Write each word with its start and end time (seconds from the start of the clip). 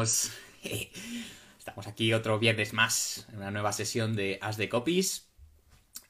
estamos. 1.58 1.86
Aquí 1.86 2.12
otro 2.12 2.38
viernes 2.38 2.72
más 2.72 3.26
en 3.30 3.36
una 3.36 3.50
nueva 3.50 3.72
sesión 3.72 4.16
de 4.16 4.38
As 4.40 4.56
de 4.56 4.68
Copies. 4.68 5.28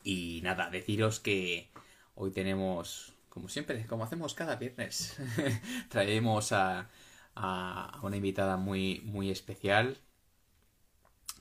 Y 0.05 0.41
nada, 0.43 0.71
deciros 0.71 1.21
que 1.21 1.71
hoy 2.15 2.31
tenemos, 2.31 3.13
como 3.29 3.49
siempre, 3.49 3.87
como 3.87 4.05
hacemos 4.05 4.35
cada 4.35 4.57
viernes, 4.57 5.17
traemos 5.89 6.53
a, 6.53 6.89
a 7.35 8.01
una 8.03 8.17
invitada 8.17 8.57
muy, 8.57 9.01
muy 9.05 9.31
especial 9.31 9.99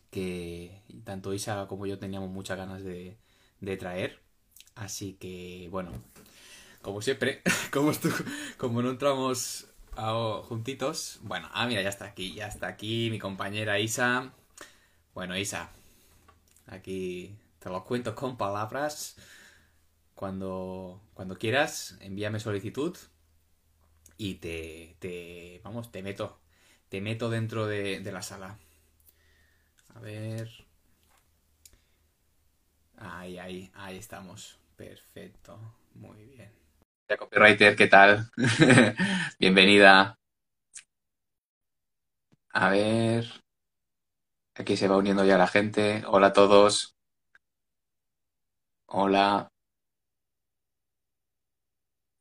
que 0.09 0.81
tanto 1.03 1.33
Isa 1.33 1.67
como 1.67 1.85
yo 1.85 1.99
teníamos 1.99 2.29
muchas 2.29 2.57
ganas 2.57 2.83
de, 2.83 3.17
de 3.61 3.77
traer. 3.77 4.19
Así 4.75 5.13
que, 5.13 5.67
bueno, 5.71 5.91
como 6.81 7.01
siempre, 7.01 7.41
como 8.57 8.81
no 8.81 8.89
entramos 8.89 9.67
juntitos, 10.47 11.19
bueno, 11.23 11.49
ah, 11.53 11.67
mira, 11.67 11.81
ya 11.81 11.89
está 11.89 12.05
aquí, 12.05 12.33
ya 12.33 12.47
está 12.47 12.67
aquí 12.67 13.09
mi 13.11 13.19
compañera 13.19 13.79
Isa. 13.79 14.33
Bueno, 15.13 15.37
Isa, 15.37 15.71
aquí 16.67 17.35
te 17.59 17.69
lo 17.69 17.83
cuento 17.85 18.15
con 18.15 18.37
palabras. 18.37 19.17
Cuando, 20.15 21.01
cuando 21.15 21.37
quieras, 21.37 21.97
envíame 22.01 22.39
solicitud 22.39 22.95
y 24.17 24.35
te, 24.35 24.95
te, 24.99 25.61
vamos, 25.63 25.91
te 25.91 26.03
meto, 26.03 26.39
te 26.89 27.01
meto 27.01 27.29
dentro 27.29 27.67
de, 27.67 27.99
de 28.01 28.11
la 28.11 28.21
sala. 28.21 28.57
A 29.95 29.99
ver. 29.99 30.49
Ahí, 32.97 33.39
ahí, 33.39 33.71
ahí 33.73 33.97
estamos. 33.97 34.59
Perfecto. 34.75 35.59
Muy 35.95 36.23
bien. 36.25 36.58
Copywriter, 37.17 37.75
¿qué 37.75 37.87
tal? 37.87 38.29
Bienvenida. 39.39 40.15
A 42.53 42.69
ver. 42.69 43.25
Aquí 44.55 44.77
se 44.77 44.87
va 44.87 44.97
uniendo 44.97 45.25
ya 45.25 45.37
la 45.37 45.47
gente. 45.47 46.03
Hola 46.05 46.27
a 46.27 46.33
todos. 46.33 46.95
Hola. 48.85 49.47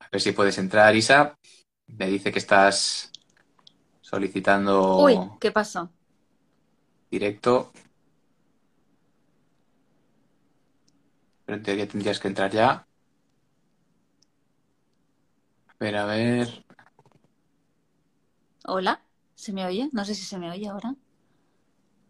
A 0.01 0.09
ver 0.11 0.21
si 0.21 0.33
puedes 0.33 0.57
entrar, 0.59 0.95
Isa. 0.97 1.37
Me 1.87 2.07
dice 2.07 2.33
que 2.33 2.39
estás 2.39 3.11
solicitando. 4.01 4.99
Uy, 4.99 5.19
¿qué 5.41 5.51
pasó? 5.51 5.91
Directo. 7.11 7.73
Pero 11.45 11.57
en 11.57 11.63
teoría 11.63 11.89
tendrías 11.89 12.21
que 12.21 12.29
entrar 12.29 12.51
ya. 12.51 12.88
A 15.81 15.85
ver, 15.85 15.97
a 15.97 16.07
ver. 16.07 16.65
Hola, 18.65 19.01
¿se 19.37 19.53
me 19.53 19.65
oye? 19.65 19.89
No 19.93 20.05
sé 20.05 20.17
si 20.17 20.25
se 20.25 20.37
me 20.37 20.51
oye 20.51 20.67
ahora. 20.67 20.97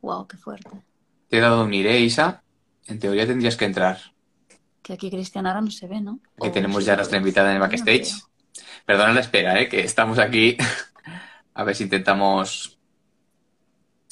Wow, 0.01 0.27
qué 0.27 0.39
fuerte. 0.39 0.71
Te 1.29 1.37
he 1.37 1.41
dado 1.41 1.65
un 1.65 1.75
iré, 1.75 2.01
Isa. 2.01 2.43
En 2.87 2.99
teoría 2.99 3.27
tendrías 3.27 3.57
que 3.57 3.67
entrar. 3.67 3.99
Que 4.83 4.95
aquí 4.95 5.11
Cristian 5.11 5.47
ahora 5.47 5.61
no 5.61 5.71
se 5.71 5.87
ve, 5.87 6.01
¿no? 6.01 6.19
Que 6.41 6.49
tenemos 6.49 6.87
ya 6.87 6.97
nuestra 6.97 7.19
invitada 7.19 7.51
en 7.51 7.57
el 7.57 7.61
backstage. 7.61 8.15
Perdona 8.87 9.13
la 9.13 9.21
espera, 9.21 9.61
¿eh? 9.61 9.69
que 9.69 9.81
estamos 9.81 10.19
aquí. 10.19 10.57
a 11.53 11.65
ver 11.65 11.77
si 11.77 11.85
intentamos. 11.85 12.79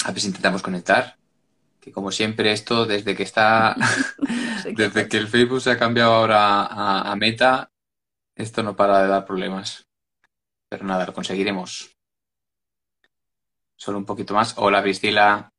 A 0.05 0.11
ver 0.11 0.21
si 0.21 0.27
intentamos 0.27 0.61
conectar. 0.61 1.17
Que 1.81 1.93
como 1.93 2.13
siempre, 2.13 2.53
esto 2.53 2.85
desde 2.85 3.17
que 3.17 3.23
está. 3.23 3.75
desde 4.77 5.09
que 5.09 5.17
el 5.17 5.29
Facebook 5.29 5.63
se 5.63 5.71
ha 5.71 5.79
cambiado 5.79 6.13
ahora 6.13 6.67
a, 6.67 7.11
a 7.11 7.17
Meta, 7.17 7.71
esto 8.37 8.63
no 8.63 8.77
para 8.77 9.03
de 9.03 9.09
dar 9.09 9.25
problemas. 9.25 9.87
Pero 10.69 10.85
nada, 10.85 11.07
lo 11.07 11.15
conseguiremos. 11.15 11.97
Solo 13.77 13.99
un 13.99 14.05
poquito 14.07 14.35
más. 14.35 14.57
Hola, 14.59 14.83
Priscila. 14.83 15.51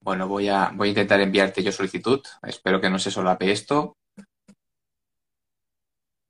Bueno, 0.00 0.28
voy 0.28 0.48
a, 0.48 0.70
voy 0.74 0.88
a 0.88 0.90
intentar 0.90 1.20
enviarte 1.20 1.62
yo 1.62 1.72
solicitud. 1.72 2.20
Espero 2.42 2.80
que 2.80 2.90
no 2.90 2.98
se 2.98 3.10
solape 3.10 3.50
esto. 3.50 3.96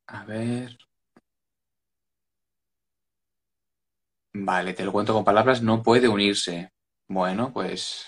A 0.09 0.25
ver. 0.25 0.77
Vale, 4.33 4.73
te 4.75 4.85
lo 4.85 4.93
cuento 4.93 5.13
con 5.13 5.25
palabras. 5.25 5.63
No 5.63 5.83
puede 5.83 6.09
unirse. 6.09 6.71
Bueno, 7.09 7.53
pues. 7.53 8.07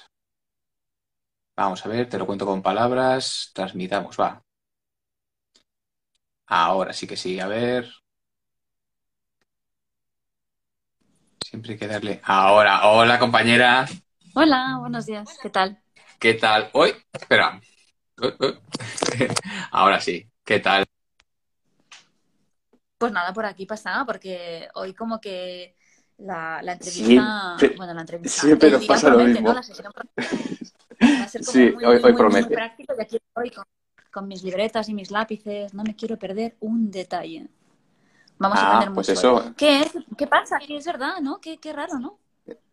Vamos 1.57 1.85
a 1.85 1.89
ver, 1.89 2.09
te 2.09 2.19
lo 2.19 2.27
cuento 2.27 2.47
con 2.47 2.63
palabras. 2.63 3.51
Transmitamos, 3.55 4.19
va. 4.19 4.43
Ahora 6.51 6.93
sí 6.93 7.07
que 7.07 7.17
sí, 7.17 7.39
a 7.41 7.47
ver. 7.47 7.89
Siempre 11.45 11.73
hay 11.73 11.79
que 11.79 11.87
darle. 11.87 12.21
Ahora, 12.25 12.89
hola 12.89 13.19
compañera. 13.19 13.87
Hola, 14.35 14.77
buenos 14.81 15.07
días. 15.07 15.39
¿Qué 15.43 15.51
tal? 15.51 15.81
¿Qué 16.19 16.35
tal? 16.35 16.71
Hoy, 16.73 16.93
espera. 17.13 17.61
Ahora 19.71 20.01
sí, 20.01 20.29
¿qué 20.45 20.59
tal? 20.61 20.85
Pues 22.99 23.13
nada, 23.13 23.33
por 23.33 23.47
aquí 23.47 23.65
pasaba, 23.65 24.05
porque 24.05 24.69
hoy 24.75 24.93
como 24.95 25.21
que 25.21 25.75
la, 26.19 26.61
la 26.63 26.73
entrevista, 26.73 27.57
Siempre- 27.57 27.77
bueno, 27.77 27.95
la 27.95 28.01
entrevista, 28.03 28.43
siempre 28.43 28.71
nos 28.71 28.85
pasa 28.85 29.09
lo 29.09 29.17
promete, 29.17 29.35
mismo. 29.41 29.49
¿no? 29.51 29.55
La 29.55 29.63
sesión 29.63 29.93
promete. 29.93 30.23
Va 31.21 31.25
a 31.25 31.29
ser 31.29 31.45
como 31.45 31.59
Sí, 31.59 31.73
muy, 31.73 31.85
hoy- 31.85 31.97
hoy 31.97 32.01
muy, 32.03 32.13
muy 32.13 32.19
promete. 32.19 32.55
práctico 32.55 32.95
y 32.99 33.03
aquí 33.03 33.19
con, 33.33 33.65
con 34.13 34.29
mis 34.29 34.43
libretas 34.43 34.89
y 34.89 34.95
mis 34.95 35.11
lápices, 35.11 35.73
no 35.75 35.83
me 35.85 35.95
quiero 35.95 36.19
perder 36.19 36.57
un 36.61 36.91
detalle. 36.91 37.47
Vamos 38.39 38.59
a 38.59 38.63
Ah, 38.63 38.77
aprender 38.77 38.95
pues 38.95 39.09
mucho. 39.09 39.19
eso. 39.21 39.55
¿Qué 39.57 39.81
es? 39.83 39.93
¿Qué 40.17 40.27
pasa? 40.27 40.59
Es 40.69 40.87
verdad, 40.87 41.21
¿no? 41.21 41.41
Qué, 41.41 41.59
qué 41.59 41.73
raro, 41.73 41.99
¿no? 41.99 42.19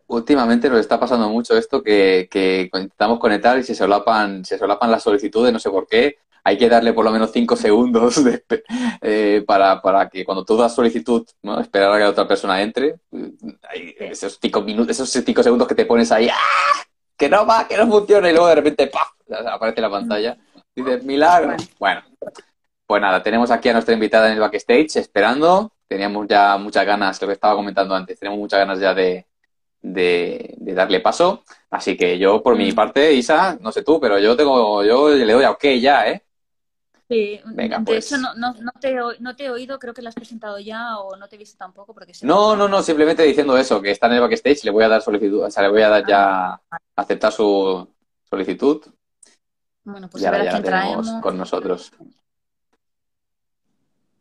Últimamente 0.07 0.69
nos 0.69 0.79
está 0.79 0.97
pasando 0.97 1.27
mucho 1.29 1.57
esto 1.57 1.83
que, 1.83 2.29
que 2.31 2.69
intentamos 2.73 3.19
conectar 3.19 3.59
y 3.59 3.63
se 3.63 3.75
solapan, 3.75 4.45
se 4.45 4.57
solapan 4.57 4.89
las 4.89 5.03
solicitudes, 5.03 5.51
no 5.51 5.59
sé 5.59 5.69
por 5.69 5.85
qué. 5.85 6.17
Hay 6.45 6.57
que 6.57 6.69
darle 6.69 6.93
por 6.93 7.03
lo 7.03 7.11
menos 7.11 7.31
cinco 7.33 7.57
segundos 7.57 8.23
de 8.23 8.41
eh, 9.01 9.43
para, 9.45 9.81
para 9.81 10.07
que 10.09 10.23
cuando 10.23 10.45
tú 10.45 10.55
das 10.55 10.73
solicitud, 10.73 11.27
¿no? 11.41 11.59
Esperar 11.59 11.91
a 11.91 11.97
que 11.97 12.03
la 12.05 12.09
otra 12.11 12.25
persona 12.25 12.61
entre. 12.61 12.95
Hay 13.69 13.93
esos 13.99 14.39
cinco 14.41 14.61
minutos, 14.61 14.91
esos 14.97 15.09
cinco 15.09 15.43
segundos 15.43 15.67
que 15.67 15.75
te 15.75 15.85
pones 15.85 16.09
ahí, 16.13 16.29
¡ah! 16.31 16.83
Que 17.17 17.27
no 17.27 17.45
va, 17.45 17.67
que 17.67 17.75
no 17.75 17.85
funciona, 17.87 18.29
y 18.29 18.31
luego 18.31 18.47
de 18.47 18.55
repente 18.55 18.87
¡paf! 18.87 19.09
aparece 19.51 19.81
la 19.81 19.89
pantalla. 19.89 20.37
Dices, 20.77 21.03
milagro. 21.03 21.55
Bueno, 21.79 22.03
pues 22.85 23.01
nada, 23.01 23.23
tenemos 23.23 23.49
aquí 23.49 23.67
a 23.69 23.73
nuestra 23.73 23.95
invitada 23.95 24.27
en 24.27 24.33
el 24.33 24.39
backstage 24.39 24.97
esperando. 24.97 25.73
Teníamos 25.87 26.27
ya 26.27 26.55
muchas 26.57 26.85
ganas, 26.85 27.19
lo 27.19 27.27
que 27.27 27.33
estaba 27.33 27.55
comentando 27.55 27.95
antes, 27.95 28.19
tenemos 28.19 28.37
muchas 28.37 28.59
ganas 28.59 28.79
ya 28.79 28.93
de, 28.93 29.25
de, 29.81 30.53
de 30.55 30.73
darle 30.75 30.99
paso. 30.99 31.43
Así 31.71 31.97
que 31.97 32.19
yo, 32.19 32.43
por 32.43 32.55
mi 32.55 32.71
parte, 32.73 33.11
Isa, 33.11 33.57
no 33.59 33.71
sé 33.71 33.83
tú, 33.83 33.99
pero 33.99 34.19
yo 34.19 34.37
tengo, 34.37 34.83
yo 34.83 35.09
le 35.09 35.33
doy 35.33 35.45
a 35.45 35.51
OK 35.51 35.63
ya, 35.81 36.07
¿eh? 36.07 36.23
Sí, 37.09 37.41
Venga, 37.45 37.79
de 37.79 37.83
pues. 37.85 38.11
hecho 38.11 38.17
no, 38.19 38.35
no, 38.35 38.53
no 38.61 38.71
te, 38.79 38.89
he 38.89 39.01
oí- 39.01 39.17
no 39.19 39.35
te 39.35 39.45
he 39.45 39.49
oído, 39.49 39.79
creo 39.79 39.95
que 39.95 40.03
lo 40.03 40.09
has 40.09 40.15
presentado 40.15 40.59
ya 40.59 40.99
o 40.99 41.15
no 41.15 41.27
te 41.27 41.37
he 41.37 41.39
visto 41.39 41.57
tampoco 41.57 41.93
porque 41.93 42.13
se 42.13 42.25
No, 42.27 42.55
no, 42.55 42.67
no, 42.67 42.83
simplemente 42.83 43.23
diciendo 43.23 43.57
eso, 43.57 43.81
que 43.81 43.91
está 43.91 44.07
en 44.07 44.13
el 44.13 44.19
backstage, 44.21 44.65
le 44.65 44.71
voy 44.71 44.83
a 44.83 44.89
dar 44.89 45.01
solicitud, 45.01 45.41
o 45.43 45.49
sea, 45.49 45.63
le 45.63 45.69
voy 45.69 45.81
a 45.81 45.89
dar 45.89 46.05
ya 46.05 46.61
aceptar 46.95 47.31
su 47.31 47.89
solicitud 48.29 48.83
Bueno, 49.87 50.09
pues 50.09 50.21
y 50.21 50.25
ahora 50.25 50.39
ya 50.43 50.51
la 50.51 50.61
tenemos 50.61 51.05
traemos. 51.05 51.23
con 51.23 51.37
nosotros. 51.37 51.93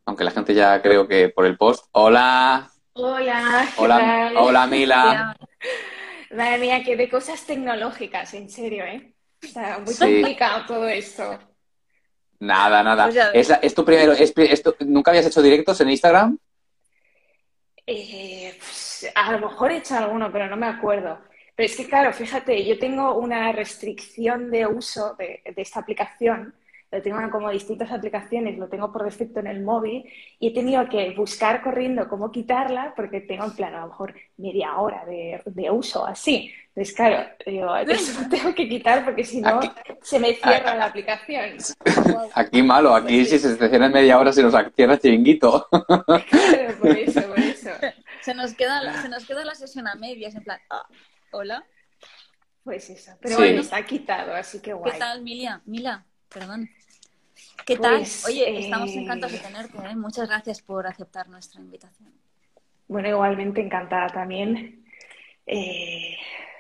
Aunque 0.04 0.22
la 0.22 0.30
gente 0.30 0.54
ya 0.54 0.80
creo 0.80 1.08
que 1.08 1.28
por 1.30 1.44
el 1.44 1.56
post. 1.56 1.86
Hola, 1.90 2.70
Hola, 2.92 3.66
¿qué 3.76 4.36
hola, 4.38 4.66
Mila. 4.68 5.36
Madre 6.30 6.58
mía, 6.58 6.84
que 6.84 6.96
de 6.96 7.08
cosas 7.08 7.44
tecnológicas, 7.44 8.32
en 8.34 8.48
serio, 8.48 8.84
¿eh? 8.84 9.12
O 9.42 9.46
sea, 9.48 9.78
muy 9.80 9.92
Sí. 9.92 9.98
complicado 9.98 10.66
todo 10.66 10.86
esto. 10.86 11.36
Nada, 12.38 12.84
nada. 12.84 13.08
Pues. 13.32 13.50
Es, 13.60 13.74
tu 13.74 13.84
primero, 13.84 14.12
es, 14.12 14.32
pri- 14.32 14.46
es 14.52 14.62
tu- 14.62 14.76
¿nunca 14.80 15.10
habías 15.10 15.26
hecho 15.26 15.42
directos 15.42 15.80
en 15.80 15.90
Instagram? 15.90 16.38
Eh, 17.86 18.54
pues, 18.56 19.10
a 19.14 19.32
lo 19.32 19.40
mejor 19.40 19.72
he 19.72 19.78
hecho 19.78 19.96
alguno, 19.96 20.30
pero 20.30 20.46
no 20.46 20.56
me 20.56 20.66
acuerdo. 20.68 21.18
Pero 21.56 21.66
es 21.66 21.76
que, 21.76 21.88
claro, 21.88 22.12
fíjate, 22.12 22.64
yo 22.66 22.78
tengo 22.78 23.14
una 23.14 23.50
restricción 23.50 24.50
de 24.50 24.66
uso 24.66 25.14
de, 25.14 25.40
de 25.54 25.62
esta 25.62 25.80
aplicación. 25.80 26.54
Lo 26.92 27.02
tengo 27.02 27.20
en 27.20 27.30
como 27.30 27.50
distintas 27.50 27.90
aplicaciones, 27.90 28.56
lo 28.58 28.68
tengo 28.68 28.92
por 28.92 29.02
defecto 29.04 29.40
en 29.40 29.48
el 29.48 29.60
móvil 29.62 30.04
y 30.38 30.48
he 30.48 30.54
tenido 30.54 30.88
que 30.88 31.10
buscar 31.16 31.60
corriendo 31.62 32.08
cómo 32.08 32.30
quitarla 32.30 32.92
porque 32.94 33.20
tengo 33.22 33.44
en 33.44 33.56
plan 33.56 33.74
a 33.74 33.80
lo 33.80 33.88
mejor 33.88 34.14
media 34.36 34.76
hora 34.76 35.04
de, 35.04 35.42
de 35.46 35.70
uso 35.70 36.06
así. 36.06 36.52
Entonces, 36.68 36.94
claro, 36.94 37.28
digo, 37.44 37.74
eso 37.88 38.22
lo 38.22 38.28
tengo 38.28 38.54
que 38.54 38.68
quitar 38.68 39.04
porque 39.04 39.24
si 39.24 39.40
no 39.40 39.58
Aquí- 39.58 39.70
se 40.00 40.20
me 40.20 40.34
cierra 40.34 40.76
la 40.76 40.84
aplicación. 40.86 41.56
Aquí 42.34 42.62
malo, 42.62 42.94
aquí 42.94 43.24
si 43.24 43.38
se 43.38 43.52
estaciona 43.52 43.86
en 43.86 43.92
media 43.92 44.18
hora 44.18 44.32
se 44.32 44.42
nos 44.42 44.54
cierra 44.76 44.94
el 44.94 45.00
chiringuito. 45.00 45.66
Claro, 45.72 46.78
por 46.80 46.90
eso, 46.96 47.22
por 47.22 47.38
eso. 47.40 47.70
Se 48.20 48.32
nos 48.34 48.52
queda 48.54 48.82
la, 48.82 49.02
se 49.02 49.08
nos 49.08 49.26
queda 49.26 49.44
la 49.44 49.54
sesión 49.54 49.88
a 49.88 49.94
medias, 49.96 50.34
en 50.36 50.44
plan, 50.44 50.60
ah, 50.70 50.86
hola, 51.32 51.64
Pues 52.64 52.90
eso. 52.90 53.12
Pero 53.20 53.36
Sí. 53.36 53.42
bueno, 53.42 53.60
está 53.60 53.84
quitado, 53.84 54.34
así 54.34 54.60
que 54.60 54.72
guay. 54.72 54.92
¿qué 54.94 54.98
tal, 54.98 55.22
Milia? 55.22 55.62
Mila, 55.66 56.04
perdón. 56.28 56.68
¿Qué 57.64 57.76
tal? 57.76 57.98
Pues, 57.98 58.24
Oye, 58.26 58.58
estamos 58.58 58.94
eh, 58.96 58.98
encantados 59.00 59.32
de 59.32 59.38
tenerte, 59.38 59.78
¿eh? 59.88 59.94
Muchas 59.96 60.28
gracias 60.28 60.62
por 60.62 60.86
aceptar 60.86 61.28
nuestra 61.28 61.60
invitación. 61.60 62.12
Bueno, 62.88 63.08
igualmente 63.08 63.60
encantada 63.60 64.08
también. 64.08 64.84
eh, 65.46 66.16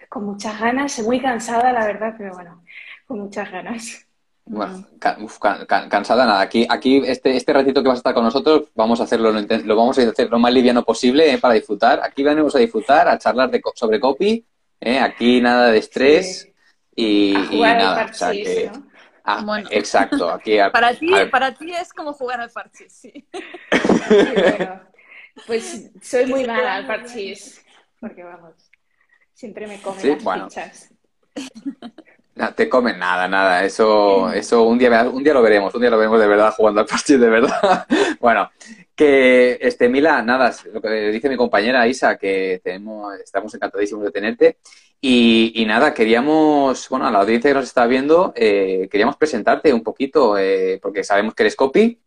con 0.08 0.24
muchas 0.24 0.60
ganas, 0.60 0.96
muy 1.00 1.20
cansada, 1.20 1.72
la 1.72 1.84
verdad, 1.84 2.14
pero 2.16 2.32
bueno, 2.34 2.62
con 3.08 3.18
muchas 3.18 3.50
ganas. 3.50 4.06
Bueno, 4.44 4.86
uf, 5.22 5.40
ca- 5.40 5.66
ca- 5.66 5.88
cansada 5.88 6.24
nada. 6.24 6.40
Aquí, 6.40 6.64
aquí 6.70 7.02
este, 7.04 7.36
este 7.36 7.52
ratito 7.52 7.82
que 7.82 7.88
vas 7.88 7.96
a 7.96 7.98
estar 7.98 8.14
con 8.14 8.22
nosotros, 8.22 8.68
vamos 8.76 9.00
a 9.00 9.04
hacerlo, 9.04 9.32
lo, 9.32 9.40
lo 9.40 9.76
vamos 9.76 9.98
a 9.98 10.02
hacer 10.08 10.30
lo 10.30 10.38
más 10.38 10.52
liviano 10.52 10.84
posible 10.84 11.32
eh, 11.32 11.38
para 11.38 11.54
disfrutar. 11.54 12.00
Aquí 12.00 12.22
venimos 12.22 12.54
a 12.54 12.60
disfrutar, 12.60 13.08
a 13.08 13.18
charlar 13.18 13.50
de, 13.50 13.60
sobre 13.74 13.98
copy. 13.98 14.46
Eh, 14.80 14.98
aquí 14.98 15.40
nada 15.40 15.70
de 15.70 15.78
estrés 15.78 16.42
Sí. 16.42 16.54
y, 16.94 17.34
A 17.36 17.44
y 17.44 17.48
jugar 17.50 17.76
al 17.76 17.78
nada. 17.78 18.04
O 18.06 18.12
sea 18.12 18.28
parchís, 18.28 18.48
que, 18.48 18.70
¿no? 18.72 18.86
ah, 19.24 19.42
Bueno. 19.44 19.68
exacto. 19.70 20.30
Aquí 20.30 20.58
a- 20.58 20.70
Para 20.72 20.94
ti, 20.94 21.12
a 21.14 21.30
para 21.30 21.54
ti 21.54 21.72
es 21.72 21.92
como 21.92 22.12
jugar 22.12 22.40
al 22.40 22.50
parche, 22.50 22.88
sí. 22.90 23.12
Sí, 23.72 24.32
bueno, 24.32 24.80
pues 25.46 25.90
soy 26.02 26.26
muy 26.26 26.44
mala 26.46 26.76
al 26.76 26.86
parchís, 26.86 27.64
porque 28.00 28.22
vamos, 28.22 28.54
siempre 29.34 29.66
me 29.66 29.80
comen 29.80 30.02
Sí, 30.02 30.08
las 30.10 30.22
bueno. 30.22 30.44
fichas. 30.48 30.92
No 32.34 32.52
te 32.54 32.68
comen 32.68 32.98
nada, 32.98 33.26
nada. 33.28 33.64
Eso, 33.64 34.30
eso 34.30 34.64
un 34.64 34.78
día, 34.78 35.08
un 35.08 35.24
día 35.24 35.32
lo 35.32 35.40
veremos, 35.40 35.74
un 35.74 35.80
día 35.80 35.88
lo 35.88 35.96
veremos 35.96 36.20
de 36.20 36.26
verdad 36.26 36.52
jugando 36.54 36.82
al 36.82 36.86
partido 36.86 37.18
de 37.20 37.30
verdad. 37.30 37.86
Bueno, 38.20 38.50
que 38.96 39.58
este 39.60 39.88
Mila, 39.88 40.22
nada, 40.22 40.54
lo 40.72 40.80
que 40.80 40.88
dice 41.10 41.28
mi 41.28 41.36
compañera 41.36 41.86
Isa, 41.86 42.16
que 42.16 42.60
tenemos, 42.64 43.14
estamos 43.20 43.54
encantadísimos 43.54 44.04
de 44.04 44.10
tenerte. 44.10 44.58
Y, 45.00 45.64
nada, 45.66 45.94
queríamos, 45.94 46.88
bueno, 46.88 47.06
a 47.06 47.10
la 47.10 47.20
audiencia 47.20 47.50
que 47.50 47.54
nos 47.54 47.66
está 47.66 47.86
viendo, 47.86 48.32
eh, 48.34 48.88
queríamos 48.90 49.16
presentarte 49.16 49.72
un 49.72 49.82
poquito, 49.82 50.38
eh, 50.38 50.80
porque 50.82 51.04
sabemos 51.04 51.34
que 51.34 51.42
eres 51.44 51.54
copy, 51.54 52.00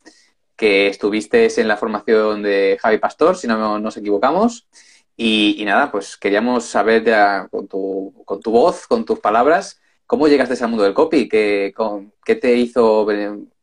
que 0.58 0.88
estuviste 0.88 1.48
en 1.62 1.68
la 1.68 1.78
formación 1.78 2.44
de 2.44 2.78
Javi 2.82 2.98
Pastor, 2.98 3.38
si 3.38 3.48
no 3.48 3.80
nos 3.80 3.96
equivocamos. 3.98 4.68
Y, 5.16 5.64
nada, 5.66 5.92
pues 5.92 6.18
queríamos 6.18 6.66
saber 6.66 7.04
con 7.52 7.68
tu, 7.68 8.14
con 8.26 8.40
tu 8.42 8.52
voz, 8.52 8.88
con 8.88 9.06
tus 9.06 9.20
palabras, 9.20 9.80
¿Cómo 10.10 10.28
llegaste 10.28 10.64
al 10.64 10.72
mundo 10.72 10.84
del 10.86 10.96
copy? 10.96 11.30
¿Qué, 11.30 11.72
con- 11.76 12.14
qué 12.26 12.34
te 12.34 12.56
hizo 12.56 13.08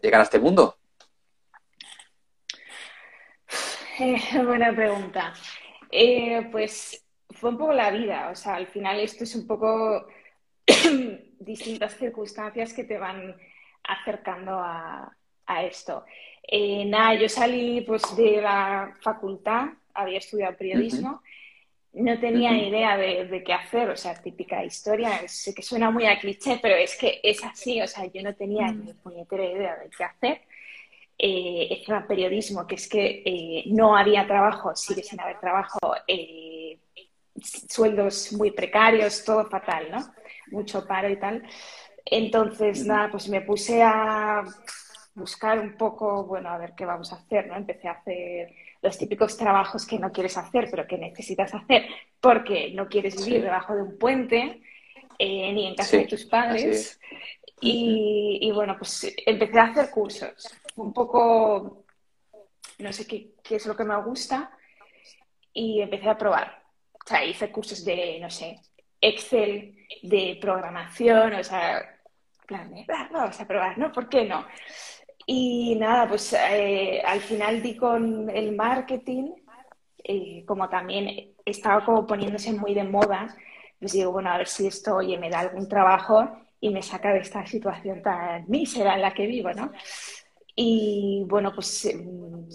llegar 0.01 0.21
a 0.21 0.23
este 0.23 0.39
mundo? 0.39 0.77
Eh, 3.49 3.86
buena 4.45 4.75
pregunta. 4.75 5.33
Eh, 5.91 6.49
pues 6.51 7.05
fue 7.31 7.51
un 7.51 7.59
poco 7.59 7.73
la 7.73 7.91
vida, 7.91 8.31
o 8.31 8.35
sea, 8.35 8.57
al 8.57 8.67
final 8.67 9.01
esto 9.01 9.25
es 9.25 9.35
un 9.35 9.47
poco 9.47 10.07
distintas 11.39 11.97
circunstancias 11.97 12.73
que 12.73 12.85
te 12.85 12.99
van 12.99 13.37
acercando 13.85 14.53
a, 14.59 15.15
a 15.47 15.63
esto. 15.65 16.05
Eh, 16.43 16.85
nada, 16.87 17.15
yo 17.15 17.29
salí 17.29 17.81
pues 17.83 18.03
de 18.17 18.41
la 18.41 18.95
facultad, 19.01 19.69
había 19.95 20.19
estudiado 20.19 20.57
periodismo, 20.57 21.23
no 21.93 22.19
tenía 22.21 22.53
idea 22.57 22.97
de, 22.97 23.25
de 23.27 23.43
qué 23.43 23.53
hacer, 23.55 23.89
o 23.89 23.97
sea, 23.97 24.15
típica 24.21 24.63
historia, 24.65 25.27
sé 25.29 25.55
que 25.55 25.63
suena 25.63 25.91
muy 25.91 26.07
a 26.07 26.19
cliché, 26.19 26.59
pero 26.61 26.77
es 26.77 26.97
que 26.97 27.21
es 27.23 27.43
así, 27.43 27.81
o 27.81 27.87
sea, 27.87 28.05
yo 28.07 28.23
no 28.23 28.35
tenía 28.35 28.67
Mm. 28.71 28.85
ni 28.85 28.93
puñetera 28.95 29.45
idea 29.45 29.77
de 29.77 29.91
qué 29.91 30.05
hacer. 30.05 30.41
Eh, 31.19 31.69
encima 31.71 32.07
periodismo, 32.07 32.67
que 32.67 32.75
es 32.75 32.89
que 32.89 33.23
eh, 33.25 33.65
no 33.69 33.97
había 33.97 34.27
trabajo, 34.27 34.77
sigue 34.77 35.03
sin 35.03 35.19
haber 35.19 35.41
trabajo, 35.41 35.79
eh, 36.07 36.79
sueldos 37.69 38.33
muy 38.35 38.51
precarios, 38.51 39.25
todo 39.25 39.47
fatal, 39.47 39.91
¿no? 39.91 39.99
Mucho 40.51 40.87
paro 40.87 41.09
y 41.09 41.17
tal. 41.19 41.43
Entonces, 42.05 42.85
nada, 42.85 43.11
pues 43.11 43.29
me 43.29 43.41
puse 43.41 43.83
a 43.83 44.45
buscar 45.15 45.59
un 45.59 45.77
poco, 45.79 46.25
bueno, 46.25 46.51
a 46.51 46.59
ver 46.59 46.75
qué 46.77 46.85
vamos 46.85 47.13
a 47.13 47.17
hacer, 47.17 47.47
¿no? 47.47 47.57
Empecé 47.57 47.89
a 47.89 47.93
hacer 47.93 48.53
los 48.83 48.99
típicos 48.99 49.37
trabajos 49.39 49.87
que 49.87 49.99
no 49.99 50.13
quieres 50.13 50.37
hacer, 50.37 50.69
pero 50.71 50.87
que 50.87 50.99
necesitas 50.99 51.53
hacer 51.55 51.87
porque 52.21 52.73
no 52.75 52.89
quieres 52.89 53.17
vivir 53.17 53.41
Sí. 53.41 53.45
debajo 53.45 53.75
de 53.75 53.83
un 53.83 53.99
puente, 53.99 54.61
eh, 55.19 55.53
ni 55.53 55.67
en 55.67 55.75
casa 55.75 55.93
Sí, 55.93 55.97
de 55.99 56.05
tus 56.07 56.27
padres. 56.27 57.01
Y, 57.61 58.39
y 58.43 58.53
bueno, 58.53 58.77
pues 58.79 59.15
empecé 59.25 59.59
a 59.59 59.65
hacer 59.65 59.91
cursos. 59.91 60.55
Un 60.77 60.93
poco, 60.93 61.85
no 62.79 62.93
sé 62.93 63.07
qué, 63.07 63.35
es 63.51 63.67
lo 63.67 63.77
que 63.77 63.85
me 63.85 63.97
gusta, 64.03 64.51
y 65.53 65.81
empecé 65.81 66.09
a 66.11 66.19
probar. 66.19 66.63
O 66.93 67.09
sea, 67.09 67.25
hice 67.25 67.51
cursos 67.51 67.85
de, 67.85 68.19
no 68.21 68.31
sé, 68.31 68.61
Excel, 69.01 69.77
de 70.03 70.39
programación, 70.41 71.35
o 71.35 71.45
sea, 71.45 71.83
plan 72.47 72.73
"Ah, 72.89 73.09
vamos 73.13 73.41
a 73.41 73.47
probar, 73.47 73.79
¿no? 73.79 73.91
¿Por 73.93 74.09
qué 74.09 74.25
no? 74.25 74.47
Y 75.27 75.75
nada, 75.77 76.09
pues 76.09 76.33
eh, 76.35 77.03
al 77.05 77.21
final 77.21 77.63
di 77.63 77.77
con 77.77 78.31
el 78.31 78.55
marketing, 78.55 79.33
eh, 80.05 80.45
como 80.47 80.69
también 80.69 81.35
estaba 81.45 81.85
como 81.85 82.07
poniéndose 82.07 82.53
muy 82.53 82.75
de 82.75 82.85
moda, 82.85 83.35
pues 83.79 83.93
digo, 83.93 84.13
bueno, 84.13 84.31
a 84.31 84.39
ver 84.39 84.49
si 84.49 84.67
esto, 84.67 84.97
oye, 84.97 85.19
me 85.19 85.31
da 85.31 85.41
algún 85.41 85.69
trabajo 85.69 86.29
y 86.61 86.71
me 86.71 86.83
saca 86.83 87.13
de 87.13 87.21
esta 87.21 87.45
situación 87.47 88.03
tan 88.03 88.45
mísera 88.49 88.95
en 88.95 89.03
la 89.03 89.13
que 89.15 89.27
vivo, 89.27 89.53
¿no? 89.53 89.73
Y 90.59 91.23
bueno, 91.29 91.53
pues 91.55 91.87
mm, 91.95 92.49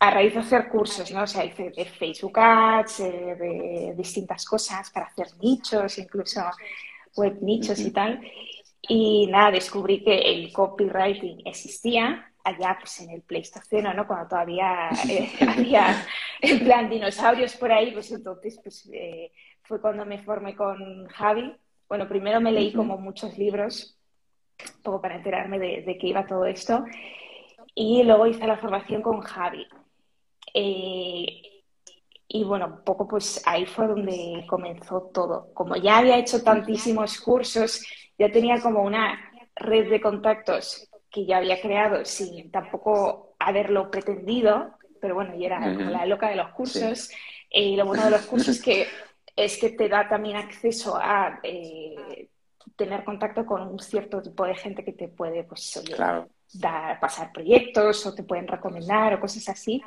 a 0.00 0.10
raíz 0.10 0.34
de 0.34 0.40
hacer 0.40 0.68
cursos, 0.68 1.10
¿no? 1.12 1.22
O 1.22 1.26
sea, 1.26 1.44
hice 1.44 1.70
de 1.70 1.84
Facebook 1.84 2.38
Ads, 2.38 3.00
eh, 3.00 3.36
de 3.38 3.94
distintas 3.96 4.44
cosas 4.44 4.90
para 4.90 5.06
hacer 5.06 5.28
nichos, 5.40 5.98
incluso 5.98 6.42
web 7.16 7.38
nichos 7.40 7.78
y 7.80 7.92
tal. 7.92 8.20
Y 8.82 9.26
nada, 9.28 9.52
descubrí 9.52 10.02
que 10.02 10.16
el 10.18 10.52
copywriting 10.52 11.42
existía 11.44 12.32
allá 12.44 12.76
pues 12.78 13.00
en 13.00 13.10
el 13.10 13.22
Pleistoceno, 13.22 13.94
¿no? 13.94 14.06
Cuando 14.06 14.28
todavía 14.28 14.90
eh, 15.08 15.30
había 15.48 16.06
en 16.40 16.58
plan 16.60 16.90
dinosaurios 16.90 17.56
por 17.56 17.72
ahí, 17.72 17.92
pues 17.92 18.10
entonces 18.12 18.58
pues 18.62 18.88
eh, 18.92 19.32
fue 19.62 19.80
cuando 19.80 20.04
me 20.04 20.22
formé 20.22 20.54
con 20.54 21.06
Javi. 21.08 21.56
Bueno, 21.88 22.08
primero 22.08 22.40
me 22.40 22.52
leí 22.52 22.72
como 22.72 22.98
muchos 22.98 23.38
libros, 23.38 23.96
un 24.76 24.82
poco 24.82 25.00
para 25.00 25.16
enterarme 25.16 25.58
de, 25.58 25.82
de 25.82 25.96
qué 25.96 26.08
iba 26.08 26.26
todo 26.26 26.44
esto. 26.44 26.84
Y 27.78 28.02
luego 28.04 28.26
hice 28.26 28.46
la 28.46 28.56
formación 28.56 29.02
con 29.02 29.20
Javi. 29.20 29.68
Eh, 30.54 31.62
y 32.26 32.42
bueno, 32.42 32.66
un 32.66 32.84
poco 32.84 33.06
pues 33.06 33.42
ahí 33.46 33.66
fue 33.66 33.86
donde 33.86 34.44
comenzó 34.48 35.10
todo. 35.12 35.52
Como 35.52 35.76
ya 35.76 35.98
había 35.98 36.18
hecho 36.18 36.42
tantísimos 36.42 37.20
cursos, 37.20 37.86
ya 38.18 38.32
tenía 38.32 38.60
como 38.62 38.82
una 38.82 39.30
red 39.54 39.90
de 39.90 40.00
contactos 40.00 40.88
que 41.10 41.26
ya 41.26 41.36
había 41.36 41.60
creado 41.60 42.02
sin 42.06 42.50
tampoco 42.50 43.36
haberlo 43.38 43.90
pretendido, 43.90 44.74
pero 44.98 45.14
bueno, 45.14 45.34
yo 45.36 45.44
era 45.44 45.58
como 45.60 45.90
la 45.90 46.06
loca 46.06 46.30
de 46.30 46.36
los 46.36 46.48
cursos. 46.52 47.10
Eh, 47.50 47.62
y 47.62 47.76
lo 47.76 47.84
bueno 47.84 48.06
de 48.06 48.10
los 48.12 48.22
cursos 48.22 48.58
que 48.64 48.86
es 49.36 49.58
que 49.58 49.68
te 49.68 49.90
da 49.90 50.08
también 50.08 50.36
acceso 50.36 50.96
a 50.96 51.40
eh, 51.42 52.30
tener 52.74 53.04
contacto 53.04 53.44
con 53.44 53.68
un 53.68 53.78
cierto 53.80 54.22
tipo 54.22 54.46
de 54.46 54.54
gente 54.54 54.82
que 54.82 54.94
te 54.94 55.08
puede, 55.08 55.44
pues, 55.44 55.76
oye, 55.76 55.94
Claro. 55.94 56.30
Dar, 56.54 57.00
pasar 57.00 57.32
proyectos 57.32 58.04
o 58.06 58.14
te 58.14 58.22
pueden 58.22 58.46
recomendar 58.48 59.14
o 59.14 59.20
cosas 59.20 59.48
así. 59.48 59.82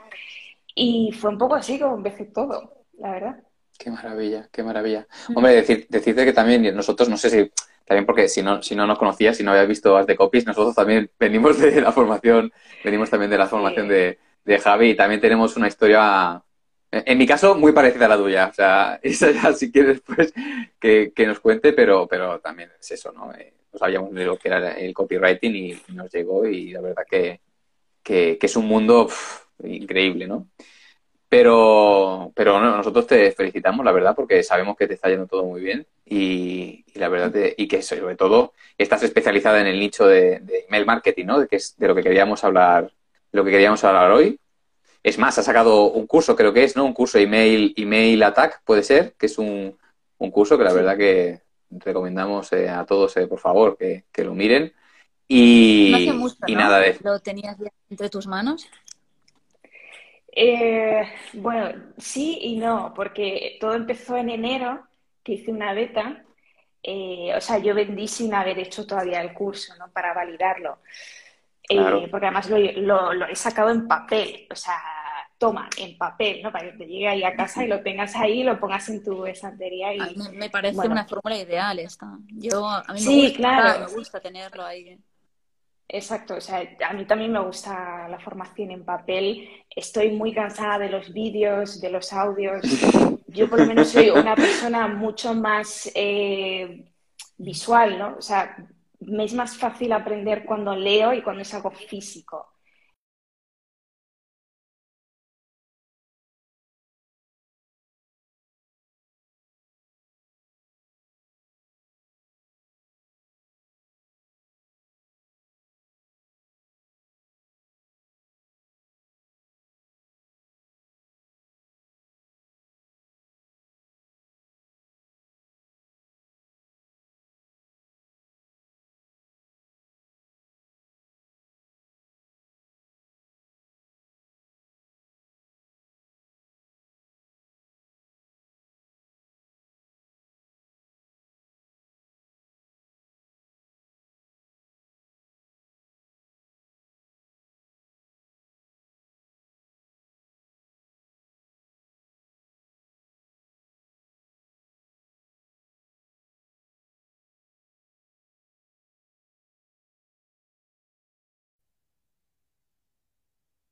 Y 0.76 1.12
fue 1.14 1.32
un 1.32 1.38
poco 1.38 1.56
así 1.56 1.80
como 1.80 1.98
empecé 1.98 2.26
todo, 2.26 2.86
la 3.00 3.12
verdad. 3.12 3.44
Qué 3.78 3.90
maravilla, 3.92 4.50
qué 4.52 4.62
maravilla. 4.64 5.08
Hombre, 5.36 5.54
decir, 5.54 5.88
decirte 5.90 6.26
que 6.26 6.34
también 6.34 6.76
nosotros, 6.76 7.08
no 7.08 7.18
sé 7.18 7.30
si, 7.30 7.52
también 7.86 8.06
porque 8.06 8.28
si 8.28 8.44
no, 8.44 8.62
si 8.62 8.76
no 8.76 8.86
nos 8.86 9.00
conocías, 9.00 9.38
si 9.38 9.44
no 9.44 9.52
habías 9.52 9.68
visto 9.70 9.96
As 9.98 10.06
de 10.06 10.16
Copies, 10.18 10.46
nosotros 10.46 10.76
también 10.76 11.10
venimos 11.20 11.58
de 11.60 11.80
la 11.82 11.92
formación, 11.94 12.52
venimos 12.84 13.10
también 13.10 13.32
de 13.32 13.38
la 13.38 13.48
formación 13.48 13.88
Sí. 13.88 13.94
de, 13.94 14.20
de 14.44 14.60
Javi 14.60 14.90
y 14.92 14.96
también 14.96 15.22
tenemos 15.22 15.56
una 15.56 15.68
historia, 15.70 16.44
en 16.92 17.18
mi 17.18 17.26
caso, 17.26 17.56
muy 17.56 17.72
parecida 17.72 18.06
a 18.06 18.10
la 18.10 18.18
tuya. 18.18 18.48
O 18.48 18.54
sea, 18.54 19.00
esa 19.04 19.32
ya 19.32 19.54
si 19.54 19.72
quieres 19.72 19.94
después 20.06 20.34
que, 20.80 21.14
que 21.16 21.26
nos 21.28 21.40
cuente, 21.40 21.72
pero, 21.74 22.06
pero 22.08 22.40
también 22.42 22.70
es 22.80 22.92
eso, 22.92 23.12
¿no? 23.14 23.32
Eh, 23.34 23.54
no 23.74 23.80
sabíamos 23.80 24.14
de 24.14 24.26
lo 24.26 24.38
que 24.38 24.48
era 24.50 24.74
el 24.74 24.94
copywriting 24.94 25.56
y, 25.56 25.72
y 25.74 25.94
nos 25.94 26.12
llegó 26.12 26.46
y 26.48 26.72
la 26.72 26.82
verdad 26.82 27.04
que, 27.10 27.42
que, 28.04 28.38
que 28.40 28.46
es 28.48 28.56
un 28.58 28.68
mundo 28.68 29.06
uf, 29.06 29.46
increíble, 29.64 30.28
¿no? 30.28 30.48
Pero, 31.30 32.32
pero 32.36 32.60
no, 32.60 32.76
nosotros 32.78 33.06
te 33.06 33.32
felicitamos, 33.34 33.86
la 33.86 33.92
verdad, 33.92 34.16
porque 34.16 34.42
sabemos 34.42 34.76
que 34.76 34.88
te 34.88 34.96
está 34.96 35.10
yendo 35.10 35.28
todo 35.28 35.44
muy 35.46 35.62
bien 35.62 35.86
y, 36.06 36.84
y 36.88 37.00
la 37.00 37.08
verdad, 37.08 37.32
te- 37.32 37.54
y 37.56 37.68
que 37.68 37.84
sobre 37.84 38.16
todo 38.16 38.54
estás 38.78 39.04
especializada 39.04 39.62
en 39.62 39.68
el 39.68 39.80
nicho 39.80 40.08
de, 40.08 40.40
de 40.40 40.66
email 40.68 40.88
marketing, 40.88 41.26
¿no? 41.28 41.40
De, 41.40 41.48
que 41.48 41.58
es 41.58 41.78
de 41.78 41.88
lo 41.88 41.94
que 41.96 42.02
queríamos 42.04 42.44
hablar, 42.44 42.86
de 43.32 43.38
lo 43.38 43.46
que 43.46 43.52
queríamos 43.52 43.84
hablar 43.84 44.12
hoy. 44.12 44.40
Es 45.04 45.18
más, 45.20 45.38
has 45.38 45.46
sacado 45.46 45.92
un 45.92 46.08
curso, 46.08 46.36
creo 46.36 46.54
que 46.54 46.64
es, 46.64 46.76
¿no? 46.76 46.86
Un 46.86 46.94
curso 46.94 47.20
email, 47.20 47.74
email 47.78 48.24
attack, 48.24 48.62
puede 48.66 48.84
ser, 48.84 49.14
que 49.18 49.28
es 49.28 49.38
un, 49.38 49.78
un 50.18 50.32
curso 50.32 50.58
que 50.58 50.64
la 50.64 50.74
verdad 50.74 50.98
que 50.98 51.42
recomendamos 51.72 52.52
eh, 52.54 52.70
a 52.70 52.86
todos, 52.86 53.16
eh, 53.18 53.28
por 53.28 53.40
favor, 53.40 53.78
que, 53.78 54.06
que 54.12 54.24
lo 54.24 54.34
miren. 54.34 54.74
Y, 55.28 55.90
No 55.92 55.98
hace 55.98 56.14
mucho, 56.14 56.36
y 56.48 56.54
¿no? 56.54 56.60
nada 56.60 56.80
de 56.80 56.98
¿Lo 57.04 57.20
tenías 57.20 57.58
ya 57.58 57.70
entre 57.90 58.10
tus 58.10 58.26
manos? 58.28 58.68
Eh, 60.32 61.04
bueno, 61.34 61.94
sí 61.98 62.38
y 62.42 62.58
no, 62.58 62.94
porque 62.96 63.58
todo 63.60 63.74
empezó 63.74 64.16
en 64.18 64.30
enero, 64.30 64.88
que 65.24 65.34
hice 65.34 65.52
una 65.52 65.74
beta. 65.74 66.24
Eh, 66.82 67.34
o 67.36 67.42
sea, 67.42 67.58
yo 67.58 67.76
vendí 67.76 68.08
sin 68.08 68.34
haber 68.34 68.58
hecho 68.60 68.86
todavía 68.88 69.22
el 69.22 69.34
curso, 69.34 69.74
¿no? 69.78 69.92
Para 69.92 70.14
validarlo. 70.14 70.80
Eh, 71.68 71.76
Claro. 71.78 72.08
porque 72.10 72.26
además 72.28 72.50
lo, 72.50 72.58
lo- 72.58 73.14
lo 73.14 73.26
he 73.28 73.36
sacado 73.36 73.70
en 73.70 73.88
papel, 73.88 74.48
o 74.52 74.56
sea, 74.56 74.82
toma, 75.40 75.70
en 75.78 75.98
papel, 75.98 76.44
¿no? 76.44 76.52
Para 76.52 76.72
que 76.72 76.78
te 76.78 76.86
llegue 76.86 77.08
ahí 77.08 77.24
a 77.24 77.36
casa 77.36 77.64
y 77.64 77.68
lo 77.68 77.82
tengas 77.82 78.16
ahí, 78.16 78.44
lo 78.44 78.60
pongas 78.60 78.88
en 78.90 79.04
tu 79.04 79.26
estantería 79.26 79.94
y... 79.96 80.00
A 80.00 80.06
mí 80.08 80.16
me- 80.18 80.30
me 80.38 80.50
parece 80.52 80.76
bueno. 80.76 80.92
una 80.92 81.06
fórmula 81.06 81.38
ideal 81.38 81.80
esta. 81.80 82.08
Yo, 82.34 82.68
a 82.68 82.84
mí 82.90 82.94
me 82.94 83.00
Sí, 83.00 83.22
gusta, 83.24 83.38
claro. 83.38 83.80
me 83.80 83.94
gusta 83.96 84.20
tenerlo 84.20 84.66
ahí. 84.66 85.00
Exacto, 85.92 86.36
o 86.36 86.42
sea, 86.42 86.62
a 86.88 86.94
mí 86.94 87.06
también 87.06 87.32
me 87.32 87.40
gusta 87.40 88.08
la 88.10 88.20
formación 88.20 88.70
en 88.70 88.86
papel. 88.86 89.50
Estoy 89.76 90.12
muy 90.12 90.34
cansada 90.36 90.78
de 90.78 90.90
los 90.90 91.12
vídeos, 91.12 91.82
de 91.82 91.90
los 91.90 92.14
audios. 92.14 92.62
Yo 93.28 93.50
por 93.50 93.60
lo 93.60 93.66
menos 93.66 93.90
soy 93.90 94.10
una 94.12 94.36
persona 94.36 94.88
mucho 94.88 95.34
más 95.34 95.90
eh, 95.96 96.92
visual, 97.38 97.98
¿no? 97.98 98.16
O 98.18 98.22
sea, 98.22 98.56
me 99.00 99.24
es 99.24 99.34
más 99.34 99.58
fácil 99.58 99.92
aprender 99.94 100.46
cuando 100.46 100.76
leo 100.76 101.12
y 101.14 101.24
cuando 101.24 101.42
es 101.42 101.54
algo 101.56 101.72
físico. 101.72 102.46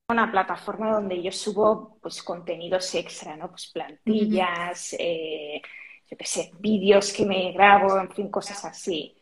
Una 0.10 0.32
plataforma 0.32 0.94
donde 0.94 1.22
yo 1.22 1.34
subo 1.34 1.98
pues 2.02 2.24
contenidos 2.24 2.96
extra, 2.96 3.36
¿no? 3.36 3.50
Pues 3.50 3.68
plantillas, 3.68 4.96
eh, 4.98 5.62
yo 6.10 6.18
qué 6.18 6.26
sé, 6.26 6.52
vídeos 6.60 7.12
que 7.12 7.26
me 7.26 7.52
grabo, 7.52 8.00
en 8.00 8.10
fin, 8.12 8.32
cosas 8.32 8.64
así. 8.64 9.14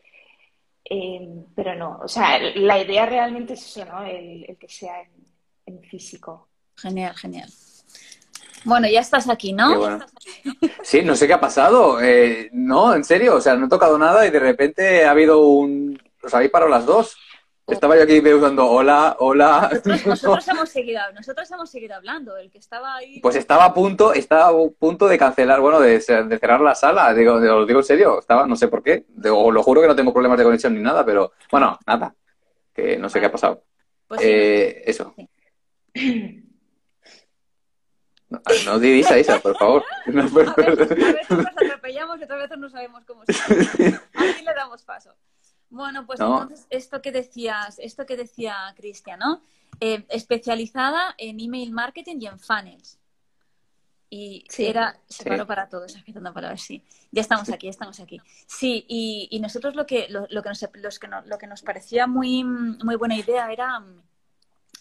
Eh, 0.88 1.28
pero 1.56 1.74
no, 1.74 1.98
o 2.00 2.06
sea, 2.06 2.38
la 2.54 2.80
idea 2.80 3.04
realmente 3.04 3.54
es 3.54 3.66
eso, 3.66 3.84
¿no? 3.84 4.04
El, 4.04 4.44
el 4.48 4.56
que 4.56 4.68
sea 4.68 5.00
en, 5.02 5.10
en 5.66 5.82
físico. 5.82 6.50
Genial, 6.76 7.16
genial. 7.16 7.50
Bueno, 8.64 8.86
ya 8.88 9.00
estás 9.00 9.28
aquí, 9.28 9.52
¿no? 9.52 9.78
Bueno. 9.78 10.06
Sí, 10.84 11.02
no 11.02 11.16
sé 11.16 11.26
qué 11.26 11.32
ha 11.32 11.40
pasado. 11.40 12.00
Eh, 12.00 12.48
no, 12.52 12.94
en 12.94 13.02
serio, 13.02 13.34
o 13.34 13.40
sea, 13.40 13.56
no 13.56 13.66
he 13.66 13.68
tocado 13.68 13.98
nada 13.98 14.24
y 14.24 14.30
de 14.30 14.38
repente 14.38 15.04
ha 15.04 15.10
habido 15.10 15.48
un... 15.48 16.00
¿Os 16.22 16.32
habéis 16.32 16.52
parado 16.52 16.70
las 16.70 16.86
dos? 16.86 17.16
Estaba 17.66 17.96
yo 17.96 18.04
aquí 18.04 18.20
dando 18.20 18.64
hola, 18.70 19.16
hola. 19.18 19.68
Nosotros, 19.72 20.06
nosotros 20.06 20.48
hemos 20.48 20.68
seguido, 20.68 21.00
nosotros 21.14 21.50
hemos 21.50 21.68
seguido 21.70 21.96
hablando. 21.96 22.36
El 22.36 22.50
que 22.50 22.58
estaba 22.58 22.94
ahí. 22.96 23.20
Pues 23.20 23.34
estaba 23.34 23.64
a 23.64 23.74
punto, 23.74 24.12
estaba 24.12 24.48
a 24.48 24.68
punto 24.78 25.08
de 25.08 25.18
cancelar, 25.18 25.60
bueno, 25.60 25.80
de, 25.80 25.98
de 25.98 26.38
cerrar 26.38 26.60
la 26.60 26.76
sala. 26.76 27.12
Digo, 27.12 27.34
os 27.34 27.42
lo 27.42 27.66
digo 27.66 27.80
en 27.80 27.84
serio, 27.84 28.20
estaba, 28.20 28.46
no 28.46 28.54
sé 28.54 28.68
por 28.68 28.82
qué. 28.84 29.06
Os 29.18 29.52
lo 29.52 29.62
juro 29.64 29.80
que 29.80 29.88
no 29.88 29.96
tengo 29.96 30.12
problemas 30.12 30.38
de 30.38 30.44
conexión 30.44 30.74
ni 30.74 30.80
nada, 30.80 31.04
pero 31.04 31.32
bueno, 31.50 31.76
nada. 31.86 32.14
Que 32.72 32.98
no 32.98 33.08
sé 33.08 33.18
qué 33.18 33.26
ha 33.26 33.32
pasado. 33.32 33.64
Pues 34.06 34.20
sí, 34.20 34.26
Eh, 34.28 34.82
eso. 34.86 35.14
Sí. 35.94 36.42
No, 38.28 38.40
no 38.64 38.78
digáis 38.78 39.10
a 39.10 39.18
Isa, 39.18 39.38
por 39.40 39.56
favor. 39.56 39.84
No, 40.06 40.22
A 40.22 40.24
veces, 40.24 40.90
a 40.90 40.94
veces 40.94 41.30
nos 41.30 41.46
atropellamos 41.46 42.20
y 42.20 42.24
otras 42.24 42.38
veces 42.40 42.58
no 42.58 42.68
sabemos 42.68 43.04
cómo 43.04 43.22
se. 43.24 43.32
Aquí 44.14 44.44
le 44.44 44.54
damos 44.54 44.82
paso. 44.84 45.14
Bueno, 45.70 46.06
pues 46.06 46.20
No. 46.20 46.42
entonces 46.42 46.66
esto 46.70 47.02
que 47.02 47.12
decías, 47.12 47.78
esto 47.78 48.06
que 48.06 48.16
decía 48.16 48.54
Cristian, 48.76 49.18
¿no? 49.18 49.40
Eh, 49.80 50.04
especializada 50.08 51.14
en 51.18 51.40
email 51.40 51.72
marketing 51.72 52.16
y 52.20 52.26
en 52.26 52.38
funnels. 52.38 52.98
Y 54.08 54.44
Sí, 54.48 54.66
era, 54.66 54.96
sí. 55.08 55.24
paró 55.24 55.46
para 55.46 55.68
todos, 55.68 55.96
agitando 55.96 56.32
palabras, 56.32 56.62
sí. 56.62 56.82
Ya 57.10 57.20
estamos 57.22 57.50
aquí, 57.50 57.66
ya 57.66 57.70
estamos 57.70 57.98
aquí. 58.00 58.20
Sí, 58.46 58.84
y, 58.88 59.28
y 59.30 59.40
nosotros 59.40 59.74
lo 59.74 59.84
que, 59.86 60.06
lo, 60.08 60.26
lo 60.30 60.42
que, 60.42 60.48
nos, 60.48 60.64
los 60.74 60.98
que 60.98 61.08
no- 61.08 61.22
lo 61.22 61.38
que 61.38 61.46
nos 61.46 61.62
parecía 61.62 62.06
muy, 62.06 62.44
muy 62.44 62.94
buena 62.96 63.16
idea 63.16 63.52
era 63.52 63.80
mm, 63.80 64.02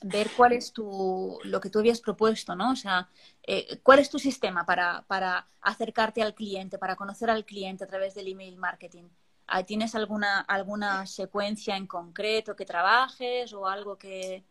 ver 0.04 0.30
cuál 0.38 0.54
es 0.54 0.72
tu, 0.74 1.40
lo 1.44 1.60
que 1.60 1.70
tú 1.70 1.80
habías 1.80 2.02
propuesto, 2.02 2.56
¿no? 2.56 2.72
O 2.72 2.76
sea, 2.76 3.10
eh, 3.44 3.80
cuál 3.84 4.00
es 4.00 4.10
tu 4.10 4.20
sistema 4.20 4.66
para, 4.66 5.04
para 5.08 5.48
acercarte 5.62 6.22
al 6.22 6.36
cliente, 6.36 6.78
para 6.78 6.96
conocer 6.96 7.30
al 7.30 7.46
cliente 7.46 7.84
a 7.84 7.88
través 7.88 8.14
del 8.14 8.28
email 8.28 8.58
marketing. 8.58 9.06
Ah, 9.48 9.64
¿Tienes 9.64 9.94
alguna, 9.96 10.42
alguna 10.42 11.06
secuencia 11.06 11.78
en 11.78 11.86
concreto 11.88 12.56
que 12.56 12.66
trabajes 12.66 13.54
o 13.54 13.68
algo 13.68 13.98
que, 13.98 14.44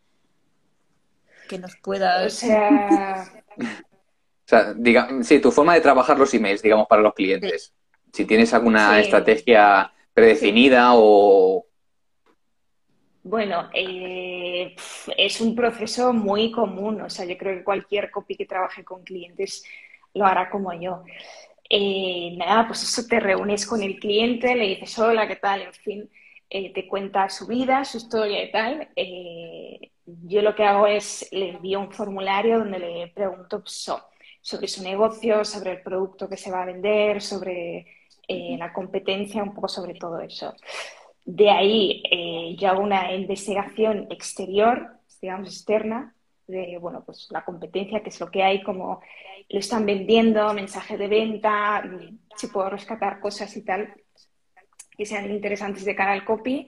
que 1.47 1.59
nos 1.59 1.75
O 1.83 2.29
sea, 2.29 3.25
O 3.59 4.47
sea, 4.47 4.73
diga, 4.75 5.09
sí, 5.23 5.39
tu 5.39 5.51
forma 5.51 5.73
de 5.73 5.81
trabajar 5.81 6.19
los 6.19 6.33
emails, 6.33 6.61
digamos, 6.61 6.87
para 6.87 7.01
los 7.01 7.13
clientes. 7.13 7.73
Si 8.13 8.25
tienes 8.25 8.53
alguna 8.53 8.95
Sí. 8.95 9.01
estrategia 9.01 9.91
predefinida 10.13 10.91
o... 10.93 11.65
Bueno, 13.23 13.69
eh, 13.73 14.75
es 15.17 15.41
un 15.41 15.55
proceso 15.55 16.13
muy 16.13 16.51
común, 16.51 17.01
o 17.01 17.09
sea, 17.09 17.25
yo 17.25 17.35
creo 17.37 17.57
que 17.57 17.63
cualquier 17.63 18.11
copy 18.11 18.37
que 18.37 18.45
trabaje 18.45 18.85
con 18.85 19.03
clientes 19.03 19.63
lo 20.13 20.25
hará 20.27 20.47
como 20.49 20.71
yo. 20.73 21.03
Eh, 21.69 22.35
nada, 22.37 22.67
pues 22.67 22.83
eso 22.83 23.07
te 23.07 23.19
reúnes 23.19 23.65
con 23.65 23.81
el 23.81 23.99
cliente, 23.99 24.55
le 24.55 24.67
dices 24.67 24.97
hola, 24.99 25.27
¿qué 25.27 25.35
tal? 25.35 25.61
En 25.63 25.73
fin, 25.73 26.09
eh, 26.49 26.71
te 26.73 26.87
cuenta 26.87 27.27
su 27.29 27.47
vida, 27.47 27.83
su 27.85 27.97
historia 27.97 28.43
y 28.43 28.51
tal. 28.51 28.89
Eh, 28.95 29.91
yo 30.05 30.41
lo 30.43 30.53
que 30.55 30.63
hago 30.63 30.85
es 30.87 31.27
le 31.31 31.49
envío 31.49 31.79
un 31.79 31.91
formulario 31.91 32.59
donde 32.59 32.77
le 32.79 33.07
pregunto 33.07 33.61
pues, 33.61 33.73
so- 33.83 34.01
sobre 34.41 34.67
su 34.67 34.83
negocio, 34.83 35.43
sobre 35.43 35.71
el 35.71 35.81
producto 35.81 36.29
que 36.29 36.37
se 36.37 36.51
va 36.51 36.61
a 36.63 36.65
vender, 36.65 37.21
sobre 37.21 37.87
la 38.27 38.73
competencia, 38.73 39.43
un 39.43 39.53
poco 39.53 39.67
sobre 39.67 39.93
todo 39.95 40.19
eso. 40.19 40.53
De 41.25 41.49
ahí 41.49 42.03
yo 42.57 42.69
hago 42.69 42.81
una 42.81 43.11
investigación 43.13 44.07
exterior, 44.11 44.97
digamos 45.21 45.49
externa, 45.49 46.15
de 46.47 46.77
bueno, 46.79 47.03
pues 47.05 47.27
la 47.31 47.43
competencia, 47.43 48.01
qué 48.03 48.09
es 48.09 48.19
lo 48.19 48.29
que 48.29 48.43
hay, 48.43 48.61
cómo 48.63 49.01
lo 49.49 49.59
están 49.59 49.85
vendiendo, 49.85 50.53
mensaje 50.53 50.97
de 50.97 51.07
venta, 51.07 51.81
mm, 51.81 52.19
si 52.35 52.47
puedo 52.47 52.69
rescatar 52.69 53.19
cosas 53.19 53.55
y 53.57 53.63
tal 53.63 53.93
que 54.97 55.05
sean 55.05 55.29
interesantes 55.29 55.85
de 55.85 55.95
cara 55.95 56.13
al 56.13 56.25
copy. 56.25 56.67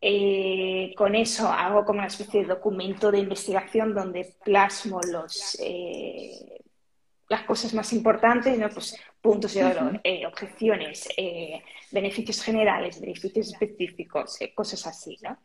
Eh, 0.00 0.94
con 0.96 1.14
eso 1.14 1.48
hago 1.48 1.84
como 1.84 1.98
una 1.98 2.06
especie 2.08 2.40
de 2.40 2.46
documento 2.46 3.10
de 3.10 3.18
investigación 3.18 3.94
donde 3.94 4.34
plasmo 4.44 5.00
los, 5.02 5.58
eh, 5.60 6.62
las 7.28 7.42
cosas 7.42 7.74
más 7.74 7.92
importantes, 7.92 8.58
¿no? 8.58 8.70
Pues 8.70 8.96
puntos 9.20 9.52
de 9.52 9.62
dolor, 9.62 10.00
eh, 10.02 10.24
objeciones, 10.26 11.06
beneficios 11.92 12.42
generales, 12.42 13.00
beneficios 13.00 13.52
específicos, 13.52 14.38
cosas 14.54 14.86
así, 14.86 15.18
¿no? 15.22 15.38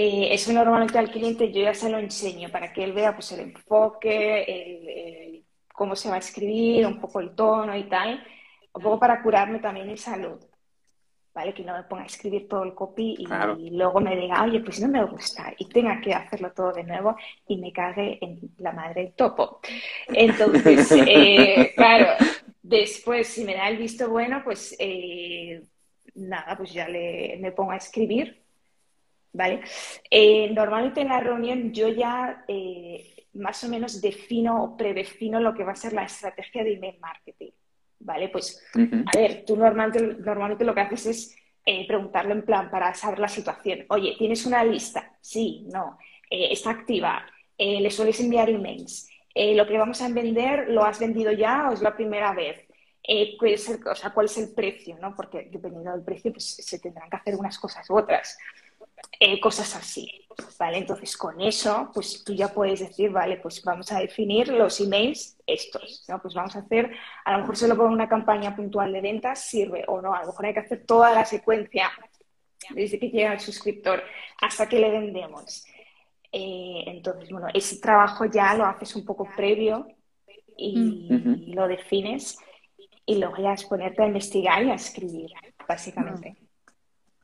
Eh, 0.00 0.32
eso 0.32 0.52
normalmente 0.52 0.96
al 0.96 1.10
cliente 1.10 1.50
yo 1.52 1.62
ya 1.62 1.74
se 1.74 1.90
lo 1.90 1.98
enseño 1.98 2.50
para 2.50 2.72
que 2.72 2.84
él 2.84 2.92
vea 2.92 3.14
pues 3.14 3.32
el 3.32 3.40
enfoque, 3.40 4.42
el- 4.44 4.88
el- 4.88 5.44
cómo 5.74 5.96
se 5.96 6.08
va 6.08 6.16
a 6.16 6.18
escribir, 6.26 6.86
un 6.86 7.00
poco 7.00 7.18
el 7.20 7.34
tono 7.34 7.76
y 7.76 7.84
tal, 7.88 8.22
un 8.74 8.82
poco 8.82 8.98
para 9.00 9.20
curarme 9.24 9.58
también 9.58 9.88
mi 9.88 9.96
salud, 9.96 10.38
¿vale? 11.34 11.52
Que 11.52 11.64
no 11.64 11.72
me 11.76 11.82
ponga 11.84 12.04
a 12.04 12.06
escribir 12.06 12.46
todo 12.48 12.62
el 12.64 12.74
copy 12.74 13.16
y 13.18 13.24
Claro. 13.24 13.56
luego 13.58 14.00
me 14.00 14.14
diga, 14.16 14.44
oye, 14.44 14.60
pues 14.60 14.80
no 14.80 14.88
me 14.88 15.04
gusta 15.04 15.52
y 15.58 15.68
tenga 15.68 16.00
que 16.00 16.14
hacerlo 16.14 16.52
todo 16.52 16.72
de 16.72 16.84
nuevo 16.84 17.16
y 17.48 17.56
me 17.58 17.72
cague 17.72 18.18
en 18.20 18.38
la 18.58 18.72
madre 18.72 19.02
del 19.02 19.12
topo. 19.14 19.60
Entonces, 20.08 20.92
eh, 21.08 21.72
claro, 21.76 22.06
después 22.62 23.26
si 23.28 23.42
me 23.44 23.54
da 23.56 23.68
el 23.68 23.78
visto 23.78 24.08
bueno, 24.08 24.42
pues 24.44 24.76
eh, 24.78 25.60
nada, 26.14 26.56
pues 26.56 26.72
ya 26.72 26.86
le, 26.88 27.36
me 27.40 27.50
pongo 27.52 27.72
a 27.72 27.76
escribir, 27.76 28.44
¿vale? 29.32 29.60
Eh, 30.10 30.50
normalmente 30.50 31.00
en 31.00 31.08
la 31.08 31.20
reunión 31.20 31.72
yo 31.72 31.88
ya 31.88 32.44
eh, 32.48 33.26
más 33.34 33.62
o 33.64 33.68
menos 33.68 34.00
defino 34.00 34.62
o 34.62 34.76
predefino 34.76 35.40
lo 35.40 35.54
que 35.54 35.64
va 35.64 35.72
a 35.72 35.76
ser 35.76 35.92
la 35.92 36.04
estrategia 36.04 36.64
de 36.64 36.74
email 36.74 36.98
marketing, 37.00 37.50
¿vale? 38.00 38.28
Pues 38.28 38.64
a 38.74 39.18
ver, 39.18 39.44
tú 39.46 39.56
normalmente, 39.56 40.00
normalmente 40.18 40.64
lo 40.64 40.74
que 40.74 40.80
haces 40.80 41.06
es 41.06 41.36
eh, 41.64 41.86
preguntarle 41.86 42.32
en 42.32 42.44
plan 42.44 42.70
para 42.70 42.94
saber 42.94 43.18
la 43.18 43.28
situación. 43.28 43.84
Oye, 43.90 44.14
¿tienes 44.18 44.46
una 44.46 44.64
lista? 44.64 45.16
Sí, 45.20 45.66
no. 45.72 45.98
Eh, 46.30 46.48
¿está 46.52 46.70
activa? 46.70 47.24
eh, 47.58 47.80
le 47.80 47.90
sueles 47.90 48.20
enviar 48.20 48.48
emails. 48.48 49.10
Lo 49.34 49.66
que 49.68 49.78
vamos 49.78 50.00
a 50.02 50.08
vender, 50.08 50.68
¿lo 50.68 50.84
has 50.84 50.98
vendido 50.98 51.30
ya 51.30 51.68
o 51.68 51.72
es 51.72 51.80
la 51.80 51.94
primera 51.94 52.32
vez? 52.32 52.66
Eh, 53.02 53.36
¿cuál, 53.38 53.52
es 53.52 53.68
el, 53.68 53.86
o 53.86 53.94
sea, 53.94 54.10
¿Cuál 54.10 54.26
es 54.26 54.36
el 54.36 54.52
precio? 54.52 54.98
¿no? 55.00 55.14
Porque 55.14 55.48
dependiendo 55.50 55.92
del 55.92 56.02
precio, 56.02 56.32
pues 56.32 56.44
se 56.44 56.78
tendrán 56.78 57.08
que 57.08 57.16
hacer 57.16 57.36
unas 57.36 57.58
cosas 57.58 57.88
u 57.88 57.96
otras. 57.96 58.36
Eh, 59.20 59.40
cosas 59.40 59.74
así, 59.74 60.08
¿vale? 60.60 60.78
Entonces, 60.78 61.16
con 61.16 61.40
eso, 61.40 61.90
pues 61.92 62.22
tú 62.22 62.34
ya 62.34 62.48
puedes 62.48 62.78
decir, 62.78 63.10
vale, 63.10 63.38
pues 63.38 63.60
vamos 63.64 63.90
a 63.90 63.98
definir 63.98 64.48
los 64.48 64.80
emails 64.80 65.36
estos, 65.44 66.04
¿no? 66.08 66.22
Pues 66.22 66.34
vamos 66.34 66.54
a 66.54 66.60
hacer, 66.60 66.92
a 67.24 67.32
lo 67.32 67.38
mejor 67.40 67.56
solo 67.56 67.76
por 67.76 67.86
una 67.86 68.08
campaña 68.08 68.54
puntual 68.54 68.92
de 68.92 69.00
ventas 69.00 69.44
sirve 69.44 69.84
o 69.88 70.00
no, 70.00 70.14
a 70.14 70.20
lo 70.20 70.28
mejor 70.28 70.46
hay 70.46 70.54
que 70.54 70.60
hacer 70.60 70.86
toda 70.86 71.12
la 71.12 71.24
secuencia 71.24 71.90
desde 72.70 72.98
que 73.00 73.10
llega 73.10 73.32
el 73.32 73.40
suscriptor 73.40 74.04
hasta 74.40 74.68
que 74.68 74.78
le 74.78 74.90
vendemos. 74.90 75.64
Eh, 76.30 76.84
entonces, 76.86 77.30
bueno, 77.30 77.48
ese 77.52 77.80
trabajo 77.80 78.24
ya 78.26 78.54
lo 78.54 78.66
haces 78.66 78.94
un 78.94 79.04
poco 79.04 79.28
previo 79.36 79.88
y, 80.56 81.52
lo 81.52 81.66
defines 81.66 82.38
y 83.04 83.18
luego 83.18 83.36
ya 83.38 83.54
es 83.54 83.64
ponerte 83.64 84.02
a 84.02 84.06
investigar 84.06 84.62
y 84.62 84.70
a 84.70 84.74
escribir, 84.74 85.30
básicamente. 85.66 86.36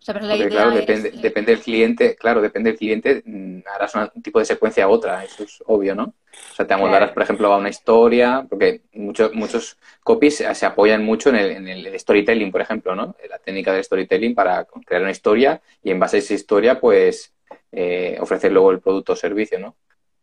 O 0.05 0.07
sea, 0.07 0.15
pero 0.15 0.27
la 0.27 0.37
Porque, 0.37 0.49
idea 0.49 0.65
claro, 0.65 0.71
es- 0.71 0.77
depende, 0.87 1.11
depende 1.23 1.53
del 1.53 1.63
cliente, 1.63 2.17
claro, 2.17 2.43
depende 2.43 2.71
del 2.71 2.79
cliente, 2.79 3.23
mm, 3.25 3.61
harás 3.75 3.95
un 3.95 4.23
tipo 4.23 4.39
de 4.39 4.45
secuencia 4.45 4.85
a 4.85 4.89
otra, 4.89 5.25
eso 5.25 5.45
es 5.45 5.63
obvio, 5.67 5.95
¿no? 5.95 6.05
O 6.05 6.55
sea, 6.55 6.67
te 6.67 6.75
amoldarás, 6.75 7.13
por 7.13 7.23
ejemplo, 7.23 7.51
a 7.53 7.57
una 7.57 7.71
historia, 7.71 8.47
porque 8.49 8.83
muchos, 8.93 9.33
muchos 9.35 9.79
copies 10.03 10.37
se 10.53 10.67
apoyan 10.67 11.03
mucho 11.03 11.31
en 11.31 11.37
el, 11.37 11.51
en 11.53 11.69
el 11.69 11.99
storytelling, 11.99 12.53
por 12.53 12.61
ejemplo, 12.61 12.95
¿no? 12.95 13.17
La 13.31 13.39
técnica 13.39 13.73
del 13.73 13.83
storytelling 13.83 14.35
para 14.35 14.67
crear 14.87 15.01
una 15.03 15.11
historia 15.11 15.63
y 15.83 15.91
en 15.91 15.99
base 15.99 16.17
a 16.17 16.21
esa 16.21 16.35
historia, 16.35 16.79
pues, 16.81 17.33
eh, 17.73 18.19
ofrecer 18.21 18.53
luego 18.53 18.73
el 18.73 18.81
producto 18.81 19.15
o 19.15 19.17
servicio, 19.17 19.59
¿no? 19.59 19.75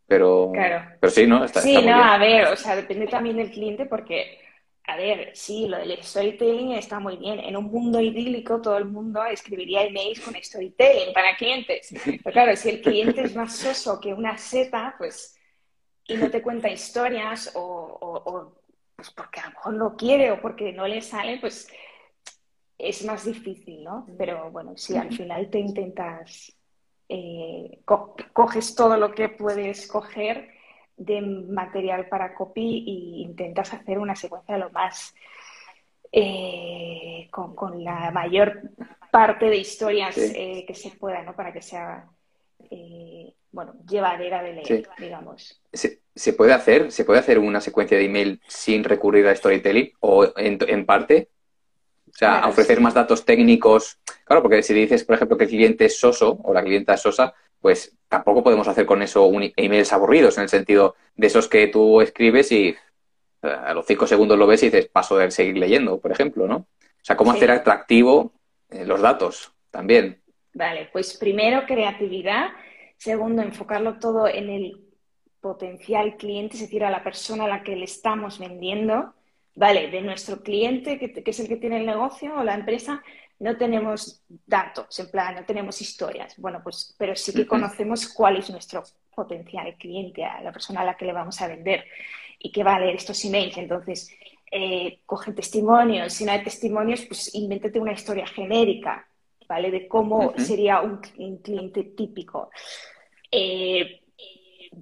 Pero, 0.07 0.51
Claro. 0.53 0.91
pero 0.99 1.11
sí, 1.11 1.25
¿no? 1.25 1.43
Está, 1.43 1.61
Sí, 1.61 1.73
está 1.75 1.81
no, 1.81 1.87
bien. 1.95 2.07
a 2.07 2.17
ver, 2.17 2.45
o 2.47 2.55
sea, 2.57 2.75
depende 2.75 3.07
también 3.07 3.37
del 3.37 3.49
cliente 3.51 3.85
porque, 3.85 4.39
a 4.87 4.95
ver, 4.97 5.31
sí, 5.35 5.67
lo 5.67 5.77
del 5.77 6.01
storytelling 6.03 6.73
está 6.73 6.99
muy 6.99 7.15
bien. 7.17 7.39
En 7.39 7.55
un 7.55 7.65
mundo 7.65 7.99
idílico 8.01 8.59
todo 8.61 8.77
el 8.77 8.85
mundo 8.85 9.23
escribiría 9.25 9.83
emails 9.83 10.19
con 10.21 10.35
storytelling 10.35 11.13
para 11.13 11.35
clientes. 11.37 11.93
Pero 12.03 12.31
claro, 12.33 12.55
si 12.55 12.69
el 12.69 12.81
cliente 12.81 13.21
es 13.21 13.35
más 13.35 13.55
soso 13.55 13.99
que 13.99 14.13
una 14.13 14.37
seta, 14.37 14.95
pues, 14.97 15.37
y 16.07 16.15
no 16.15 16.29
te 16.29 16.41
cuenta 16.41 16.69
historias 16.69 17.51
o, 17.55 18.53
pues 18.95 19.11
porque 19.11 19.39
a 19.39 19.45
lo 19.45 19.49
mejor 19.51 19.73
no 19.75 19.95
quiere 19.95 20.31
o 20.31 20.41
porque 20.41 20.73
no 20.73 20.87
le 20.87 21.01
sale, 21.01 21.37
pues 21.39 21.69
es 22.77 23.05
más 23.05 23.25
difícil, 23.25 23.83
¿no? 23.83 24.07
Pero 24.17 24.49
bueno, 24.51 24.75
si 24.75 24.97
al 24.97 25.11
final 25.11 25.49
te 25.49 25.59
intentas, 25.59 26.51
eh, 27.07 27.79
co- 27.85 28.15
coges 28.33 28.73
todo 28.75 28.97
lo 28.97 29.13
que 29.13 29.29
puedes 29.29 29.87
coger 29.87 30.49
de 30.97 31.21
material 31.21 32.07
para 32.07 32.33
copy 32.35 32.83
y 32.85 33.21
intentas 33.23 33.73
hacer 33.73 33.97
una 33.99 34.15
secuencia 34.15 34.57
lo 34.57 34.69
más 34.71 35.13
eh, 36.11 37.27
con, 37.31 37.55
con 37.55 37.83
la 37.83 38.11
mayor 38.11 38.61
parte 39.11 39.45
de 39.45 39.57
historias 39.57 40.15
Sí. 40.15 40.31
eh, 40.35 40.65
que 40.67 40.73
se 40.75 40.91
pueda, 40.91 41.21
¿no? 41.23 41.35
Para 41.35 41.53
que 41.53 41.61
sea 41.61 42.05
eh, 42.69 43.33
bueno, 43.51 43.73
llevadera 43.89 44.41
de 44.43 44.53
leer, 44.53 44.65
Sí. 44.67 44.83
digamos. 44.97 45.61
¿Se, 45.73 45.99
se 46.15 46.33
puede 46.33 46.53
hacer, 46.53 46.91
se 46.91 47.03
puede 47.05 47.19
hacer 47.19 47.39
una 47.39 47.59
secuencia 47.59 47.97
de 47.97 48.05
email 48.05 48.41
sin 48.47 48.83
recurrir 48.83 49.27
a 49.27 49.35
storytelling 49.35 49.91
o 50.01 50.25
en, 50.37 50.57
en 50.67 50.85
parte? 50.85 51.29
O 52.09 52.13
sea, 52.13 52.29
Claro, 52.37 52.49
ofrecer 52.49 52.77
sí. 52.77 52.83
más 52.83 52.93
datos 52.93 53.25
técnicos. 53.25 53.99
Claro, 54.25 54.41
porque 54.41 54.63
si 54.63 54.73
dices, 54.73 55.03
por 55.03 55.15
ejemplo, 55.15 55.37
que 55.37 55.45
el 55.45 55.49
cliente 55.49 55.85
es 55.85 55.99
soso 55.99 56.39
o 56.43 56.53
la 56.53 56.63
clienta 56.63 56.93
es 56.93 57.01
sosa, 57.01 57.33
pues 57.59 57.97
tampoco 58.11 58.43
podemos 58.43 58.67
hacer 58.67 58.85
con 58.85 59.01
eso 59.01 59.25
un 59.25 59.53
emails 59.55 59.93
aburridos, 59.93 60.37
en 60.37 60.43
el 60.43 60.49
sentido 60.49 60.95
de 61.15 61.27
esos 61.27 61.47
que 61.47 61.67
tú 61.67 62.01
escribes 62.01 62.51
y 62.51 62.67
eh, 62.67 62.75
a 63.41 63.73
los 63.73 63.85
cinco 63.85 64.05
segundos 64.05 64.37
lo 64.37 64.45
ves 64.47 64.61
y 64.63 64.65
dices, 64.65 64.87
paso 64.89 65.17
de 65.17 65.31
seguir 65.31 65.57
leyendo, 65.57 65.97
por 65.97 66.11
ejemplo, 66.11 66.45
¿no? 66.45 66.57
O 66.57 67.03
sea, 67.03 67.15
cómo 67.15 67.31
Sí. 67.31 67.37
hacer 67.37 67.51
atractivo 67.51 68.33
eh, 68.69 68.83
los 68.85 68.99
datos 68.99 69.53
también. 69.69 70.21
Vale, 70.53 70.89
pues 70.91 71.15
primero 71.17 71.65
creatividad, 71.65 72.49
segundo 72.97 73.41
enfocarlo 73.43 73.97
todo 73.97 74.27
en 74.27 74.49
el 74.49 74.81
potencial 75.39 76.17
cliente, 76.17 76.55
es 76.55 76.63
decir, 76.63 76.83
a 76.83 76.91
la 76.91 77.03
persona 77.05 77.45
a 77.45 77.47
la 77.47 77.63
que 77.63 77.77
le 77.77 77.85
estamos 77.85 78.39
vendiendo. 78.39 79.13
Vale, 79.55 79.89
de 79.89 80.01
nuestro 80.01 80.43
cliente, 80.43 80.99
que, 80.99 81.13
que 81.13 81.31
es 81.31 81.39
el 81.39 81.47
que 81.47 81.55
tiene 81.55 81.77
el 81.77 81.85
negocio 81.85 82.35
o 82.35 82.43
la 82.43 82.55
empresa, 82.55 83.01
no 83.41 83.57
tenemos 83.57 84.23
datos, 84.45 84.99
en 84.99 85.09
plan, 85.09 85.33
no 85.33 85.43
tenemos 85.45 85.81
historias. 85.81 86.37
Bueno, 86.37 86.61
pues, 86.63 86.95
pero 86.97 87.15
sí 87.15 87.33
que 87.33 87.47
conocemos 87.47 88.07
cuál 88.07 88.37
es 88.37 88.51
nuestro 88.51 88.83
potencial 89.15 89.75
cliente, 89.77 90.23
a 90.23 90.41
la 90.41 90.51
persona 90.51 90.81
a 90.81 90.85
la 90.85 90.95
que 90.95 91.05
le 91.05 91.13
vamos 91.13 91.41
a 91.41 91.47
vender 91.47 91.83
y 92.37 92.51
que 92.51 92.63
va 92.63 92.75
a 92.75 92.79
leer 92.79 92.95
estos 92.95 93.25
emails. 93.25 93.57
Entonces, 93.57 94.15
eh, 94.51 94.99
coge 95.07 95.33
testimonios. 95.33 96.13
Si 96.13 96.23
no 96.23 96.33
hay 96.33 96.43
testimonios, 96.43 97.03
pues 97.07 97.33
invéntate 97.33 97.79
una 97.79 97.93
historia 97.93 98.27
genérica, 98.27 99.07
¿vale? 99.49 99.71
De 99.71 99.87
cómo 99.87 100.27
Ujú. 100.27 100.39
sería 100.39 100.81
un, 100.81 101.01
un 101.17 101.37
cliente 101.37 101.83
típico. 101.83 102.51
Eh, 103.31 104.03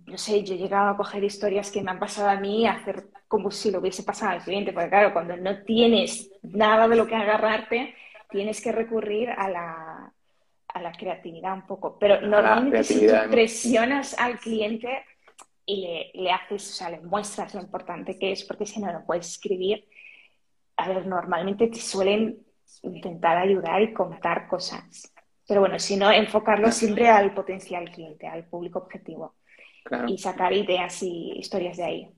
no 0.06 0.17
sé, 0.17 0.43
yo 0.43 0.56
he 0.56 0.58
llegado 0.58 0.89
a 0.89 0.98
coger 0.98 1.24
historias 1.24 1.72
que 1.72 1.82
me 1.82 1.91
han 1.91 2.00
pasado 2.00 2.28
a 2.28 2.36
mí, 2.36 2.67
a 2.67 2.74
hacer 2.74 3.06
como 3.30 3.52
si 3.52 3.72
lo 3.72 3.80
hubiese 3.80 4.04
pasado 4.04 4.32
al 4.32 4.43
cliente, 4.43 4.74
porque 4.74 4.89
claro, 4.89 5.13
cuando 5.13 5.38
no 5.38 5.63
tienes 5.63 6.30
nada 6.41 6.89
de 6.89 6.98
lo 6.98 7.08
que 7.08 7.15
agarrarte, 7.15 7.95
tienes 8.30 8.62
que 8.62 8.72
recurrir 8.72 9.30
a 9.30 9.50
la, 9.50 10.13
a 10.68 10.82
la 10.82 10.92
creatividad 10.92 11.54
un 11.54 11.65
poco. 11.65 11.98
Pero 12.00 12.22
normalmente 12.22 12.84
si 12.84 13.06
tú 13.08 13.13
presionas 13.30 14.18
al 14.20 14.39
cliente 14.39 15.04
y 15.65 15.82
le, 15.82 16.12
le 16.24 16.32
haces, 16.32 16.70
o 16.70 16.74
sea, 16.74 16.89
le 16.89 17.00
muestras 17.02 17.54
lo 17.54 17.62
importante 17.62 18.18
que 18.18 18.32
es, 18.32 18.44
porque 18.44 18.65
si 18.65 18.80
no, 18.80 18.92
no 18.92 19.06
puedes 19.06 19.28
escribir, 19.28 19.86
a 20.78 20.88
ver, 20.89 21.06
normalmente 21.06 21.68
te 21.68 21.80
suelen 21.80 22.39
intentar 22.84 23.38
ayudar 23.38 23.82
y 23.82 23.94
contar 23.94 24.48
cosas. 24.48 25.13
Pero 25.48 25.62
bueno, 25.62 25.80
si 25.80 25.98
no, 25.98 26.12
enfocarlo 26.12 26.72
siempre 26.72 27.08
al 27.10 27.34
potencial 27.34 27.89
cliente, 27.92 28.28
al 28.28 28.46
público 28.46 28.80
objetivo 28.80 29.36
Claro. 29.84 30.08
y 30.08 30.18
sacar 30.20 30.54
ideas 30.54 31.02
y 31.02 31.32
historias 31.38 31.78
de 31.78 31.84
ahí. 31.84 32.13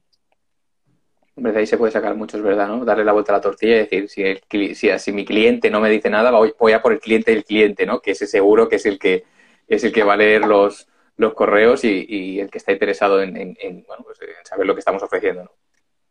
Hombre, 1.35 1.53
de 1.53 1.59
ahí 1.59 1.65
se 1.67 1.77
puede 1.77 1.91
sacar 1.93 2.15
mucho, 2.15 2.37
es 2.37 2.43
verdad, 2.43 2.67
¿no? 2.67 2.83
Darle 2.83 3.05
la 3.05 3.13
vuelta 3.13 3.31
a 3.33 3.37
la 3.37 3.41
tortilla 3.41 3.75
y 3.75 3.79
decir, 3.79 4.09
si, 4.09 4.21
el, 4.23 4.41
si, 4.75 4.89
si 4.99 5.11
mi 5.13 5.25
cliente 5.25 5.69
no 5.71 5.79
me 5.79 5.89
dice 5.89 6.09
nada, 6.09 6.29
voy, 6.31 6.53
voy 6.59 6.73
a 6.73 6.81
por 6.81 6.91
el 6.91 6.99
cliente 6.99 7.31
del 7.31 7.45
cliente, 7.45 7.85
¿no? 7.85 8.01
Que 8.01 8.11
ese 8.11 8.27
seguro 8.27 8.67
que 8.67 8.75
es 8.75 8.85
el 8.85 8.99
que 8.99 9.23
es 9.67 9.83
el 9.85 9.93
que 9.93 10.03
va 10.03 10.13
a 10.13 10.17
leer 10.17 10.45
los, 10.45 10.87
los 11.15 11.33
correos 11.33 11.85
y, 11.85 12.05
y 12.07 12.39
el 12.41 12.49
que 12.49 12.57
está 12.57 12.73
interesado 12.73 13.21
en, 13.21 13.37
en- 13.37 13.57
en, 13.61 13.83
bueno, 13.87 14.03
pues, 14.03 14.19
en 14.21 14.45
saber 14.45 14.67
lo 14.67 14.73
que 14.75 14.79
estamos 14.79 15.01
ofreciendo, 15.01 15.43
¿no? 15.45 15.51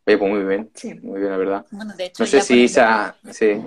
Oye, 0.06 0.16
pues 0.18 0.30
muy 0.32 0.42
bien, 0.44 0.70
Sí. 0.74 0.94
muy 0.94 1.20
bien, 1.20 1.30
la 1.32 1.36
verdad. 1.36 1.66
Bueno, 1.70 1.94
de 1.94 2.06
hecho, 2.06 2.22
No 2.22 2.26
sé 2.26 2.40
si 2.40 2.60
el- 2.60 2.64
esa... 2.64 3.16
Sí, 3.30 3.62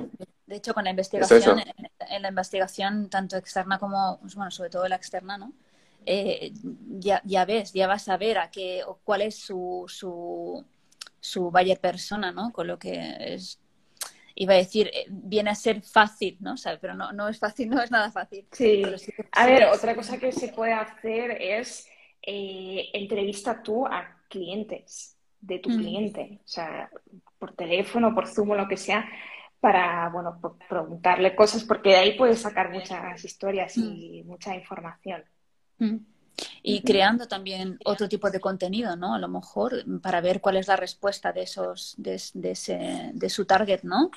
De 0.48 0.56
hecho, 0.58 0.74
con 0.74 0.84
la 0.84 0.90
investigación, 0.90 1.60
eso. 1.60 1.74
En 2.10 2.22
la 2.22 2.30
investigación 2.30 3.10
tanto 3.10 3.38
externa 3.38 3.78
como, 3.80 4.20
pues, 4.22 4.36
bueno, 4.36 4.52
sobre 4.52 4.70
todo 4.70 4.88
la 4.88 4.96
externa, 4.96 5.38
¿no? 5.38 5.54
Eh, 6.06 6.52
ya, 7.00 7.22
ya 7.24 7.46
ves, 7.46 7.72
ya 7.72 7.88
vas 7.88 8.10
a 8.10 8.18
ver 8.18 8.38
a 8.38 8.52
qué, 8.52 8.84
o 8.86 9.00
cuál 9.04 9.22
es 9.22 9.36
su, 9.36 9.86
su, 9.88 10.64
su 11.24 11.50
buyer 11.52 11.80
persona, 11.80 12.32
¿no? 12.34 12.52
Con 12.52 12.68
lo 12.68 12.78
que 12.78 13.16
es, 13.20 13.58
iba 14.36 14.54
a 14.54 14.58
decir, 14.58 14.90
eh, 14.94 15.06
viene 15.10 15.52
a 15.52 15.56
ser 15.56 15.82
fácil, 15.82 16.38
¿no? 16.42 16.54
O 16.54 16.58
sea, 16.58 16.78
pero 16.80 16.96
no, 16.96 17.14
no 17.14 17.30
es 17.30 17.40
fácil, 17.40 17.70
no 17.70 17.82
es 17.82 17.92
nada 17.92 18.12
fácil. 18.12 18.46
Sí. 18.52 18.84
Sí 18.98 19.12
que- 19.14 19.26
A 19.32 19.46
ver, 19.46 19.66
otra 19.66 19.96
cosa 19.96 20.18
que 20.18 20.32
se 20.34 20.50
puede 20.50 20.74
hacer 20.74 21.32
es 21.42 21.88
eh, 22.22 22.90
entrevista 22.94 23.62
tú 23.64 23.86
a 23.88 24.18
clientes 24.30 25.18
de 25.40 25.60
tu 25.60 25.70
Mm. 25.70 25.78
cliente, 25.78 26.40
o 26.44 26.48
sea, 26.48 26.90
por 27.40 27.54
teléfono, 27.56 28.14
por 28.14 28.28
Zoom 28.28 28.52
o 28.52 28.56
lo 28.56 28.68
que 28.68 28.78
sea, 28.78 29.06
para, 29.60 30.10
bueno, 30.10 30.40
por 30.42 30.58
preguntarle 30.58 31.36
cosas, 31.36 31.64
porque 31.64 31.90
de 31.92 31.96
ahí 31.98 32.18
puedes 32.18 32.42
sacar 32.42 32.70
muchas 32.72 33.24
historias 33.24 33.78
y 33.78 34.24
mucha 34.26 34.54
información. 34.56 35.24
Mm. 35.80 35.98
Y 36.62 36.82
creando 36.82 37.28
también 37.28 37.80
otro 37.86 38.08
tipo 38.10 38.30
de 38.30 38.40
contenido, 38.40 38.96
¿no? 38.96 39.16
A 39.16 39.20
lo 39.20 39.28
mejor 39.28 39.86
mm, 39.88 40.00
para 40.00 40.22
ver 40.22 40.42
cuál 40.42 40.58
es 40.58 40.68
la 40.68 40.76
respuesta 40.76 41.32
de 41.32 41.44
esos, 41.44 41.96
de, 41.98 42.22
de 42.34 42.52
ese, 42.52 43.12
de 43.14 43.30
su 43.30 43.46
target, 43.46 43.82
¿no? 43.84 44.12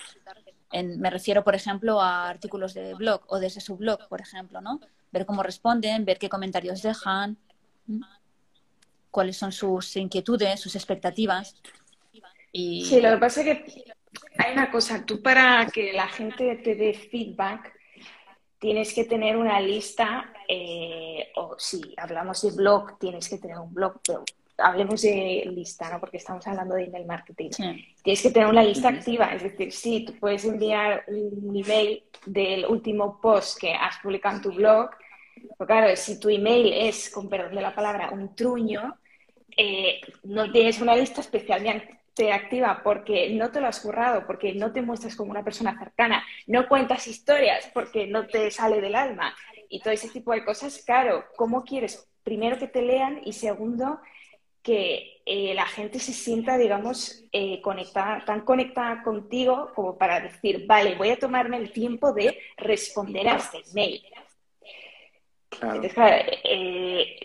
En- 0.73 1.01
me 1.01 1.11
refiero, 1.11 1.45
por 1.45 1.55
ejemplo, 1.55 2.01
a 2.01 2.29
artículos 2.29 2.75
de 2.75 2.95
blog 2.95 3.23
o 3.29 3.39
desde 3.39 3.61
su 3.61 3.77
blog, 3.77 4.09
por 4.09 4.21
ejemplo, 4.21 4.61
¿no? 4.61 4.81
Ver 5.13 5.27
cómo 5.27 5.43
responden, 5.43 6.05
ver 6.05 6.19
qué 6.19 6.29
comentarios 6.29 6.83
dejan, 6.83 7.37
cuáles 9.11 9.37
son 9.37 9.53
sus 9.53 9.97
inquietudes, 9.97 10.61
sus 10.61 10.75
expectativas. 10.77 11.57
Y 12.53 12.85
Sí, 12.85 13.01
lo 13.01 13.11
que 13.11 13.19
pasa 13.19 13.41
es 13.43 13.47
que 13.47 13.85
hay 14.39 14.53
una 14.53 14.71
cosa, 14.71 15.05
tú 15.05 15.23
para 15.23 15.67
que 15.67 15.93
la 15.93 16.09
gente 16.09 16.57
te 16.57 16.75
dé 16.75 16.95
feedback 16.95 17.73
tienes 18.59 18.95
que 18.95 19.05
tener 19.05 19.37
una 19.37 19.61
lista, 19.61 20.33
eh, 20.49 21.31
o 21.37 21.57
si 21.59 21.95
hablamos 21.97 22.43
de 22.43 22.51
blog, 22.53 22.99
tienes 22.99 23.29
que 23.29 23.39
tener 23.39 23.59
un 23.59 23.73
blog, 23.73 24.01
pero 24.07 24.25
hablemos 24.59 25.03
de 25.03 25.49
lista, 25.53 25.91
¿no? 25.91 26.01
Porque 26.01 26.17
estamos 26.17 26.47
hablando 26.47 26.75
de 26.75 26.85
email 26.85 27.07
marketing. 27.07 27.51
sí. 27.51 27.95
Tienes 28.03 28.23
que 28.23 28.31
tener 28.31 28.49
una 28.49 28.63
lista 28.63 28.89
activa, 28.89 29.35
es 29.35 29.43
decir, 29.43 29.73
sí, 29.73 30.05
tú 30.07 30.15
puedes 30.19 30.45
enviar 30.45 31.05
un 31.09 31.57
email 31.57 32.03
del 32.25 32.67
último 32.67 33.21
post 33.21 33.59
que 33.61 33.73
has 33.73 33.99
publicado 33.99 34.37
en 34.37 34.43
tu 34.43 34.53
blog, 34.53 34.91
pero 35.59 35.67
claro, 35.67 35.97
si 35.97 36.19
tu 36.19 36.29
email 36.29 36.73
es, 36.73 37.11
con 37.11 37.29
perdón 37.29 37.55
de 37.55 37.63
la 37.63 37.75
palabra, 37.75 38.11
un 38.11 38.35
truño, 38.35 38.97
eh, 39.57 40.01
no 40.25 40.51
tienes 40.51 40.81
una 40.81 40.95
lista 40.95 41.21
especialmente 41.21 42.33
activa 42.33 42.81
porque 42.83 43.31
no 43.31 43.51
te 43.51 43.61
lo 43.61 43.67
has 43.67 43.81
currado, 43.81 44.27
porque 44.27 44.55
no 44.55 44.73
te 44.73 44.81
muestras 44.81 45.17
como 45.17 45.31
una 45.31 45.45
persona 45.45 45.79
cercana, 45.79 46.25
no 46.47 46.67
cuentas 46.67 47.07
historias 47.07 47.71
porque 47.75 48.07
no 48.07 48.27
te 48.27 48.51
sale 48.51 48.81
del 48.81 48.95
alma 48.95 49.35
y 49.69 49.81
todo 49.81 49.93
ese 49.93 50.09
tipo 50.09 50.33
de 50.33 50.45
cosas, 50.45 50.83
claro, 50.85 51.25
¿cómo 51.37 51.65
quieres? 51.65 52.09
Primero 52.23 52.59
que 52.59 52.69
te 52.69 52.83
lean 52.83 53.21
y 53.25 53.33
segundo 53.33 54.01
que 54.67 55.23
eh, 55.25 55.55
la 55.55 55.65
gente 55.67 56.01
se 56.01 56.13
sienta, 56.13 56.59
digamos, 56.59 57.23
eh, 57.31 57.61
conectada, 57.63 58.25
tan 58.25 58.41
conectada 58.41 59.01
contigo 59.05 59.71
como 59.77 59.97
para 59.97 60.19
decir, 60.19 60.67
vale, 60.67 60.97
voy 60.97 61.11
a 61.11 61.19
tomarme 61.21 61.57
el 61.57 61.71
tiempo 61.71 62.13
de 62.13 62.37
responder 62.57 63.29
a 63.29 63.37
este 63.37 63.63
mail. 63.75 64.03
Entonces, 65.53 65.95
claro, 65.95 66.33
eh, 66.43 67.17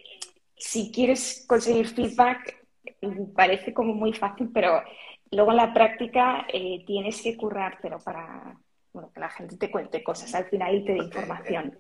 si 0.56 0.92
quieres 0.92 1.44
conseguir 1.48 1.88
feedback, 1.88 2.64
parece 3.36 3.74
como 3.74 3.96
muy 3.96 4.14
fácil, 4.14 4.52
pero 4.54 4.84
luego 5.32 5.50
en 5.50 5.58
la 5.58 5.74
práctica 5.74 6.46
tienes 6.86 7.24
que 7.24 7.36
currártelo 7.36 7.98
para 8.00 8.56
bueno, 8.94 9.12
que 9.12 9.20
la 9.20 9.30
gente 9.30 9.58
te 9.58 9.72
cuente 9.72 10.04
cosas 10.04 10.34
al 10.36 10.46
final 10.46 10.76
y 10.76 10.86
te 10.86 10.94
dé 10.94 11.00
información. 11.00 11.80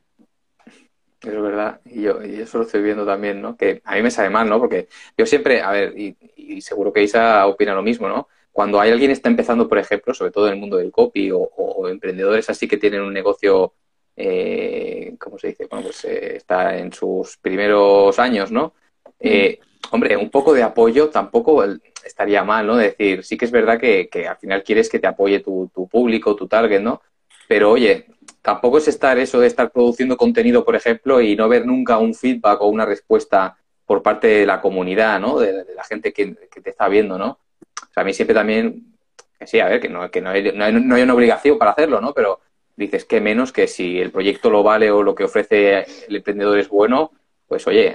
Es 1.23 1.39
verdad, 1.39 1.81
y 1.86 2.01
yo 2.01 2.23
y 2.23 2.41
eso 2.41 2.57
lo 2.57 2.63
estoy 2.63 2.81
viendo 2.81 3.05
también, 3.05 3.41
¿no? 3.41 3.55
Que 3.55 3.81
a 3.86 3.95
mí 3.95 4.01
me 4.01 4.10
sabe 4.10 4.31
mal, 4.31 4.49
¿no? 4.49 4.60
Porque 4.60 4.88
yo 5.15 5.25
siempre, 5.27 5.62
a 5.62 5.71
ver, 5.71 5.93
y, 5.97 6.62
seguro 6.62 6.91
que 6.91 7.03
Isa 7.03 7.45
opina 7.45 7.75
lo 7.75 7.84
mismo, 7.84 8.07
¿no? 8.07 8.27
Cuando 8.51 8.81
hay 8.81 8.91
alguien 8.91 9.10
que 9.10 9.13
está 9.13 9.29
empezando, 9.29 9.67
por 9.67 9.77
ejemplo, 9.77 10.13
sobre 10.13 10.31
todo 10.31 10.47
en 10.47 10.53
el 10.53 10.60
mundo 10.60 10.77
del 10.77 10.91
copy 10.91 11.31
o, 11.31 11.88
emprendedores 11.88 12.49
así 12.49 12.67
que 12.67 12.77
tienen 12.77 13.01
un 13.01 13.13
negocio, 13.13 13.73
eh, 14.15 15.15
¿cómo 15.19 15.38
se 15.38 15.49
dice? 15.49 15.67
Bueno, 15.69 15.86
pues 15.86 16.05
eh, 16.05 16.38
está 16.38 16.77
en 16.77 16.91
sus 16.91 17.38
primeros 17.38 18.17
años, 18.19 18.51
¿no? 18.51 18.73
Eh, 19.19 19.60
hombre, 19.91 20.17
un 20.17 20.29
poco 20.29 20.53
de 20.53 20.63
apoyo 20.63 21.10
tampoco 21.10 21.63
estaría 22.03 22.43
mal, 22.43 22.65
¿no? 22.67 22.77
decir, 22.77 23.23
sí 23.23 23.38
que 23.38 23.45
es 23.45 23.51
verdad 23.51 23.79
que, 23.79 24.10
al 24.27 24.38
final 24.38 24.63
quieres 24.63 24.89
que 24.89 24.99
te 24.99 25.07
apoye 25.07 25.39
tu, 25.39 25.69
público, 25.89 26.36
tu 26.36 26.47
target, 26.47 26.81
¿no? 26.81 27.01
Pero 27.47 27.71
oye, 27.71 28.07
tampoco 28.41 28.77
es 28.77 28.88
estar 28.88 29.17
eso 29.19 29.39
de 29.39 29.47
estar 29.47 29.71
produciendo 29.71 30.17
contenido, 30.17 30.65
por 30.65 30.75
ejemplo, 30.75 31.21
y 31.21 31.36
no 31.36 31.47
ver 31.49 31.65
nunca 31.65 31.97
un 31.97 32.13
feedback 32.13 32.62
o 32.62 32.67
una 32.67 32.86
respuesta 32.86 33.58
por 33.86 34.01
parte 34.01 34.27
de 34.27 34.45
la 34.45 34.62
comunidad, 34.62 35.19
¿no? 35.19 35.39
De, 35.39 35.65
la 35.75 35.84
gente 35.84 36.13
que, 36.13 36.27
te 36.63 36.69
está 36.69 36.88
viendo, 36.88 37.17
¿no? 37.17 37.39
O 37.82 37.93
sea, 37.93 38.01
a 38.01 38.04
mí 38.06 38.13
siempre 38.13 38.34
también, 38.34 38.95
que 39.38 39.47
sí, 39.47 39.60
a 39.60 39.67
ver, 39.67 39.80
que 39.80 39.89
no, 39.89 40.10
que 40.10 40.21
no 40.21 40.30
hay, 40.30 40.51
no, 40.54 40.63
hay, 40.63 40.73
no 40.73 40.95
hay 40.95 41.01
una 41.04 41.13
obligación 41.13 41.58
para 41.58 41.71
hacerlo, 41.71 42.01
¿no? 42.01 42.13
Pero 42.13 42.39
dices 42.75 43.06
que 43.06 43.21
menos 43.21 43.51
que 43.51 43.67
si 43.67 43.99
el 43.99 44.12
proyecto 44.12 44.49
lo 44.49 44.63
vale 44.63 44.91
o 44.91 45.04
lo 45.04 45.13
que 45.13 45.25
ofrece 45.25 45.86
el 46.08 46.15
emprendedor 46.15 46.58
es 46.58 46.69
bueno, 46.69 47.12
pues 47.47 47.67
oye, 47.67 47.93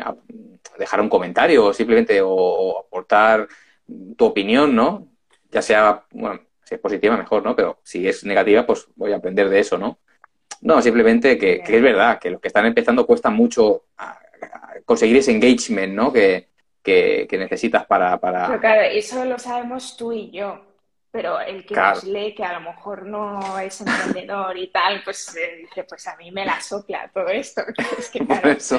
dejar 0.79 1.01
un 1.01 1.09
comentario 1.09 1.67
o 1.67 1.73
simplemente 1.73 2.21
o, 2.23 2.81
aportar 2.87 3.49
tu 4.17 4.27
opinión, 4.27 4.75
¿no? 4.75 5.09
Ya 5.51 5.63
sea, 5.63 6.05
bueno, 6.11 6.41
si 6.63 6.75
es 6.75 6.81
positiva, 6.81 7.17
mejor, 7.17 7.43
¿no? 7.43 7.57
Pero 7.57 7.79
si 7.83 8.07
es 8.07 8.25
negativa, 8.25 8.67
pues 8.67 8.87
voy 8.97 9.13
a 9.13 9.17
aprender 9.17 9.49
de 9.49 9.61
eso, 9.61 9.79
¿no? 9.79 9.99
No, 10.61 10.81
simplemente 10.83 11.39
que, 11.39 11.63
es 11.65 11.83
verdad, 11.83 12.19
que 12.19 12.31
los 12.31 12.41
que 12.41 12.49
están 12.49 12.67
empezando 12.67 13.07
cuesta 13.07 13.31
mucho 13.31 13.85
conseguir 14.85 15.17
ese 15.17 15.33
engagement, 15.33 15.95
¿no? 15.95 16.13
Que, 16.13 16.49
necesitas 17.33 17.85
para, 17.87 18.19
para... 18.19 18.47
Pero 18.47 18.61
claro, 18.61 18.83
eso 18.83 19.25
lo 19.25 19.39
sabemos 19.39 19.97
tú 19.97 20.13
y 20.13 20.31
yo 20.31 20.67
pero 21.17 21.41
el 21.41 21.65
que 21.65 21.75
nos 21.75 22.05
lee, 22.05 22.35
que 22.35 22.45
a 22.45 22.53
lo 22.53 22.73
mejor 22.73 23.07
no 23.07 23.59
es 23.59 23.81
emprendedor 23.81 24.55
y 24.59 24.67
tal, 24.67 25.01
pues 25.03 25.35
eh, 25.35 25.63
dice, 25.63 25.85
pues 25.85 26.07
a 26.09 26.17
mí 26.17 26.31
me 26.31 26.45
la 26.45 26.61
sopla 26.61 27.11
todo 27.13 27.29
esto. 27.29 27.63
Por 28.29 28.47
eso, 28.49 28.79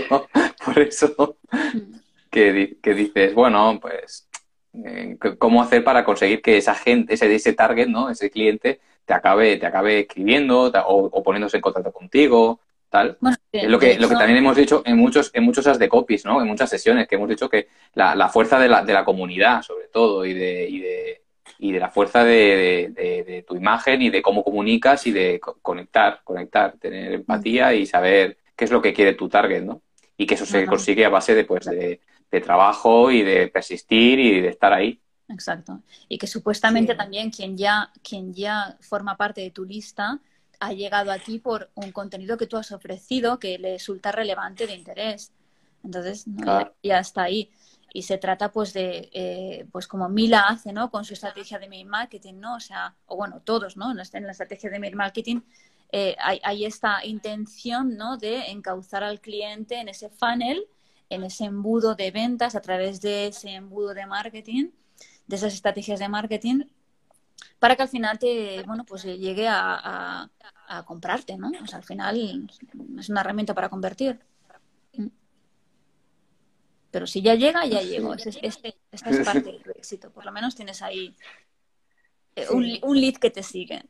por 0.63 0.79
eso 0.79 1.37
que, 2.29 2.77
dices, 2.83 3.33
bueno, 3.33 3.79
pues, 3.81 4.29
eh, 4.85 5.17
¿cómo 5.39 5.63
hacer 5.63 5.83
para 5.83 6.03
conseguir 6.03 6.43
que 6.43 6.57
esa 6.57 6.75
gente, 6.75 7.15
ese, 7.15 7.33
ese 7.33 7.53
target, 7.53 7.87
¿no? 7.87 8.11
Ese 8.11 8.29
cliente 8.29 8.81
te 9.07 9.13
acabe, 9.13 9.57
te 9.57 9.65
acabe 9.65 10.01
escribiendo 10.01 10.71
o, 10.85 11.23
poniéndose 11.23 11.57
en 11.57 11.61
contacto 11.61 11.91
contigo, 11.91 12.59
tal. 12.89 13.17
es 13.51 13.67
lo 13.67 13.79
que, 13.79 13.97
lo 13.97 14.07
que 14.07 14.15
también 14.15 14.37
hemos 14.37 14.55
dicho 14.55 14.83
en 14.85 14.97
muchos, 14.97 15.31
en 15.33 15.43
muchos 15.45 15.65
as 15.65 15.79
de 15.79 15.89
copies, 15.89 16.25
¿no? 16.25 16.39
En 16.41 16.47
muchas 16.47 16.69
sesiones, 16.69 17.07
que 17.07 17.15
hemos 17.15 17.29
dicho 17.29 17.49
que 17.49 17.69
la, 17.95 18.13
la 18.13 18.29
fuerza 18.29 18.59
de 18.59 18.67
la, 18.67 18.83
de 18.83 18.93
la 18.93 19.03
comunidad, 19.03 19.63
sobre 19.63 19.87
todo, 19.87 20.25
y 20.25 20.33
de, 20.33 20.69
y 20.69 20.79
de 20.79 21.21
y 21.59 21.71
de 21.71 21.79
la 21.79 21.89
fuerza 21.89 22.23
de, 22.23 23.43
tu 23.47 23.55
imagen 23.55 24.01
y 24.01 24.09
de 24.09 24.21
cómo 24.21 24.43
comunicas 24.43 25.07
y 25.07 25.11
de 25.11 25.39
conectar, 25.39 26.21
conectar, 26.23 26.73
tener 26.77 27.13
empatía 27.13 27.73
y 27.73 27.85
saber 27.85 28.37
qué 28.55 28.65
es 28.65 28.71
lo 28.71 28.81
que 28.81 28.93
quiere 28.93 29.13
tu 29.13 29.29
target, 29.29 29.63
¿no? 29.63 29.81
Y 30.17 30.25
que 30.25 30.35
eso 30.35 30.45
se 30.45 30.65
consigue 30.65 31.05
a 31.05 31.09
base 31.09 31.35
de, 31.35 31.45
pues, 31.45 31.65
de, 31.65 31.99
trabajo 32.43 33.09
y 33.09 33.23
de 33.23 33.47
persistir 33.47 34.19
y 34.19 34.41
de 34.41 34.49
estar 34.49 34.71
ahí. 34.71 34.99
Exacto. 35.29 35.81
Y 36.07 36.17
que 36.17 36.27
supuestamente 36.27 36.95
también 36.95 37.31
quien 37.31 37.57
ya, 37.57 37.91
quien 38.01 38.33
ya 38.33 38.77
forma 38.79 39.17
parte 39.17 39.41
de 39.41 39.51
tu 39.51 39.65
lista 39.65 40.19
ha 40.59 40.73
llegado 40.73 41.11
a 41.11 41.19
ti 41.19 41.39
por 41.39 41.69
un 41.75 41.91
contenido 41.91 42.37
que 42.37 42.47
tú 42.47 42.57
has 42.57 42.71
ofrecido 42.71 43.39
que 43.39 43.57
le 43.59 43.73
resulta 43.73 44.11
relevante 44.11 44.65
de 44.65 44.75
interés. 44.75 45.31
Entonces, 45.83 46.25
ya, 46.81 46.99
está 46.99 47.23
ahí 47.23 47.49
y 47.93 48.03
se 48.03 48.17
trata 48.17 48.51
pues 48.51 48.73
de, 48.73 49.09
eh, 49.13 49.67
pues 49.71 49.87
como 49.87 50.09
Mila 50.09 50.41
hace, 50.41 50.73
¿no? 50.73 50.89
Con 50.89 51.05
su 51.05 51.13
estrategia 51.13 51.59
de 51.59 51.69
mail 51.69 51.87
marketing, 51.87 52.35
¿no? 52.35 52.55
O 52.55 52.59
sea, 52.59 52.95
o 53.05 53.15
bueno, 53.15 53.41
todos, 53.43 53.77
¿no? 53.77 53.91
En 53.91 53.97
la 53.97 54.31
estrategia 54.31 54.69
de 54.69 54.79
mail 54.79 54.95
marketing 54.95 55.41
eh, 55.91 56.15
hay, 56.19 56.65
esta 56.65 57.05
intención, 57.05 57.95
¿no? 57.95 58.17
De 58.17 58.51
encauzar 58.51 59.03
al 59.03 59.21
cliente 59.21 59.79
en 59.79 59.87
ese 59.87 60.09
funnel, 60.09 60.67
en 61.09 61.23
ese 61.23 61.45
embudo 61.45 61.95
de 61.95 62.11
ventas 62.11 62.55
a 62.55 62.61
través 62.61 62.99
de 63.01 63.27
ese 63.27 63.51
embudo 63.51 63.93
de 63.93 64.05
marketing, 64.05 64.71
de 65.27 65.35
esas 65.35 65.53
estrategias 65.53 65.99
de 65.99 66.09
marketing, 66.09 66.63
para 67.59 67.75
que 67.75 67.83
al 67.83 67.89
final 67.89 68.17
te, 68.17 68.63
bueno, 68.63 68.83
pues 68.85 69.03
llegue 69.03 69.47
a, 69.47 70.29
a 70.67 70.83
comprarte, 70.83 71.37
¿no? 71.37 71.51
O 71.63 71.67
sea, 71.67 71.79
al 71.79 71.85
final 71.85 72.49
es 72.99 73.09
una 73.09 73.21
herramienta 73.21 73.53
para 73.53 73.69
convertir. 73.69 74.19
Pero 76.91 77.07
si 77.07 77.21
ya 77.21 77.35
llega, 77.35 77.65
ya 77.65 77.81
llegó. 77.81 78.13
Este, 78.13 78.47
esta 78.91 79.09
es 79.09 79.25
parte 79.25 79.51
del 79.51 79.61
éxito. 79.75 80.11
Por 80.11 80.25
lo 80.25 80.31
menos 80.31 80.55
tienes 80.55 80.81
ahí 80.81 81.15
eh, 82.35 82.45
un, 82.51 82.65
un, 82.81 82.99
lead 82.99 83.15
que 83.15 83.29
te 83.29 83.43
sigue. 83.43 83.83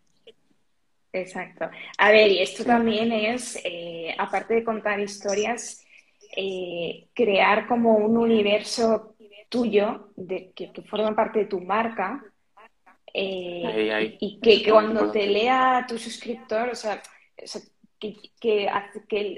Exacto. 1.13 1.69
A 1.97 2.11
ver, 2.11 2.31
y 2.31 2.39
esto 2.39 2.63
también 2.63 3.11
es, 3.11 3.59
eh, 3.63 4.15
aparte 4.17 4.55
de 4.55 4.63
contar 4.63 4.99
historias, 4.99 5.85
eh, 6.35 7.07
crear 7.13 7.67
como 7.67 7.95
un 7.97 8.17
universo 8.17 9.15
tuyo 9.49 10.11
de, 10.15 10.51
que, 10.55 10.71
que 10.71 10.81
forma 10.83 11.15
parte 11.15 11.39
de 11.39 11.45
tu 11.45 11.61
marca 11.61 12.23
y 13.13 14.39
que, 14.41 14.69
cuando 14.69 15.11
te 15.11 15.25
lea 15.25 15.85
tu 15.87 15.97
suscriptor, 15.97 16.69
o 16.69 16.75
sea, 16.75 17.01
que, 17.99 18.15
que, 18.39 18.69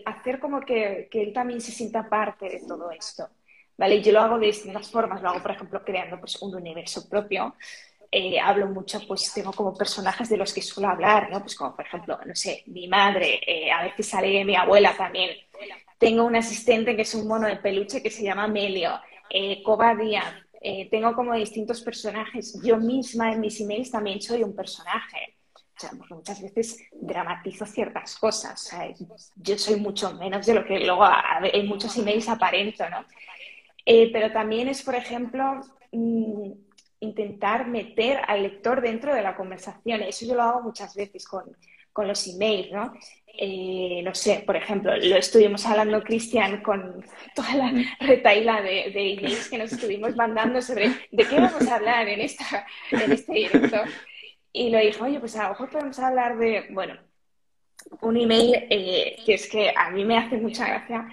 hacer 0.05 0.39
como 0.39 0.61
que, 0.61 1.07
que 1.09 1.21
él 1.23 1.33
también 1.33 1.61
se 1.61 1.71
sienta 1.71 2.09
parte 2.09 2.49
de 2.49 2.61
todo 2.67 2.91
esto. 2.91 3.29
¿vale? 3.77 4.01
Yo 4.01 4.11
lo 4.11 4.19
hago 4.19 4.37
de 4.37 4.47
distintas 4.47 4.91
formas, 4.91 5.21
lo 5.21 5.29
hago, 5.29 5.41
por 5.41 5.51
ejemplo, 5.51 5.83
creando 5.83 6.19
pues, 6.19 6.41
un 6.41 6.53
universo 6.53 7.07
propio. 7.07 7.55
Eh, 8.11 8.39
hablo 8.39 8.67
mucho, 8.67 8.99
pues 9.07 9.31
tengo 9.33 9.53
como 9.53 9.73
personajes 9.73 10.27
de 10.29 10.37
los 10.37 10.53
que 10.53 10.61
suelo 10.61 10.89
hablar, 10.89 11.29
¿no? 11.31 11.39
Pues 11.39 11.55
como, 11.55 11.75
por 11.75 11.85
ejemplo, 11.85 12.19
no 12.25 12.35
sé, 12.35 12.63
mi 12.65 12.87
madre, 12.87 13.39
eh, 13.45 13.71
a 13.71 13.83
veces 13.83 14.07
sale 14.07 14.43
mi 14.43 14.55
abuela 14.55 14.97
también. 14.97 15.29
Tengo 15.97 16.23
un 16.23 16.35
asistente 16.35 16.95
que 16.95 17.03
es 17.03 17.13
un 17.13 17.27
mono 17.27 17.47
de 17.47 17.57
peluche 17.57 18.01
que 18.01 18.09
se 18.09 18.23
llama 18.23 18.47
Melio, 18.47 18.99
eh. 19.29 19.63
Eh, 20.61 20.89
tengo 20.89 21.13
como 21.13 21.33
distintos 21.33 21.81
personajes. 21.81 22.59
Yo 22.63 22.77
misma 22.77 23.31
en 23.31 23.39
mis 23.39 23.59
emails 23.61 23.91
también 23.91 24.21
soy 24.21 24.43
un 24.43 24.55
personaje. 24.55 25.37
O 25.55 25.79
sea, 25.79 25.91
muchas 26.09 26.41
veces 26.41 26.77
dramatizo 26.91 27.65
ciertas 27.65 28.17
cosas. 28.17 28.69
yo 29.35 29.57
soy 29.57 29.79
mucho 29.79 30.13
menos 30.15 30.45
de 30.45 30.53
lo 30.53 30.65
que 30.65 30.79
luego 30.79 31.07
en 31.41 31.67
muchos 31.67 31.95
emails 31.97 32.27
aparento, 32.27 32.89
¿no? 32.89 33.05
Eh, 33.85 34.11
pero 34.11 34.31
también 34.31 34.67
es, 34.67 34.83
por 34.83 34.95
ejemplo, 34.95 35.61
mm, 35.91 36.51
intentar 36.99 37.67
meter 37.67 38.19
al 38.27 38.43
lector 38.43 38.81
dentro 38.81 39.15
de 39.15 39.21
la 39.21 39.35
conversación. 39.35 40.01
Eso 40.01 40.25
yo 40.25 40.35
lo 40.35 40.43
hago 40.43 40.61
muchas 40.61 40.95
veces 40.95 41.25
con, 41.27 41.45
los 42.01 42.27
emails, 42.27 42.71
¿no? 42.71 42.93
Eh, 43.37 44.01
no 44.03 44.13
sé, 44.13 44.43
por 44.45 44.55
ejemplo, 44.55 44.95
lo 44.97 45.15
estuvimos 45.15 45.65
hablando, 45.65 46.03
Cristian, 46.03 46.61
con 46.61 47.05
toda 47.35 47.55
la 47.55 47.71
retaila 47.99 48.61
de, 48.61 48.91
de, 48.91 49.13
emails 49.13 49.49
que 49.49 49.57
nos 49.57 49.71
estuvimos 49.71 50.15
mandando 50.15 50.61
sobre 50.61 50.89
de 51.11 51.25
qué 51.25 51.35
vamos 51.35 51.67
a 51.67 51.75
hablar 51.75 52.07
en, 52.07 52.21
esta, 52.21 52.65
en 52.91 53.11
este 53.11 53.33
directo. 53.33 53.77
Y 54.51 54.69
lo 54.69 54.79
dijo, 54.79 55.05
oye, 55.05 55.19
pues 55.19 55.35
a 55.35 55.43
lo 55.43 55.49
mejor 55.49 55.69
podemos 55.69 55.99
hablar 55.99 56.37
de, 56.37 56.67
bueno, 56.71 56.97
un 58.01 58.17
email 58.17 58.67
eh, 58.69 59.17
que 59.25 59.33
es 59.35 59.49
que 59.49 59.73
a 59.75 59.89
mí 59.91 60.03
me 60.03 60.17
hace 60.17 60.37
mucha 60.37 60.67
gracia 60.67 61.07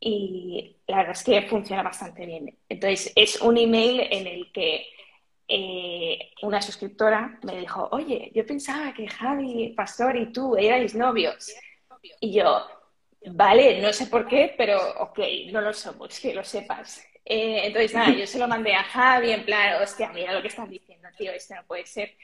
y 0.00 0.76
la 0.86 0.98
verdad 0.98 1.12
es 1.12 1.24
que 1.24 1.42
funciona 1.42 1.82
bastante 1.82 2.24
bien. 2.24 2.56
Entonces, 2.68 3.12
es 3.16 3.40
un 3.40 3.56
email 3.56 4.06
en 4.10 4.26
el 4.26 4.52
que 4.52 4.86
eh, 5.48 6.32
una 6.42 6.60
suscriptora 6.60 7.38
me 7.42 7.56
dijo, 7.58 7.88
oye, 7.92 8.30
yo 8.34 8.44
pensaba 8.44 8.92
que 8.92 9.08
Javi, 9.08 9.72
Pastor 9.74 10.16
y 10.16 10.30
tú 10.30 10.56
erais 10.56 10.94
novios. 10.94 11.54
Y 12.20 12.34
yo, 12.34 12.66
vale, 13.32 13.80
no 13.80 13.92
sé 13.92 14.06
por 14.06 14.26
qué, 14.28 14.54
pero 14.56 14.78
ok, 15.00 15.18
no 15.50 15.62
lo 15.62 15.72
somos, 15.72 16.20
que 16.20 16.34
lo 16.34 16.44
sepas. 16.44 17.02
Eh, 17.24 17.66
entonces, 17.66 17.94
nada, 17.94 18.10
yo 18.10 18.26
se 18.26 18.38
lo 18.38 18.46
mandé 18.46 18.74
a 18.74 18.82
Javi 18.84 19.32
en 19.32 19.44
plan, 19.44 19.82
hostia, 19.82 20.10
mira 20.12 20.32
lo 20.32 20.42
que 20.42 20.48
estás 20.48 20.68
diciendo, 20.68 21.08
tío, 21.16 21.32
esto 21.32 21.54
no 21.54 21.64
puede 21.66 21.86
ser. 21.86 22.14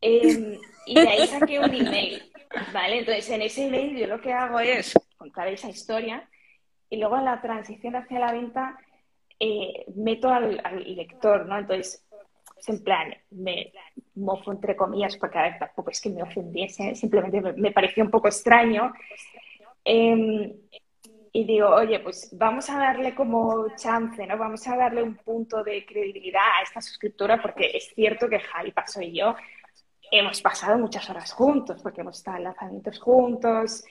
Em, 0.00 0.58
y 0.86 0.94
de 0.94 1.08
ahí 1.08 1.26
saqué 1.26 1.58
un 1.58 1.74
email, 1.74 2.32
¿vale? 2.72 3.00
Entonces, 3.00 3.28
en 3.30 3.42
ese 3.42 3.66
email 3.66 3.98
yo 3.98 4.06
lo 4.06 4.20
que 4.20 4.32
hago 4.32 4.60
es 4.60 4.94
contar 5.18 5.48
esa 5.48 5.68
historia 5.68 6.26
y 6.88 6.96
luego 6.96 7.18
en 7.18 7.26
la 7.26 7.40
transición 7.42 7.96
hacia 7.96 8.18
la 8.18 8.32
venta 8.32 8.78
eh, 9.38 9.84
meto 9.94 10.28
al, 10.28 10.60
lector, 10.84 11.46
¿no? 11.46 11.58
Entonces, 11.58 12.04
en 12.68 12.82
plan, 12.82 13.14
me 13.30 13.72
mofo 14.14 14.52
entre 14.52 14.76
comillas, 14.76 15.16
porque 15.16 15.38
a 15.38 15.42
ver, 15.42 15.58
tampoco 15.58 15.90
es 15.90 16.00
que 16.00 16.10
me 16.10 16.22
ofendiese, 16.22 16.94
simplemente 16.94 17.40
me, 17.40 17.72
pareció 17.72 18.04
un 18.04 18.10
poco 18.10 18.28
extraño. 18.28 18.92
Em, 19.84 20.52
y 21.32 21.44
digo, 21.44 21.68
oye, 21.68 22.00
pues 22.00 22.30
vamos 22.32 22.68
a 22.70 22.78
darle 22.78 23.14
como 23.14 23.68
chance, 23.76 24.26
¿no? 24.26 24.36
Vamos 24.36 24.66
a 24.66 24.76
darle 24.76 25.02
un 25.02 25.16
punto 25.16 25.62
de 25.62 25.86
credibilidad 25.86 26.58
a 26.58 26.62
esta 26.62 26.80
suscriptora, 26.80 27.40
porque 27.40 27.70
es 27.74 27.92
cierto 27.94 28.28
que 28.28 28.40
Javi 28.40 28.72
Paso 28.72 29.00
y 29.00 29.16
yo 29.16 29.36
hemos 30.10 30.40
pasado 30.42 30.76
muchas 30.78 31.08
horas 31.08 31.32
juntos, 31.32 31.80
porque 31.82 32.00
hemos 32.00 32.18
estado 32.18 32.38
en 32.38 32.44
lanzamientos 32.44 32.98
juntos, 32.98 33.84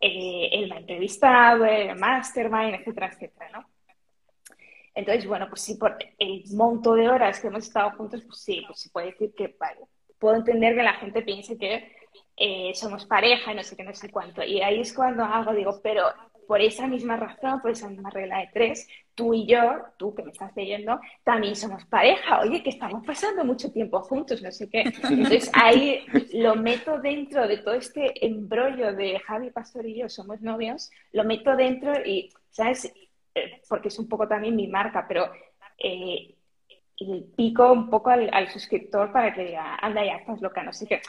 eh, 0.00 0.48
él 0.52 0.68
me 0.70 0.76
ha 0.76 0.78
entrevistado, 0.78 1.64
el 1.66 1.96
mastermind, 1.96 2.74
etcétera, 2.74 3.08
etcétera, 3.08 3.50
¿no? 3.52 3.75
Entonces, 4.96 5.26
bueno, 5.26 5.46
pues 5.48 5.60
sí, 5.60 5.76
por 5.76 5.96
el 6.18 6.42
monto 6.54 6.94
de 6.94 7.08
horas 7.08 7.38
que 7.38 7.48
hemos 7.48 7.66
estado 7.66 7.90
juntos, 7.92 8.22
pues 8.26 8.40
sí, 8.40 8.64
pues 8.66 8.80
se 8.80 8.90
puede 8.90 9.08
decir 9.12 9.32
que, 9.36 9.54
vale, 9.60 9.80
puedo 10.18 10.36
entender 10.36 10.74
que 10.74 10.82
la 10.82 10.94
gente 10.94 11.20
piense 11.20 11.58
que 11.58 11.92
eh, 12.36 12.72
somos 12.74 13.04
pareja 13.04 13.52
no 13.52 13.62
sé 13.62 13.76
qué, 13.76 13.84
no 13.84 13.94
sé 13.94 14.10
cuánto. 14.10 14.42
Y 14.42 14.62
ahí 14.62 14.80
es 14.80 14.94
cuando 14.94 15.22
hago, 15.22 15.52
digo, 15.52 15.80
pero 15.82 16.02
por 16.46 16.62
esa 16.62 16.86
misma 16.86 17.16
razón, 17.16 17.60
por 17.60 17.72
esa 17.72 17.88
misma 17.90 18.08
regla 18.08 18.38
de 18.38 18.48
tres, 18.54 18.88
tú 19.14 19.34
y 19.34 19.46
yo, 19.46 19.82
tú 19.98 20.14
que 20.14 20.22
me 20.22 20.30
estás 20.30 20.52
leyendo, 20.56 20.98
también 21.24 21.56
somos 21.56 21.84
pareja. 21.86 22.40
Oye, 22.40 22.62
que 22.62 22.70
estamos 22.70 23.04
pasando 23.04 23.44
mucho 23.44 23.70
tiempo 23.72 24.00
juntos, 24.00 24.42
no 24.42 24.50
sé 24.50 24.70
qué. 24.70 24.84
Entonces 25.10 25.50
ahí 25.52 26.06
lo 26.32 26.56
meto 26.56 26.98
dentro 27.00 27.46
de 27.46 27.58
todo 27.58 27.74
este 27.74 28.24
embrollo 28.24 28.94
de 28.94 29.18
Javi 29.20 29.50
Pastor 29.50 29.86
y 29.86 29.98
yo 29.98 30.08
somos 30.08 30.40
novios, 30.40 30.90
lo 31.12 31.24
meto 31.24 31.54
dentro 31.54 31.92
y, 32.04 32.30
¿sabes? 32.50 32.92
Eh, 33.36 33.60
porque 33.68 33.88
es 33.88 33.98
un 33.98 34.08
poco 34.08 34.26
también 34.26 34.56
mi 34.56 34.66
marca, 34.66 35.04
pero 35.06 35.30
eh, 35.76 36.34
pico 37.36 37.70
un 37.70 37.90
poco 37.90 38.08
al, 38.08 38.48
suscriptor 38.48 39.12
para 39.12 39.34
que 39.34 39.44
diga, 39.44 39.76
anda 39.76 40.02
ya, 40.02 40.16
estás 40.16 40.40
loca, 40.40 40.62
no 40.62 40.72
sé 40.72 40.86
qué. 40.86 41.02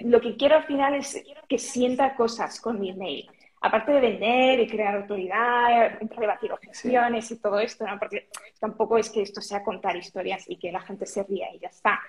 Lo 0.00 0.18
que 0.20 0.36
quiero 0.38 0.56
al 0.56 0.64
final 0.64 0.94
es 0.94 1.22
que 1.46 1.58
sienta 1.58 2.14
cosas 2.14 2.58
con 2.60 2.80
mi 2.80 2.90
email 2.90 3.28
aparte 3.60 3.92
de 3.92 4.00
vender 4.00 4.60
y 4.60 4.66
crear 4.66 4.96
autoridad, 4.96 5.98
rebatir 6.16 6.52
objeciones 6.52 7.30
y 7.30 7.38
todo 7.40 7.60
esto, 7.60 7.84
porque 7.98 8.30
tampoco 8.58 8.96
es 8.96 9.10
que 9.10 9.22
esto 9.22 9.40
sea 9.40 9.62
contar 9.62 9.96
historias 9.96 10.48
y 10.48 10.56
que 10.56 10.72
la 10.72 10.80
gente 10.80 11.06
se 11.06 11.22
ría 11.24 11.54
y 11.54 11.58
ya 11.58 11.68
está. 11.68 12.00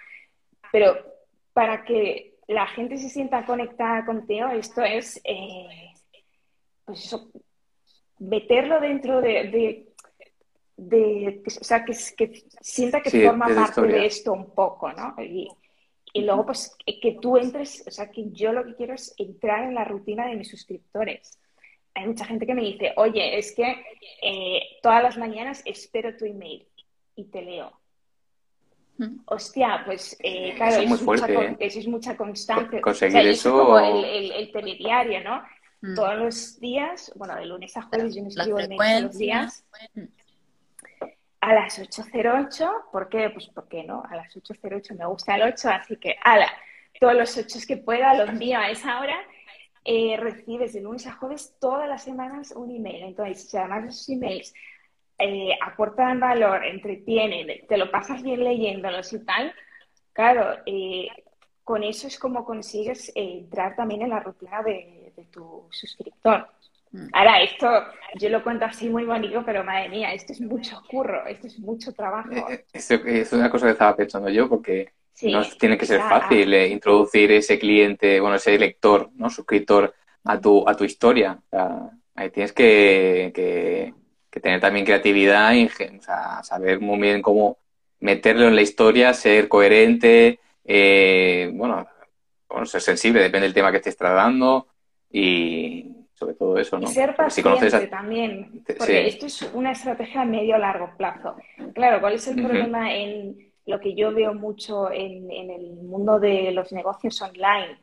Pero 0.72 0.96
para 1.52 1.84
que 1.84 2.38
la 2.48 2.68
gente 2.68 2.98
se 2.98 3.10
sienta 3.10 3.46
conectada 3.46 4.06
con 4.06 4.26
Teo, 4.26 4.50
esto 4.52 4.82
es, 4.82 5.20
eh, 5.26 5.92
pues 6.86 7.06
eso, 7.06 7.30
meterlo 8.22 8.80
dentro 8.80 9.22
de, 9.22 9.86
de, 10.78 11.44
o 11.46 11.64
sea, 11.64 11.84
que, 11.86 11.94
que 12.18 12.44
sienta 12.62 13.02
que 13.02 13.26
forma 13.28 13.48
parte 13.48 13.82
de 13.82 14.06
esto 14.06 14.34
un 14.34 14.54
poco, 14.56 14.92
¿no? 14.94 15.16
Y, 15.22 15.48
y 16.14 16.22
luego, 16.24 16.46
pues, 16.48 16.76
que 16.86 17.18
tú 17.22 17.38
entres, 17.38 17.84
o 17.88 17.92
sea, 17.92 18.10
que 18.10 18.32
yo 18.32 18.52
lo 18.54 18.66
que 18.66 18.76
quiero 18.76 18.94
es 18.94 19.14
entrar 19.18 19.64
en 19.64 19.76
la 19.76 19.86
rutina 19.86 20.28
de 20.28 20.36
mis 20.36 20.50
suscriptores 20.50 21.38
hay 21.94 22.08
mucha 22.08 22.26
gente 22.26 22.46
que 22.46 22.54
me 22.54 22.62
dice, 22.62 22.94
oye, 22.96 23.38
es 23.38 23.54
que 23.54 23.84
eh, 24.22 24.62
todas 24.82 25.04
las 25.04 25.18
mañanas 25.18 25.62
espero 25.66 26.16
tu 26.16 26.26
email 26.26 26.66
y 27.16 27.26
te 27.26 27.42
leo. 27.42 27.72
Mm. 28.98 29.22
Hostia, 29.26 29.84
pues 29.86 30.18
eh, 30.22 30.54
claro, 30.56 30.82
eso 30.82 30.96
es, 30.96 31.02
mucha, 31.02 31.28
¿eh? 31.28 31.56
eso 31.60 31.80
es 31.80 31.88
mucha 31.88 32.16
constancia. 32.16 32.82
Conseguir 32.82 33.28
eso. 33.28 33.50
Es 33.50 33.66
como 33.66 33.80
el, 33.80 34.52
telediario, 34.52 35.24
¿no? 35.24 35.44
Mm. 35.82 35.96
Todos 35.96 36.18
los 36.18 36.60
días, 36.60 37.12
bueno, 37.16 37.36
de 37.36 37.46
lunes 37.46 37.76
a 37.76 37.82
jueves 37.84 38.16
yo 38.16 38.22
me 38.22 38.30
escribo 38.30 38.60
el 38.60 38.70
todos 38.70 39.02
los 39.02 39.18
días. 39.18 39.66
Mm. 39.96 40.04
A 41.42 41.54
las 41.54 41.80
8.08, 41.80 42.92
¿por 42.92 43.10
qué? 43.10 43.32
Pues 43.32 43.48
porque 43.48 43.84
no, 43.84 44.04
a 44.08 44.16
las 44.16 44.36
8.08 44.36 44.96
me 44.96 45.08
gusta 45.08 45.36
el 45.36 45.42
8, 45.54 45.70
así 45.70 45.98
que, 45.98 46.16
ala, 46.24 46.48
todos 47.00 47.16
los 47.16 47.36
8 47.36 47.60
que 47.68 47.78
pueda 47.78 48.14
los 48.14 48.30
envío 48.30 48.60
a 48.60 48.70
esa 48.70 49.00
hora 49.00 49.18
eh, 49.84 50.16
recibes 50.20 50.74
de 50.74 50.82
lunes 50.82 51.08
a 51.08 51.14
jueves 51.14 51.56
todas 51.60 51.90
las 51.90 52.04
semanas 52.04 52.54
un 52.56 52.70
email. 52.70 53.04
Entonces, 53.04 53.50
si 53.50 53.58
además 53.58 53.86
esos 53.86 54.10
emails 54.10 54.54
eh, 55.18 55.58
aportan 55.66 56.20
valor, 56.20 56.64
entretienen, 56.64 57.66
te 57.68 57.78
lo 57.78 57.90
pasas 57.90 58.22
bien 58.22 58.44
leyéndolos 58.44 59.12
y 59.14 59.26
tal, 59.26 59.54
claro, 60.14 60.62
eh, 60.68 61.08
con 61.64 61.84
eso 61.84 62.08
es 62.08 62.20
como 62.20 62.46
consigues 62.46 63.12
entrar 63.16 63.76
también 63.76 64.04
en 64.04 64.10
la 64.12 64.20
rutina 64.20 64.62
de, 64.62 65.01
tu 65.26 65.68
suscriptor. 65.72 66.48
Mm. 66.92 67.08
Ahora, 67.14 67.42
esto 67.42 67.68
yo 68.16 68.30
lo 68.30 68.44
cuento 68.44 68.66
así 68.66 68.90
muy 68.90 69.06
bonito, 69.06 69.44
pero 69.46 69.64
madre 69.64 69.90
mía, 69.90 70.14
esto 70.14 70.34
es 70.34 70.42
mucho 70.42 70.82
curro, 70.90 71.26
esto 71.26 71.48
es 71.48 71.58
mucho 71.60 71.94
trabajo. 71.94 72.30
Esto 72.74 72.96
es 73.06 73.32
una 73.34 73.50
cosa 73.50 73.68
que 73.68 73.72
estaba 73.72 73.96
pensando 73.96 74.30
yo, 74.30 74.50
porque 74.50 74.92
no 75.24 75.44
tiene 75.58 75.78
que 75.78 75.86
ser 75.86 76.02
fácil 76.02 76.54
eh, 76.54 76.68
introducir 76.68 77.32
ese 77.32 77.58
cliente, 77.58 78.20
bueno, 78.20 78.36
ese 78.36 78.58
lector, 78.58 79.10
¿no? 79.16 79.30
Suscriptor 79.30 79.94
a 80.26 80.40
tu, 80.40 80.68
a 80.68 80.76
tu 80.76 80.84
historia. 80.84 81.40
ahí 82.16 82.30
tienes 82.30 82.52
que, 82.52 83.94
tener 84.30 84.60
también 84.60 84.86
creatividad 84.86 85.54
y 85.54 85.70
saber 86.42 86.80
muy 86.80 87.00
bien 87.00 87.22
cómo 87.22 87.58
meterlo 88.00 88.48
en 88.48 88.56
la 88.56 88.62
historia, 88.62 89.14
ser 89.14 89.48
coherente, 89.48 90.40
eh, 90.66 91.50
bueno, 91.54 91.88
ser 92.66 92.82
sensible, 92.82 93.22
depende 93.22 93.48
del 93.48 93.54
tema 93.54 93.72
que 93.72 93.78
estés 93.78 93.96
tratando 93.96 94.68
y 95.12 95.88
sobre 96.14 96.36
todo 96.36 96.58
eso, 96.58 96.78
¿no? 96.78 96.84
Y 96.84 96.88
ser 96.88 97.16
paciente 97.16 97.88
también, 97.88 98.64
porque 98.78 99.08
esto 99.08 99.26
es 99.26 99.42
una 99.54 99.72
estrategia 99.72 100.22
a 100.22 100.26
medio 100.26 100.58
largo 100.58 100.92
plazo. 100.98 101.36
Claro, 101.74 102.00
¿cuál 102.00 102.14
es 102.14 102.28
el 102.28 102.42
problema 102.42 102.94
en 102.94 103.52
lo 103.66 103.80
que 103.80 103.96
yo 103.96 104.14
veo 104.14 104.34
mucho 104.34 104.92
en, 104.92 105.32
el 105.32 105.74
mundo 105.74 106.20
de 106.20 106.52
los 106.52 106.72
negocios 106.72 107.22
online, 107.22 107.78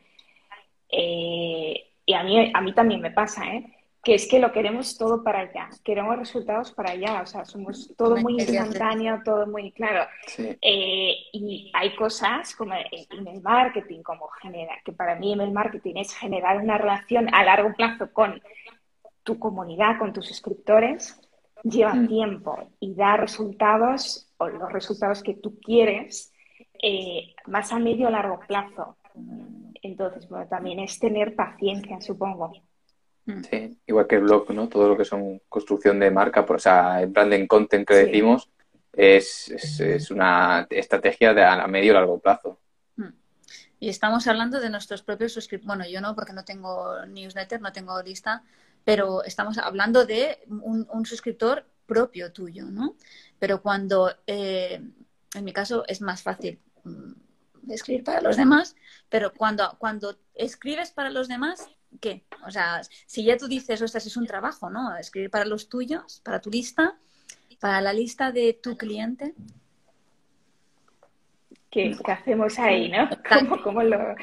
eh, 0.91 1.85
y 2.07 2.15
a 2.15 2.23
mí, 2.23 2.51
a 2.55 2.61
mí 2.61 2.73
también 2.73 3.01
me 3.01 3.11
pasa, 3.11 3.45
¿eh? 3.55 3.78
Que 4.09 4.15
es 4.15 4.27
que 4.27 4.39
lo 4.39 4.53
queremos 4.53 4.97
todo 4.97 5.23
para 5.23 5.41
allá, 5.41 5.69
queremos 5.85 6.19
resultados 6.19 6.73
para 6.73 6.93
allá, 6.93 7.21
o 7.21 7.27
sea, 7.27 7.45
somos 7.45 7.95
todo 7.95 8.17
muy 8.17 8.41
instantáneo, 8.41 9.21
todo 9.23 9.47
muy 9.47 9.71
claro. 9.71 10.09
Eh, 10.39 11.15
y 11.31 11.71
hay 11.75 11.95
cosas 11.95 12.57
como 12.57 12.73
email 13.11 13.43
marketing, 13.43 14.01
como 14.01 14.27
genera, 14.41 14.77
que 14.83 14.93
para 14.93 15.15
mí 15.17 15.35
email 15.35 15.53
marketing 15.53 15.97
es 15.97 16.15
generar 16.15 16.57
una 16.57 16.79
relación 16.79 17.29
a 17.35 17.45
largo 17.45 17.75
plazo 17.75 18.11
con 18.11 18.41
tu 19.25 19.39
comunidad, 19.39 19.99
con 19.99 20.15
tus 20.15 20.27
suscriptores, 20.27 21.21
lleva 21.63 21.93
mm. 21.93 22.09
tiempo 22.09 22.71
y 22.81 22.95
da 22.95 23.19
resultados 23.19 24.33
o 24.39 24.49
los 24.49 24.73
resultados 24.73 25.23
que 25.23 25.35
tú 25.35 25.61
quieres 25.61 26.33
eh, 26.83 27.35
más 27.47 27.73
a 27.75 27.79
medio 27.79 28.09
o 28.09 28.11
largo 28.11 28.41
plazo. 28.49 28.97
Entonces, 29.83 30.27
bueno, 30.31 30.47
también 30.49 30.79
es 30.79 30.99
tener 30.99 31.37
paciencia, 31.37 32.01
supongo. 32.01 32.55
Mm. 33.29 33.43
Sí, 33.45 33.79
igual 33.87 34.07
que 34.07 34.15
el 34.15 34.23
blog, 34.23 34.51
¿no? 34.55 34.71
Todo 34.71 34.89
lo 34.89 34.97
que 34.97 35.05
son 35.05 35.43
construcción 35.51 36.01
de 36.01 36.11
marca, 36.11 36.47
o 36.49 36.59
sea, 36.59 37.03
el 37.03 37.09
branding 37.09 37.47
content 37.47 37.87
que 37.87 37.95
decimos, 37.95 38.49
es, 38.91 39.51
es, 39.51 40.11
una 40.11 40.67
estrategia 40.71 41.35
de 41.35 41.45
a 41.45 41.67
medio 41.67 41.93
o 41.93 41.95
largo 41.95 42.19
plazo. 42.19 42.59
Mm. 42.97 43.11
Y 43.81 43.91
estamos 43.91 44.27
hablando 44.27 44.61
de 44.61 44.71
nuestros 44.71 45.03
propios 45.03 45.35
suscriptores. 45.35 45.67
Bueno, 45.67 45.87
yo 45.87 46.01
no, 46.01 46.15
porque 46.15 46.33
no 46.33 46.47
tengo 46.47 47.05
newsletter, 47.05 47.61
no 47.61 47.71
tengo 47.71 48.03
lista, 48.03 48.43
pero 48.83 49.23
estamos 49.23 49.59
hablando 49.59 50.07
de 50.07 50.39
un, 50.49 50.89
un 50.91 51.05
suscriptor 51.05 51.67
propio 51.85 52.33
tuyo, 52.33 52.65
¿no? 52.65 52.97
Pero 53.39 53.61
cuando, 53.61 54.11
eh, 54.27 54.81
en 55.35 55.45
mi 55.45 55.53
caso, 55.53 55.85
es 55.87 56.01
más 56.01 56.23
fácil 56.23 56.59
mm, 56.85 57.73
escribir 57.73 58.05
para 58.05 58.23
los 58.23 58.39
demás, 58.39 58.75
pero 59.11 59.35
cuando, 59.35 59.77
cuando 59.79 60.19
escribes 60.35 60.93
para 60.93 61.11
los 61.11 61.29
demás, 61.29 61.69
¿qué? 62.01 62.23
O 62.47 62.51
sea, 62.51 62.81
si 63.07 63.25
ya 63.25 63.37
tú 63.37 63.49
dices, 63.49 63.81
ostras, 63.83 64.07
es 64.07 64.17
un 64.17 64.27
trabajo, 64.27 64.71
¿no? 64.71 64.97
Escribir 64.97 65.31
para 65.31 65.45
los 65.45 65.69
tuyos, 65.69 66.21
para 66.25 66.41
tu 66.41 66.51
lista, 66.51 66.97
para 67.61 67.81
la 67.81 67.93
lista 67.93 68.33
de 68.33 68.55
tu 68.55 68.77
cliente. 68.77 69.35
¿Qué, 71.71 71.95
hacemos 72.07 72.59
ahí, 72.59 72.89
no? 72.89 73.09
¿Cómo, 73.63 73.83
lo...? 73.83 74.15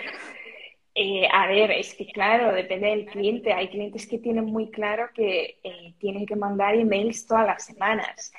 Eh, 0.97 1.27
a 1.29 1.47
ver, 1.47 1.71
es 1.71 1.93
que 1.93 2.07
claro, 2.07 2.53
depende 2.53 2.87
del 2.87 3.05
cliente. 3.05 3.53
Hay 3.53 3.67
clientes 3.67 4.07
que 4.07 4.17
tienen 4.17 4.45
muy 4.45 4.71
claro 4.71 5.09
que 5.13 5.59
eh, 5.61 5.93
tienen 5.99 6.25
que 6.25 6.37
mandar 6.37 6.73
emails 6.73 7.27
todas 7.27 7.45
las 7.45 7.65
semanas, 7.65 8.31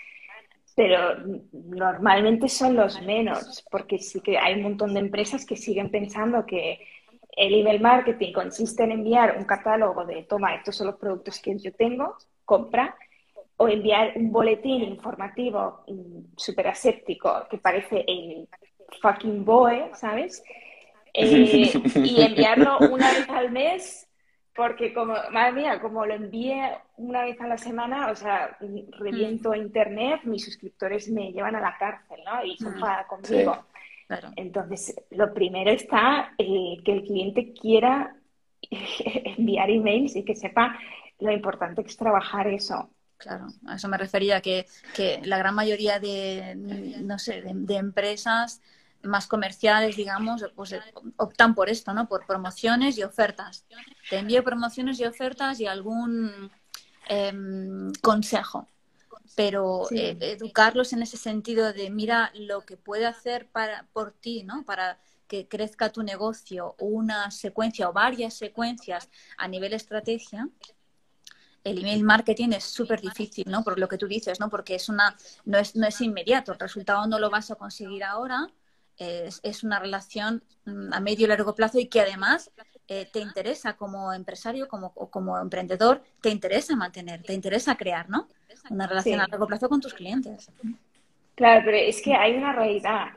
pero 0.74 1.16
normalmente 1.52 2.48
son 2.48 2.74
los 2.74 3.00
menos, 3.02 3.62
porque 3.70 3.98
sí 3.98 4.20
que 4.20 4.38
hay 4.38 4.54
un 4.54 4.62
montón 4.62 4.94
de 4.94 5.00
empresas 5.00 5.44
que 5.44 5.56
siguen 5.56 5.90
pensando 5.90 6.46
que 6.46 6.80
el 7.36 7.54
email 7.54 7.80
marketing 7.80 8.32
consiste 8.32 8.82
en 8.82 8.92
enviar 8.92 9.36
un 9.38 9.44
catálogo 9.44 10.06
de, 10.06 10.22
toma, 10.22 10.54
estos 10.54 10.74
son 10.74 10.88
los 10.88 10.96
productos 10.96 11.38
que 11.38 11.56
yo 11.58 11.72
tengo, 11.72 12.16
compra, 12.44 12.96
o 13.58 13.68
enviar 13.68 14.12
un 14.16 14.32
boletín 14.32 14.82
informativo 14.82 15.84
súper 16.36 16.68
aséptico 16.68 17.46
que 17.50 17.58
parece 17.58 18.04
el 18.06 18.48
fucking 19.00 19.44
BOE, 19.44 19.90
¿sabes? 19.94 20.42
Eh, 21.18 21.72
y 21.94 22.20
enviarlo 22.20 22.76
una 22.90 23.10
vez 23.10 23.26
al 23.30 23.50
mes, 23.50 24.06
porque 24.54 24.92
como, 24.92 25.14
madre 25.32 25.52
mía, 25.52 25.80
como 25.80 26.04
lo 26.04 26.12
envíe 26.12 26.60
una 26.98 27.22
vez 27.22 27.40
a 27.40 27.46
la 27.46 27.56
semana, 27.56 28.10
o 28.10 28.14
sea, 28.14 28.58
reviento 28.98 29.52
mm. 29.52 29.56
internet, 29.56 30.20
mis 30.24 30.44
suscriptores 30.44 31.08
me 31.08 31.32
llevan 31.32 31.56
a 31.56 31.60
la 31.62 31.74
cárcel, 31.78 32.20
¿no? 32.22 32.44
Y 32.44 32.58
se 32.58 32.68
mm. 32.68 32.74
enfada 32.74 33.06
Entonces, 34.36 34.94
lo 35.10 35.32
primero 35.34 35.70
está 35.70 36.32
eh, 36.38 36.78
que 36.84 36.92
el 36.92 37.02
cliente 37.04 37.52
quiera 37.52 38.16
enviar 38.70 39.70
emails 39.70 40.16
y 40.16 40.24
que 40.24 40.36
sepa 40.36 40.78
lo 41.18 41.32
importante 41.32 41.82
que 41.82 41.90
es 41.90 41.96
trabajar 41.96 42.46
eso. 42.48 42.90
Claro, 43.18 43.46
a 43.66 43.76
eso 43.76 43.88
me 43.88 43.96
refería, 43.96 44.42
que, 44.42 44.66
que 44.94 45.20
la 45.24 45.38
gran 45.38 45.54
mayoría 45.54 45.98
de, 45.98 46.54
no 46.54 47.18
sé, 47.18 47.42
de, 47.42 47.76
empresas 47.76 48.60
más 49.02 49.26
comerciales, 49.26 49.96
digamos, 49.96 50.44
pues 50.54 50.72
eh, 50.72 50.80
optan 51.16 51.54
por 51.54 51.70
esto, 51.70 51.94
¿no? 51.94 52.08
Por 52.08 52.26
promociones 52.26 52.98
y 52.98 53.04
ofertas. 53.04 53.64
Te 54.10 54.18
envío 54.18 54.44
promociones 54.44 55.00
y 55.00 55.04
ofertas 55.04 55.60
y 55.60 55.66
algún 55.66 56.50
em, 57.08 57.90
consejo. 58.02 58.66
Pero 59.34 59.88
eh, 59.90 60.16
educarlos 60.20 60.92
en 60.92 61.02
ese 61.02 61.16
sentido 61.16 61.72
de 61.72 61.90
mira 61.90 62.30
lo 62.34 62.60
que 62.62 62.76
puede 62.76 63.06
hacer 63.06 63.46
para, 63.48 63.86
por 63.92 64.12
ti, 64.12 64.42
¿no? 64.42 64.64
Para 64.64 64.98
que 65.26 65.48
crezca 65.48 65.90
tu 65.90 66.02
negocio, 66.02 66.76
una 66.78 67.30
secuencia 67.30 67.88
o 67.88 67.92
varias 67.92 68.34
secuencias 68.34 69.08
a 69.36 69.48
nivel 69.48 69.72
estrategia, 69.72 70.48
el 71.64 71.78
email 71.78 72.04
marketing 72.04 72.50
es 72.52 72.64
súper 72.64 73.00
difícil, 73.00 73.44
¿no? 73.50 73.64
Por 73.64 73.78
lo 73.78 73.88
que 73.88 73.98
tú 73.98 74.06
dices, 74.06 74.38
¿no? 74.38 74.48
Porque 74.48 74.76
es 74.76 74.88
una, 74.88 75.16
no 75.44 75.58
es, 75.58 75.74
no 75.74 75.86
es 75.86 76.00
inmediato, 76.00 76.52
el 76.52 76.60
resultado 76.60 77.06
no 77.08 77.18
lo 77.18 77.28
vas 77.28 77.50
a 77.50 77.56
conseguir 77.56 78.04
ahora, 78.04 78.48
es, 78.96 79.40
es 79.42 79.64
una 79.64 79.80
relación 79.80 80.44
mm, 80.64 80.92
a 80.92 81.00
medio 81.00 81.26
y 81.26 81.28
largo 81.28 81.54
plazo 81.54 81.78
y 81.78 81.86
que 81.86 82.00
además 82.00 82.52
eh, 82.88 83.08
te 83.12 83.18
interesa 83.18 83.76
como 83.76 84.12
empresario 84.12 84.68
como, 84.68 84.92
o 84.94 85.10
como 85.10 85.38
emprendedor, 85.38 86.02
te 86.20 86.30
interesa 86.30 86.76
mantener, 86.76 87.22
te 87.22 87.34
interesa 87.34 87.76
crear, 87.76 88.08
¿no? 88.08 88.28
Una 88.70 88.86
relación 88.86 89.20
a 89.20 89.26
largo 89.26 89.46
plazo 89.46 89.68
con 89.68 89.80
tus 89.80 89.94
clientes. 89.94 90.50
Claro, 91.34 91.62
pero 91.64 91.76
es 91.76 92.00
que 92.02 92.14
hay 92.14 92.34
una 92.34 92.52
realidad 92.52 93.08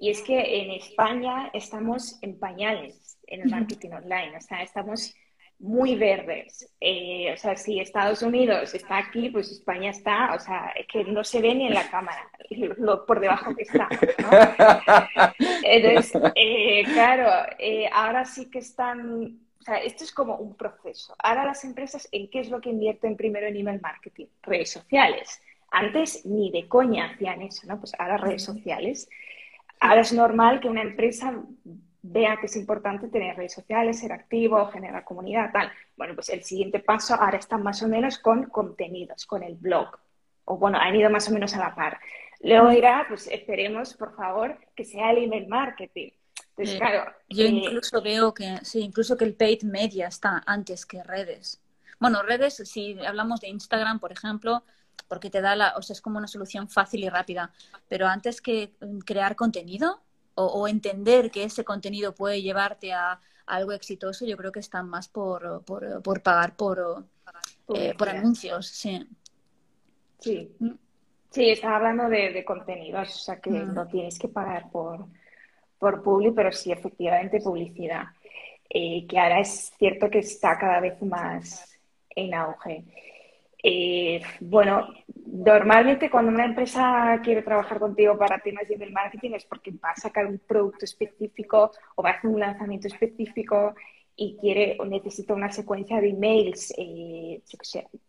y 0.00 0.10
es 0.10 0.22
que 0.22 0.62
en 0.62 0.70
España 0.72 1.50
estamos 1.52 2.18
en 2.22 2.38
pañales 2.38 3.18
en 3.26 3.42
el 3.42 3.50
marketing 3.50 3.90
online, 3.90 4.36
o 4.36 4.40
sea, 4.40 4.62
estamos 4.62 5.14
muy 5.58 5.96
verdes. 5.96 6.72
Eh, 6.80 7.32
o 7.32 7.36
sea, 7.36 7.56
si 7.56 7.80
Estados 7.80 8.22
Unidos 8.22 8.74
está 8.74 8.98
aquí, 8.98 9.28
pues 9.28 9.50
España 9.50 9.90
está, 9.90 10.34
o 10.34 10.38
sea, 10.38 10.72
es 10.76 10.86
que 10.86 11.04
no 11.04 11.24
se 11.24 11.40
ve 11.40 11.54
ni 11.54 11.66
en 11.66 11.74
la 11.74 11.90
cámara 11.90 12.30
lo, 12.78 13.04
por 13.04 13.20
debajo 13.20 13.54
que 13.54 13.62
está. 13.62 13.88
Entonces, 15.64 16.22
eh, 16.34 16.84
claro, 16.84 17.50
eh, 17.58 17.88
ahora 17.92 18.24
sí 18.24 18.50
que 18.50 18.60
están, 18.60 19.38
sea, 19.68 19.78
esto 19.78 20.04
es 20.04 20.12
como 20.12 20.36
un 20.36 20.56
proceso. 20.56 21.14
Ahora 21.18 21.44
las 21.44 21.64
empresas, 21.64 22.08
¿en 22.12 22.30
qué 22.30 22.40
es 22.40 22.50
lo 22.50 22.60
que 22.60 22.70
invierten 22.70 23.16
primero 23.16 23.46
en 23.46 23.56
email 23.56 23.80
marketing? 23.80 24.26
Redes 24.42 24.70
sociales. 24.70 25.40
Antes 25.70 26.24
ni 26.24 26.50
de 26.50 26.66
coña 26.68 27.10
hacían 27.12 27.42
eso, 27.42 27.66
¿no? 27.66 27.78
Pues 27.78 27.92
ahora 27.98 28.16
redes 28.16 28.42
sociales. 28.42 29.08
Ahora 29.80 30.00
es 30.00 30.12
normal 30.12 30.60
que 30.60 30.68
una 30.68 30.82
empresa 30.82 31.34
vea 32.02 32.38
que 32.38 32.46
es 32.46 32.56
importante 32.56 33.08
tener 33.08 33.36
redes 33.36 33.52
sociales, 33.52 34.00
ser 34.00 34.12
activo, 34.12 34.66
generar 34.66 35.04
comunidad, 35.04 35.50
tal. 35.52 35.70
Bueno, 35.96 36.14
pues 36.14 36.30
el 36.30 36.42
siguiente 36.42 36.80
paso 36.80 37.14
ahora 37.14 37.38
está 37.38 37.58
más 37.58 37.82
o 37.82 37.88
menos 37.88 38.18
con 38.18 38.44
contenidos, 38.44 39.26
con 39.26 39.42
el 39.42 39.56
blog. 39.56 39.98
O 40.44 40.56
bueno, 40.56 40.78
han 40.80 40.96
ido 40.96 41.10
más 41.10 41.28
o 41.28 41.32
menos 41.32 41.54
a 41.54 41.58
la 41.58 41.74
par. 41.74 41.98
Luego 42.40 42.70
dirá, 42.70 43.04
pues 43.08 43.26
esperemos, 43.26 43.94
por 43.94 44.14
favor, 44.14 44.56
que 44.74 44.84
sea 44.84 45.10
el 45.10 45.24
email 45.24 45.48
marketing. 45.48 46.10
Entonces, 46.58 46.78
claro. 46.78 47.12
Yo 47.28 47.44
eh, 47.44 47.48
incluso 47.48 48.02
veo 48.02 48.34
que, 48.34 48.58
sí, 48.62 48.80
incluso 48.80 49.16
que 49.16 49.24
el 49.24 49.34
paid 49.34 49.62
media 49.62 50.08
está 50.08 50.42
antes 50.46 50.84
que 50.84 51.02
redes. 51.02 51.60
Bueno, 52.00 52.22
redes, 52.22 52.62
si 52.64 52.98
hablamos 53.04 53.40
de 53.40 53.48
Instagram, 53.48 54.00
por 54.00 54.12
ejemplo, 54.12 54.64
porque 55.08 55.30
te 55.30 55.40
da 55.40 55.56
la, 55.56 55.74
o 55.76 55.82
sea, 55.82 55.94
es 55.94 56.00
como 56.00 56.18
una 56.18 56.26
solución 56.26 56.68
fácil 56.68 57.04
y 57.04 57.08
rápida. 57.08 57.52
Pero 57.88 58.06
antes 58.06 58.40
que 58.40 58.72
crear 59.04 59.36
contenido, 59.36 60.02
o, 60.34 60.68
entender 60.68 61.32
que 61.32 61.42
ese 61.42 61.64
contenido 61.64 62.14
puede 62.14 62.40
llevarte 62.42 62.92
a, 62.92 63.20
algo 63.46 63.72
exitoso, 63.72 64.26
yo 64.26 64.36
creo 64.36 64.52
que 64.52 64.60
están 64.60 64.88
más 64.88 65.08
por, 65.08 65.64
por, 65.64 66.02
por 66.02 66.22
pagar 66.22 66.54
por, 66.54 67.06
eh, 67.74 67.94
por 67.96 68.08
anuncios, 68.08 68.66
sí. 68.66 69.08
Sí, 70.20 70.54
mm. 70.58 70.70
sí 71.30 71.50
estaba 71.50 71.76
hablando 71.76 72.08
de, 72.08 72.44
contenidos, 72.44 73.08
o 73.08 73.18
sea 73.18 73.40
que 73.40 73.50
mm. 73.50 73.74
no 73.74 73.86
tienes 73.86 74.18
que 74.18 74.28
pagar 74.28 74.70
por, 74.70 75.06
por 75.78 76.02
publi, 76.02 76.32
pero 76.32 76.52
sí 76.52 76.72
efectivamente 76.72 77.40
publicidad, 77.40 78.04
eh, 78.68 79.06
que 79.06 79.18
ahora 79.18 79.40
es 79.40 79.72
cierto 79.78 80.10
que 80.10 80.18
está 80.20 80.58
cada 80.58 80.80
vez 80.80 81.00
más 81.02 81.78
en 82.10 82.34
auge. 82.34 82.84
Eh, 83.62 84.22
bueno, 84.40 84.88
normalmente 85.26 86.10
cuando 86.10 86.30
una 86.30 86.44
empresa 86.44 87.20
quiere 87.24 87.42
trabajar 87.42 87.80
contigo 87.80 88.16
para 88.16 88.38
temas 88.38 88.68
de 88.68 88.74
email 88.74 88.92
marketing 88.92 89.32
es 89.32 89.44
porque 89.44 89.72
va 89.72 89.90
a 89.90 89.96
sacar 89.96 90.26
un 90.26 90.38
producto 90.38 90.84
específico 90.84 91.72
o 91.96 92.02
va 92.02 92.10
a 92.10 92.12
hacer 92.14 92.30
un 92.30 92.38
lanzamiento 92.38 92.86
específico 92.86 93.74
y 94.14 94.36
quiere 94.36 94.76
o 94.80 94.84
necesita 94.84 95.34
una 95.34 95.50
secuencia 95.50 96.00
de 96.00 96.10
emails, 96.10 96.74
eh, 96.76 97.40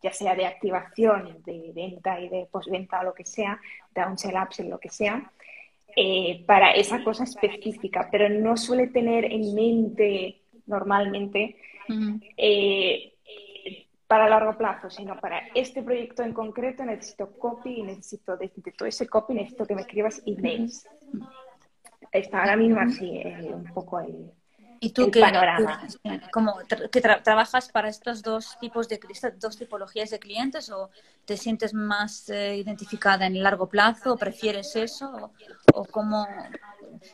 ya 0.02 0.12
sea 0.12 0.36
de 0.36 0.46
activación, 0.46 1.42
de 1.44 1.72
venta 1.74 2.20
y 2.20 2.30
de 2.30 2.48
postventa 2.52 3.02
o 3.02 3.04
lo 3.04 3.14
que 3.14 3.26
sea, 3.26 3.60
downsell, 3.94 4.36
upsell, 4.36 4.70
lo 4.70 4.80
que 4.80 4.90
sea, 4.90 5.32
eh, 5.96 6.44
para 6.46 6.72
esa 6.72 7.04
cosa 7.04 7.24
específica, 7.24 8.08
pero 8.12 8.30
no 8.30 8.58
suele 8.58 8.88
tener 8.88 9.26
en 9.26 9.54
mente 9.54 10.42
normalmente 10.66 11.56
para 14.10 14.28
largo 14.28 14.58
plazo, 14.58 14.90
sino 14.90 15.20
para 15.20 15.40
este 15.54 15.84
proyecto 15.84 16.24
en 16.24 16.34
concreto 16.34 16.84
necesito 16.84 17.32
copy 17.38 17.76
y 17.76 17.84
necesito 17.84 18.38
de, 18.38 18.50
todo 18.76 18.88
ese 18.88 19.08
copy 19.08 19.36
necesito 19.36 19.68
que 19.68 19.76
me 19.76 19.82
escribas 19.82 20.24
emails. 20.26 20.90
Está 22.12 22.40
ahora 22.40 22.56
mismo 22.58 22.80
así 22.80 23.08
eh, 23.18 23.52
un 23.54 23.66
poco 23.66 24.00
el, 24.00 24.32
¿Y 24.80 24.92
tú 24.92 25.12
qué, 25.12 25.22
panorama. 25.22 25.88
como 26.32 26.58
que 26.92 27.02
trabajas 27.02 27.70
para 27.70 27.90
estos 27.90 28.22
dos 28.22 28.58
tipos 28.60 28.88
de 28.88 29.00
dos 29.38 29.58
tipologías 29.58 30.10
de 30.10 30.20
clientes 30.20 30.70
o 30.70 30.90
te 31.26 31.38
sientes 31.38 31.74
más 31.74 32.30
eh, 32.30 32.58
identificada 32.58 33.26
en 33.26 33.36
el 33.36 33.44
largo 33.44 33.68
plazo 33.68 34.14
o 34.14 34.18
prefieres 34.18 34.76
eso 34.76 35.32
o, 35.74 35.80
o 35.82 35.86
cómo 35.86 36.28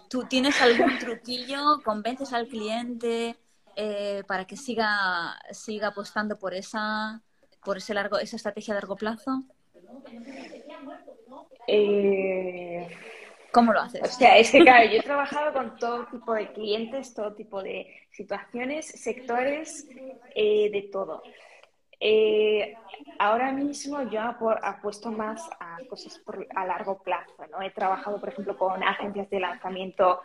tú 0.10 0.26
tienes 0.26 0.62
algún 0.62 0.98
truquillo 1.00 1.82
convences 1.84 2.34
al 2.34 2.48
cliente 2.48 3.38
eh, 3.76 4.24
para 4.26 4.46
que 4.46 4.56
siga, 4.56 5.38
siga 5.52 5.88
apostando 5.90 6.40
por 6.40 6.54
esa, 6.54 7.22
por 7.64 7.78
ese 7.78 7.94
largo, 7.94 8.18
esa 8.18 8.38
estrategia 8.38 8.74
a 8.74 8.76
largo 8.76 8.96
plazo? 8.96 9.44
Eh, 11.68 12.88
¿Cómo 13.56 13.74
lo 13.74 13.80
haces? 13.80 14.02
O 14.04 14.06
sea, 14.08 14.38
es 14.38 14.52
que 14.52 14.60
claro, 14.60 14.86
yo 14.92 15.00
he 15.00 15.02
trabajado 15.02 15.54
con 15.54 15.78
todo 15.78 16.06
tipo 16.08 16.34
de 16.34 16.52
clientes, 16.52 17.14
todo 17.14 17.34
tipo 17.34 17.64
de 17.64 17.88
situaciones, 18.12 18.86
sectores, 18.86 19.88
eh, 20.36 20.70
de 20.70 20.82
todo. 20.92 21.24
ahora 23.18 23.52
mismo 23.54 24.04
yo 24.12 24.22
apuesto 24.22 25.10
más 25.12 25.42
a 25.60 25.78
cosas 25.90 26.22
a 26.54 26.66
largo 26.66 27.02
plazo. 27.02 27.34
He 27.62 27.72
trabajado, 27.72 28.20
por 28.20 28.30
ejemplo, 28.30 28.58
con 28.58 28.84
agencias 28.84 29.30
de 29.30 29.40
lanzamiento 29.40 30.20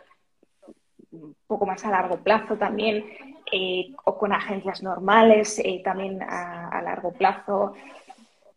un 1.11 1.35
poco 1.47 1.65
más 1.65 1.83
a 1.85 1.91
largo 1.91 2.17
plazo 2.17 2.55
también, 2.57 3.05
eh, 3.51 3.93
o 4.05 4.17
con 4.17 4.31
agencias 4.31 4.81
normales 4.81 5.59
eh, 5.59 5.81
también 5.83 6.21
a, 6.21 6.81
largo 6.83 7.11
plazo. 7.13 7.73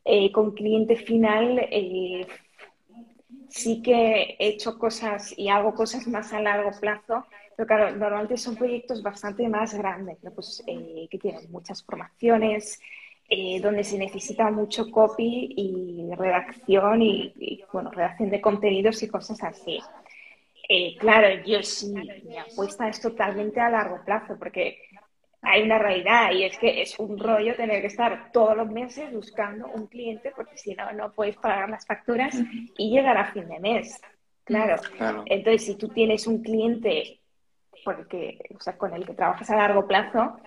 Eh, 0.05 0.31
con 0.33 0.53
cliente 0.53 0.97
final 0.97 1.67
sí 3.49 3.83
que 3.83 4.37
he 4.39 4.49
hecho 4.49 4.79
cosas 4.79 5.33
y 5.37 5.49
hago 5.49 5.75
cosas 5.75 6.07
más 6.07 6.33
a 6.33 6.41
largo 6.41 6.71
plazo, 6.81 7.27
pero 7.57 7.67
claro, 7.67 7.97
normalmente 7.97 8.37
son 8.37 8.57
proyectos 8.57 9.03
bastante 9.03 9.49
más 9.49 9.75
grandes, 9.75 10.19
pues, 10.35 10.63
que 10.67 11.19
tienen 11.19 11.51
muchas 11.51 11.83
formaciones, 11.85 12.81
donde 13.63 13.85
se 13.85 13.99
necesita 13.99 14.51
mucho 14.51 14.91
copy 14.91 15.55
y 15.57 16.15
redacción 16.17 17.03
y, 17.03 17.65
bueno, 17.73 17.91
redacción 17.91 18.31
de 18.31 18.41
contenidos 18.41 19.03
y 19.03 19.09
cosas 19.09 19.43
así. 19.43 19.81
Eh, 20.69 20.97
claro, 20.99 21.45
yo 21.45 21.63
sí, 21.63 21.93
mi 22.25 22.39
apuesta 22.39 22.89
es 22.89 23.01
totalmente 23.01 23.61
a 23.61 23.71
largo 23.71 24.03
plazo, 24.05 24.37
porque 24.39 24.79
hay 25.45 25.63
una 25.63 25.79
realidad 25.79 26.33
y 26.33 26.45
es 26.45 26.59
que 26.59 26.83
es 26.83 26.99
un 26.99 27.19
rollo 27.19 27.55
tener 27.55 27.81
que 27.81 27.89
estar 27.89 28.31
todos 28.33 28.57
los 28.57 28.69
meses 28.69 29.13
buscando 29.13 29.67
un 29.69 29.87
cliente, 29.87 30.33
porque 30.35 30.57
si 30.57 30.75
no, 30.75 30.93
no 30.93 31.13
puedes 31.13 31.37
pagar 31.37 31.69
las 31.69 31.87
facturas 31.87 32.35
y 32.77 32.91
llegar 32.91 33.17
a 33.17 33.33
fin 33.33 33.49
de 33.49 33.61
mes. 33.61 34.01
Claro. 34.45 34.77
Entonces, 35.27 35.65
si 35.65 35.77
tú 35.77 35.89
tienes 35.89 36.27
un 36.27 36.43
cliente 36.43 37.21
porque, 37.85 38.39
o 38.57 38.61
sea, 38.61 38.77
con 38.77 38.95
el 38.95 39.05
que 39.05 39.15
trabajas 39.15 39.51
a 39.51 39.57
largo 39.57 39.87
plazo, 39.87 40.39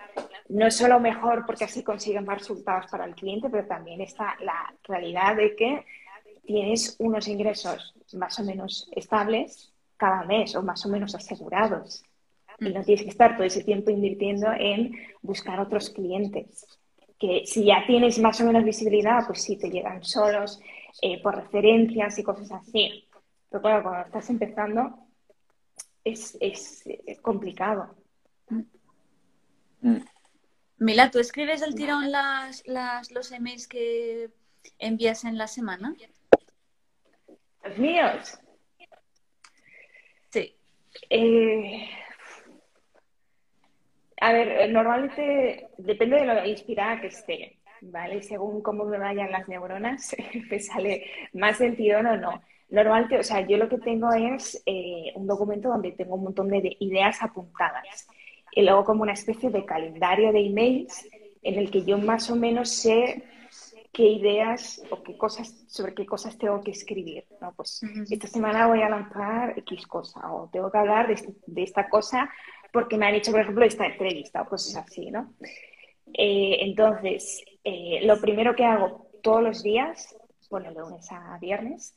no 0.48 0.70
solo 0.70 0.98
mejor 0.98 1.46
porque 1.46 1.64
así 1.64 1.82
consiguen 1.82 2.24
más 2.24 2.38
resultados 2.38 2.90
para 2.90 3.04
el 3.04 3.14
cliente, 3.14 3.48
pero 3.48 3.66
también 3.66 4.00
está 4.00 4.36
la 4.40 4.74
realidad 4.84 5.36
de 5.36 5.54
que 5.54 5.84
tienes 6.44 6.96
unos 6.98 7.28
ingresos 7.28 7.94
más 8.14 8.38
o 8.40 8.44
menos 8.44 8.90
estables 8.94 9.72
cada 9.96 10.24
mes 10.24 10.54
o 10.56 10.62
más 10.62 10.84
o 10.86 10.88
menos 10.88 11.14
asegurados. 11.14 12.02
Y 12.60 12.70
no 12.70 12.82
tienes 12.82 13.04
que 13.04 13.10
estar 13.10 13.36
todo 13.36 13.46
ese 13.46 13.62
tiempo 13.62 13.90
invirtiendo 13.90 14.48
en 14.52 14.92
buscar 15.22 15.60
otros 15.60 15.90
clientes. 15.90 16.66
Que 17.18 17.42
si 17.46 17.64
ya 17.64 17.84
tienes 17.86 18.18
más 18.18 18.40
o 18.40 18.44
menos 18.44 18.64
visibilidad, 18.64 19.26
pues 19.26 19.42
sí, 19.42 19.56
te 19.56 19.70
llegan 19.70 20.02
solos, 20.02 20.60
eh, 21.02 21.20
por 21.22 21.36
referencias 21.36 22.18
y 22.18 22.22
cosas 22.22 22.50
así. 22.52 23.08
Pero 23.50 23.62
claro, 23.62 23.82
cuando 23.82 24.06
estás 24.06 24.28
empezando 24.30 25.08
es, 26.04 26.36
es, 26.40 26.84
complicado. 27.22 27.94
Mm. 29.80 29.98
Mila, 30.78 31.10
¿tú 31.10 31.18
escribes 31.18 31.62
el 31.62 31.74
tirón 31.74 32.10
las, 32.10 32.66
las, 32.66 33.10
los 33.10 33.32
emails 33.32 33.66
que 33.68 34.30
envías 34.78 35.24
en 35.24 35.38
la 35.38 35.46
semana? 35.46 35.94
¿Los 37.64 37.78
míos? 37.78 38.38
Sí. 40.30 40.56
Eh, 41.10 41.88
a 44.20 44.32
ver, 44.32 44.70
normalmente 44.70 45.68
depende 45.78 46.16
de 46.16 46.26
lo 46.26 46.44
inspirada 46.44 47.00
que 47.00 47.08
esté, 47.08 47.58
¿vale? 47.82 48.22
Según 48.22 48.62
cómo 48.62 48.84
me 48.84 48.98
vayan 48.98 49.30
las 49.30 49.48
neuronas, 49.48 50.16
me 50.50 50.60
sale 50.60 51.04
más 51.32 51.56
sentido 51.58 52.00
o 52.00 52.02
no. 52.02 52.42
Normalmente, 52.70 53.18
o 53.18 53.22
sea, 53.22 53.46
yo 53.46 53.56
lo 53.56 53.68
que 53.68 53.78
tengo 53.78 54.12
es 54.12 54.62
eh, 54.66 55.12
un 55.14 55.26
documento 55.26 55.68
donde 55.68 55.92
tengo 55.92 56.16
un 56.16 56.24
montón 56.24 56.48
de 56.48 56.76
ideas 56.80 57.22
apuntadas 57.22 58.08
y 58.52 58.62
luego 58.62 58.84
como 58.84 59.02
una 59.02 59.12
especie 59.12 59.50
de 59.50 59.64
calendario 59.64 60.32
de 60.32 60.46
emails 60.46 61.08
en 61.42 61.58
el 61.58 61.70
que 61.70 61.84
yo 61.84 61.96
más 61.96 62.30
o 62.30 62.36
menos 62.36 62.68
sé 62.68 63.24
qué 63.92 64.02
ideas 64.02 64.82
o 64.90 65.02
qué 65.02 65.16
cosas, 65.16 65.64
sobre 65.66 65.94
qué 65.94 66.04
cosas 66.04 66.36
tengo 66.36 66.60
que 66.60 66.72
escribir, 66.72 67.24
¿no? 67.40 67.52
Pues 67.54 67.80
esta 68.10 68.26
semana 68.26 68.66
voy 68.66 68.82
a 68.82 68.90
lanzar 68.90 69.58
X 69.58 69.86
cosa 69.86 70.20
o 70.30 70.48
tengo 70.52 70.70
que 70.70 70.78
hablar 70.78 71.06
de, 71.08 71.14
este, 71.14 71.34
de 71.46 71.62
esta 71.62 71.88
cosa 71.88 72.28
porque 72.72 72.96
me 72.96 73.06
han 73.06 73.14
hecho, 73.14 73.32
por 73.32 73.40
ejemplo, 73.40 73.64
esta 73.64 73.86
entrevista 73.86 74.42
o 74.42 74.48
cosas 74.48 74.84
así, 74.84 75.10
¿no? 75.10 75.34
Eh, 76.14 76.58
entonces, 76.60 77.44
eh, 77.64 78.00
lo 78.02 78.20
primero 78.20 78.54
que 78.54 78.64
hago 78.64 79.08
todos 79.22 79.42
los 79.42 79.62
días, 79.62 80.16
bueno, 80.50 80.72
de 80.72 80.80
lunes 80.80 81.10
a 81.10 81.38
viernes, 81.38 81.94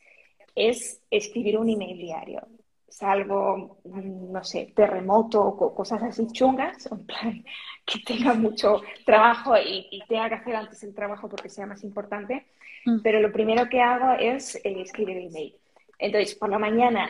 es 0.55 1.01
escribir 1.09 1.57
un 1.57 1.69
email 1.69 1.97
diario. 1.97 2.47
Salvo, 2.87 3.79
mm, 3.85 4.31
no 4.31 4.43
sé, 4.43 4.73
terremoto 4.75 5.41
o 5.41 5.73
cosas 5.73 6.03
así 6.03 6.27
chungas, 6.31 6.91
en 6.91 7.05
plan 7.05 7.45
que 7.85 7.99
tenga 7.99 8.33
mucho 8.33 8.81
trabajo 9.05 9.55
y, 9.57 10.01
tenga 10.07 10.29
que 10.29 10.35
hacer 10.35 10.55
antes 10.55 10.83
el 10.83 10.93
trabajo 10.93 11.29
porque 11.29 11.49
sea 11.49 11.65
más 11.65 11.83
importante. 11.83 12.47
Mm. 12.85 12.99
Pero 13.01 13.21
lo 13.21 13.31
primero 13.31 13.69
que 13.69 13.81
hago 13.81 14.13
es 14.19 14.55
eh, 14.55 14.81
escribir 14.81 15.17
el 15.17 15.27
email. 15.27 15.55
Entonces, 15.99 16.35
por 16.35 16.49
la 16.49 16.59
mañana 16.59 17.09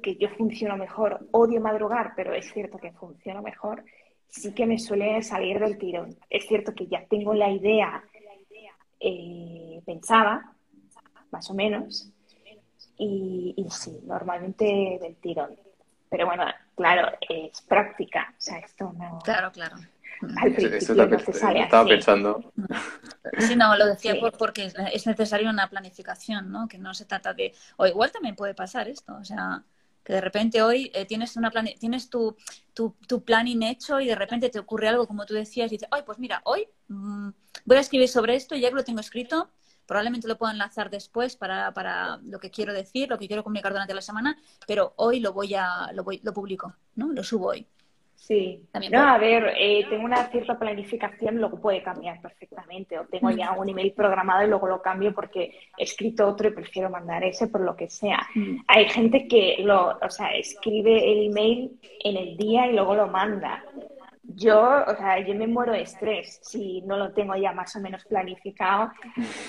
que 0.00 0.16
yo 0.16 0.28
funciono 0.30 0.76
mejor, 0.76 1.26
odio 1.32 1.60
madrugar, 1.60 2.12
pero 2.16 2.34
es 2.34 2.52
cierto 2.52 2.78
que 2.78 2.92
funciono 2.92 3.42
mejor, 3.42 3.84
sí 4.28 4.52
que 4.54 4.66
me 4.66 4.78
suele 4.78 5.22
salir 5.22 5.58
del 5.58 5.78
tirón. 5.78 6.16
Es 6.28 6.46
cierto 6.46 6.74
que 6.74 6.86
ya 6.86 7.04
tengo 7.06 7.34
la 7.34 7.50
idea 7.50 8.02
eh, 9.00 9.80
pensada, 9.84 10.52
más 11.30 11.50
o 11.50 11.54
menos, 11.54 12.10
y, 12.96 13.66
sí, 13.70 13.98
normalmente 14.04 14.98
del 15.00 15.16
tirón. 15.16 15.56
Pero 16.10 16.26
bueno, 16.26 16.44
claro, 16.74 17.16
es 17.28 17.62
práctica, 17.62 18.34
o 18.36 18.40
sea, 18.40 18.58
esto 18.58 18.92
no... 18.98 19.20
Claro, 19.24 19.50
claro. 19.52 19.76
Al 20.36 20.52
principio 20.52 21.06
no 21.06 21.16
te 21.16 21.32
sale 21.32 21.62
estaba 21.62 21.88
pensando. 21.88 22.52
Sí, 23.38 23.56
no, 23.56 23.74
lo 23.76 23.86
decía 23.86 24.16
porque 24.38 24.70
es 24.92 25.06
necesario 25.06 25.48
una 25.48 25.70
planificación, 25.70 26.50
¿no? 26.52 26.68
Que 26.68 26.76
no 26.76 26.92
se 26.92 27.06
trata 27.06 27.32
de... 27.32 27.54
O 27.76 27.86
igual 27.86 28.12
también 28.12 28.36
puede 28.36 28.54
pasar 28.54 28.88
esto, 28.88 29.16
o 29.18 29.24
sea, 29.24 29.62
que 30.04 30.12
de 30.14 30.20
repente 30.20 30.62
hoy 30.62 30.90
eh, 30.94 31.04
tienes, 31.04 31.36
una 31.36 31.50
plan 31.50 31.68
tienes 31.78 32.10
tu, 32.10 32.36
tu, 32.74 32.96
tu, 33.06 33.24
planning 33.24 33.62
hecho 33.62 34.00
y 34.00 34.06
de 34.06 34.14
repente 34.14 34.48
te 34.48 34.58
ocurre 34.58 34.88
algo 34.88 35.06
como 35.06 35.26
tú 35.26 35.34
decías 35.34 35.70
y 35.70 35.76
dices, 35.76 35.88
ay, 35.90 36.02
pues 36.04 36.18
mira, 36.18 36.40
hoy 36.44 36.68
mm, 36.88 37.28
voy 37.64 37.76
a 37.76 37.80
escribir 37.80 38.08
sobre 38.08 38.34
esto 38.34 38.54
ya 38.56 38.68
que 38.68 38.74
lo 38.74 38.84
tengo 38.84 39.00
escrito, 39.00 39.50
probablemente 39.86 40.28
lo 40.28 40.38
puedo 40.38 40.52
enlazar 40.52 40.88
después 40.88 41.36
para, 41.36 41.74
para, 41.74 42.18
lo 42.18 42.38
que 42.38 42.50
quiero 42.50 42.72
decir, 42.72 43.08
lo 43.08 43.18
que 43.18 43.26
quiero 43.26 43.42
comunicar 43.42 43.72
durante 43.72 43.94
la 43.94 44.02
semana, 44.02 44.38
pero 44.66 44.94
hoy 44.96 45.20
lo 45.20 45.32
voy 45.32 45.54
a, 45.54 45.90
lo, 45.92 46.04
voy, 46.04 46.20
lo 46.22 46.32
publico, 46.32 46.76
¿no? 46.94 47.08
Lo 47.08 47.24
subo 47.24 47.48
hoy. 47.48 47.66
Sí. 48.20 48.62
no, 48.92 48.98
a 49.00 49.16
ver, 49.16 49.54
eh, 49.58 49.86
tengo 49.88 50.04
una 50.04 50.28
cierta 50.28 50.58
planificación, 50.58 51.38
luego 51.38 51.58
puede 51.58 51.82
cambiar 51.82 52.20
perfectamente. 52.20 52.98
O 52.98 53.06
tengo 53.06 53.30
ya 53.30 53.52
un 53.52 53.68
email 53.68 53.92
programado 53.92 54.44
y 54.44 54.48
luego 54.48 54.68
lo 54.68 54.82
cambio 54.82 55.14
porque 55.14 55.54
he 55.76 55.82
escrito 55.82 56.28
otro 56.28 56.48
y 56.48 56.52
prefiero 56.52 56.90
mandar 56.90 57.24
ese 57.24 57.48
por 57.48 57.62
lo 57.62 57.74
que 57.74 57.88
sea. 57.88 58.20
Mm. 58.34 58.58
Hay 58.68 58.88
gente 58.90 59.26
que 59.26 59.56
lo, 59.64 59.98
o 59.98 60.10
sea, 60.10 60.34
escribe 60.36 61.10
el 61.10 61.30
email 61.30 61.80
en 62.04 62.16
el 62.18 62.36
día 62.36 62.66
y 62.66 62.74
luego 62.74 62.94
lo 62.94 63.08
manda. 63.08 63.64
Yo, 64.22 64.84
o 64.86 64.94
sea, 64.94 65.18
yo 65.26 65.34
me 65.34 65.46
muero 65.46 65.72
de 65.72 65.82
estrés 65.82 66.40
si 66.42 66.82
no 66.82 66.98
lo 66.98 67.12
tengo 67.12 67.34
ya 67.36 67.52
más 67.52 67.74
o 67.74 67.80
menos 67.80 68.04
planificado. 68.04 68.92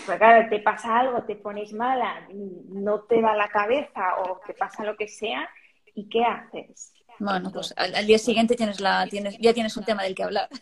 Pues 0.05 0.17
claro, 0.17 0.49
te 0.49 0.59
pasa 0.59 0.97
algo, 0.97 1.21
te 1.23 1.35
pones 1.35 1.73
mala, 1.73 2.25
no 2.69 3.01
te 3.01 3.21
da 3.21 3.35
la 3.35 3.49
cabeza 3.49 4.15
o 4.23 4.39
te 4.47 4.53
pasa 4.53 4.85
lo 4.85 4.95
que 4.95 5.09
sea, 5.09 5.47
¿y 5.93 6.07
qué 6.07 6.23
haces? 6.23 6.93
Bueno, 7.21 7.51
pues 7.51 7.71
al, 7.77 8.07
día 8.07 8.17
siguiente 8.17 8.55
tienes 8.55 8.81
la, 8.81 9.05
tienes, 9.07 9.37
ya 9.37 9.53
tienes 9.53 9.77
un 9.77 9.83
tema 9.83 10.03
del 10.03 10.15
que 10.15 10.23
hablar. 10.23 10.49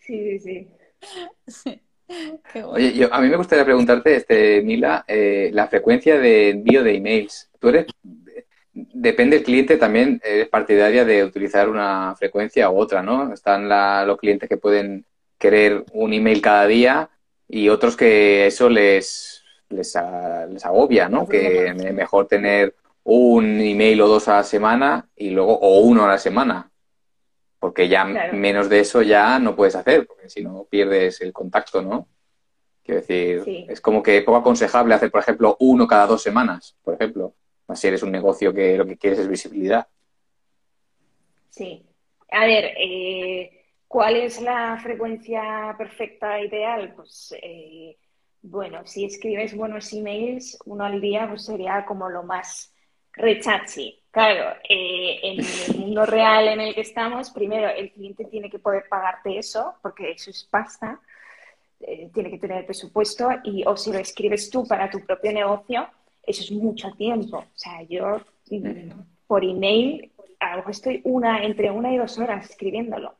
Sí, 0.00 0.38
sí, 0.38 0.68
sí. 1.48 1.82
Oye, 2.64 2.92
yo, 2.92 3.12
a 3.12 3.20
mí 3.20 3.28
me 3.28 3.36
gustaría 3.36 3.64
preguntarte, 3.64 4.14
este, 4.14 4.62
Mila, 4.62 5.04
eh, 5.08 5.50
la 5.52 5.66
frecuencia 5.66 6.16
de 6.16 6.50
envío 6.50 6.84
de 6.84 6.94
emails. 6.94 7.50
Tú 7.58 7.70
eres, 7.70 7.86
depende 8.72 9.36
del 9.36 9.44
cliente 9.44 9.76
también, 9.78 10.20
eres 10.24 10.48
partidaria 10.48 11.04
de 11.04 11.24
utilizar 11.24 11.68
una 11.68 12.14
frecuencia 12.16 12.70
u 12.70 12.78
otra, 12.78 13.02
¿no? 13.02 13.32
Están 13.32 13.68
los 14.06 14.16
clientes 14.16 14.48
que 14.48 14.56
pueden 14.56 15.04
querer 15.38 15.84
un 15.92 16.12
email 16.12 16.40
cada 16.40 16.68
día 16.68 17.10
y 17.48 17.68
otros 17.68 17.96
que 17.96 18.46
eso 18.46 18.68
les, 18.68 19.42
les, 19.70 19.98
les 20.50 20.64
agobia, 20.64 21.08
¿no? 21.08 21.26
Que 21.26 21.66
es 21.66 21.94
mejor 21.94 22.28
tener 22.28 22.76
un 23.08 23.60
email 23.60 24.00
o 24.00 24.08
dos 24.08 24.26
a 24.26 24.34
la 24.34 24.42
semana 24.42 25.08
y 25.14 25.30
luego, 25.30 25.56
o 25.56 25.78
uno 25.78 26.04
a 26.04 26.08
la 26.08 26.18
semana. 26.18 26.72
Porque 27.60 27.88
ya 27.88 28.04
menos 28.04 28.68
de 28.68 28.80
eso 28.80 29.00
ya 29.00 29.38
no 29.38 29.54
puedes 29.54 29.76
hacer, 29.76 30.06
porque 30.06 30.28
si 30.28 30.42
no 30.42 30.66
pierdes 30.68 31.20
el 31.20 31.32
contacto, 31.32 31.82
¿no? 31.82 32.08
Quiero 32.82 33.00
decir, 33.00 33.66
es 33.68 33.80
como 33.80 34.02
que 34.02 34.22
poco 34.22 34.38
aconsejable 34.38 34.94
hacer, 34.94 35.10
por 35.10 35.20
ejemplo, 35.20 35.56
uno 35.60 35.86
cada 35.86 36.06
dos 36.06 36.22
semanas, 36.22 36.76
por 36.82 36.94
ejemplo. 36.94 37.34
Si 37.74 37.86
eres 37.86 38.02
un 38.02 38.10
negocio 38.10 38.52
que 38.52 38.76
lo 38.76 38.86
que 38.86 38.96
quieres 38.96 39.20
es 39.20 39.28
visibilidad. 39.28 39.86
Sí. 41.50 41.86
A 42.30 42.44
ver, 42.44 42.72
eh, 42.76 43.66
¿cuál 43.86 44.16
es 44.16 44.40
la 44.40 44.78
frecuencia 44.82 45.74
perfecta 45.78 46.40
ideal? 46.40 46.92
Pues, 46.94 47.34
eh, 47.40 47.96
bueno, 48.42 48.84
si 48.84 49.04
escribes 49.04 49.56
buenos 49.56 49.92
emails, 49.92 50.58
uno 50.64 50.84
al 50.84 51.00
día, 51.00 51.28
pues 51.28 51.44
sería 51.44 51.84
como 51.84 52.08
lo 52.08 52.22
más 52.22 52.72
Rechachi. 53.16 54.02
Claro, 54.10 54.56
eh, 54.66 55.20
en 55.22 55.40
el 55.44 55.78
mundo 55.78 56.06
real 56.06 56.48
en 56.48 56.60
el 56.60 56.74
que 56.74 56.80
estamos, 56.80 57.30
primero 57.30 57.68
el 57.68 57.92
cliente 57.92 58.24
tiene 58.24 58.48
que 58.48 58.58
poder 58.58 58.84
pagarte 58.88 59.38
eso, 59.38 59.74
porque 59.82 60.12
eso 60.12 60.30
es 60.30 60.44
pasta, 60.44 60.98
eh, 61.80 62.10
tiene 62.14 62.30
que 62.30 62.38
tener 62.38 62.64
presupuesto, 62.64 63.28
y 63.44 63.62
o 63.66 63.76
si 63.76 63.92
lo 63.92 63.98
escribes 63.98 64.48
tú 64.48 64.66
para 64.66 64.88
tu 64.88 65.00
propio 65.04 65.32
negocio, 65.32 65.86
eso 66.22 66.42
es 66.42 66.50
mucho 66.50 66.90
tiempo. 66.92 67.38
O 67.38 67.58
sea, 67.58 67.82
yo 67.82 68.20
por 69.26 69.44
email, 69.44 70.10
a 70.40 70.52
lo 70.52 70.56
mejor 70.58 70.70
estoy 70.70 71.00
una, 71.04 71.44
entre 71.44 71.70
una 71.70 71.92
y 71.92 71.98
dos 71.98 72.18
horas 72.18 72.48
escribiéndolo 72.48 73.14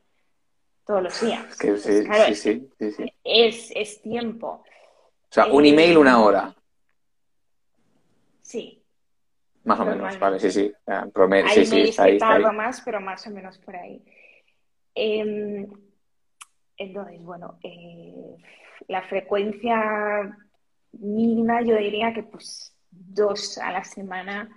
todos 0.85 1.03
los 1.03 1.21
días. 1.21 1.45
sí, 1.59 1.77
sí, 1.77 2.91
sí, 2.91 3.13
Es, 3.23 3.71
es 3.75 4.01
tiempo. 4.01 4.63
O 5.29 5.33
sea, 5.33 5.45
un 5.47 5.65
email 5.65 5.91
eh, 5.91 5.97
una 5.97 6.23
hora. 6.23 6.55
Sí, 8.41 8.76
más 9.67 9.79
o 9.79 9.85
menos, 9.85 10.19
vale, 10.19 10.39
sí, 10.39 10.51
sí. 10.51 10.73
Promedio, 11.13 11.45
ahí 11.47 11.65
sí, 11.65 11.91
sí, 11.91 12.01
ahí, 12.01 12.17
más, 12.53 12.81
pero 12.81 12.99
más 13.01 13.27
o 13.27 13.31
menos 13.31 13.57
por 13.57 13.75
ahí. 13.75 14.03
Em, 14.95 15.67
entonces, 16.77 17.21
bueno, 17.21 17.59
eh, 17.63 18.35
la 18.87 19.01
frecuencia 19.03 20.37
mínima 20.93 21.61
yo 21.61 21.75
diría 21.77 22.13
que 22.13 22.23
pues 22.23 22.75
dos 22.89 23.57
a 23.57 23.71
la 23.71 23.83
semana 23.83 24.49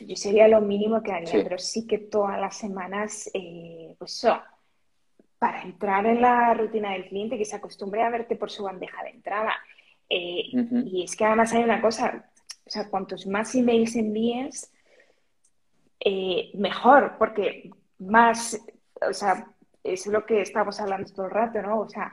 yo 0.00 0.16
sería 0.16 0.48
lo 0.48 0.60
mínimo 0.60 1.02
que 1.02 1.12
haría, 1.12 1.42
pero 1.44 1.58
sí 1.58 1.86
que 1.86 1.98
todas 1.98 2.40
las 2.40 2.56
semanas, 2.56 3.30
eh, 3.32 3.94
pues 3.98 4.16
eso, 4.16 4.40
para 5.38 5.62
entrar 5.62 6.04
en 6.06 6.20
la 6.20 6.52
rutina 6.54 6.92
del 6.92 7.08
cliente, 7.08 7.38
que 7.38 7.44
se 7.44 7.56
acostumbre 7.56 8.02
a 8.02 8.10
verte 8.10 8.36
por 8.36 8.50
su 8.50 8.64
bandeja 8.64 9.02
de 9.04 9.10
entrada. 9.10 9.52
Eh, 10.10 10.50
y 10.86 11.04
es 11.04 11.14
que 11.14 11.24
además 11.24 11.52
hay 11.52 11.62
una 11.62 11.80
cosa, 11.80 12.28
o 12.68 12.70
sea, 12.70 12.88
cuantos 12.90 13.26
más 13.26 13.54
emails 13.54 13.96
envíes, 13.96 14.70
eh, 16.00 16.50
mejor, 16.54 17.16
porque 17.18 17.70
más, 17.98 18.60
o 19.00 19.12
sea, 19.12 19.48
es 19.82 20.06
lo 20.06 20.26
que 20.26 20.42
estamos 20.42 20.78
hablando 20.80 21.10
todo 21.12 21.26
el 21.26 21.32
rato, 21.32 21.62
¿no? 21.62 21.80
O 21.80 21.88
sea, 21.88 22.12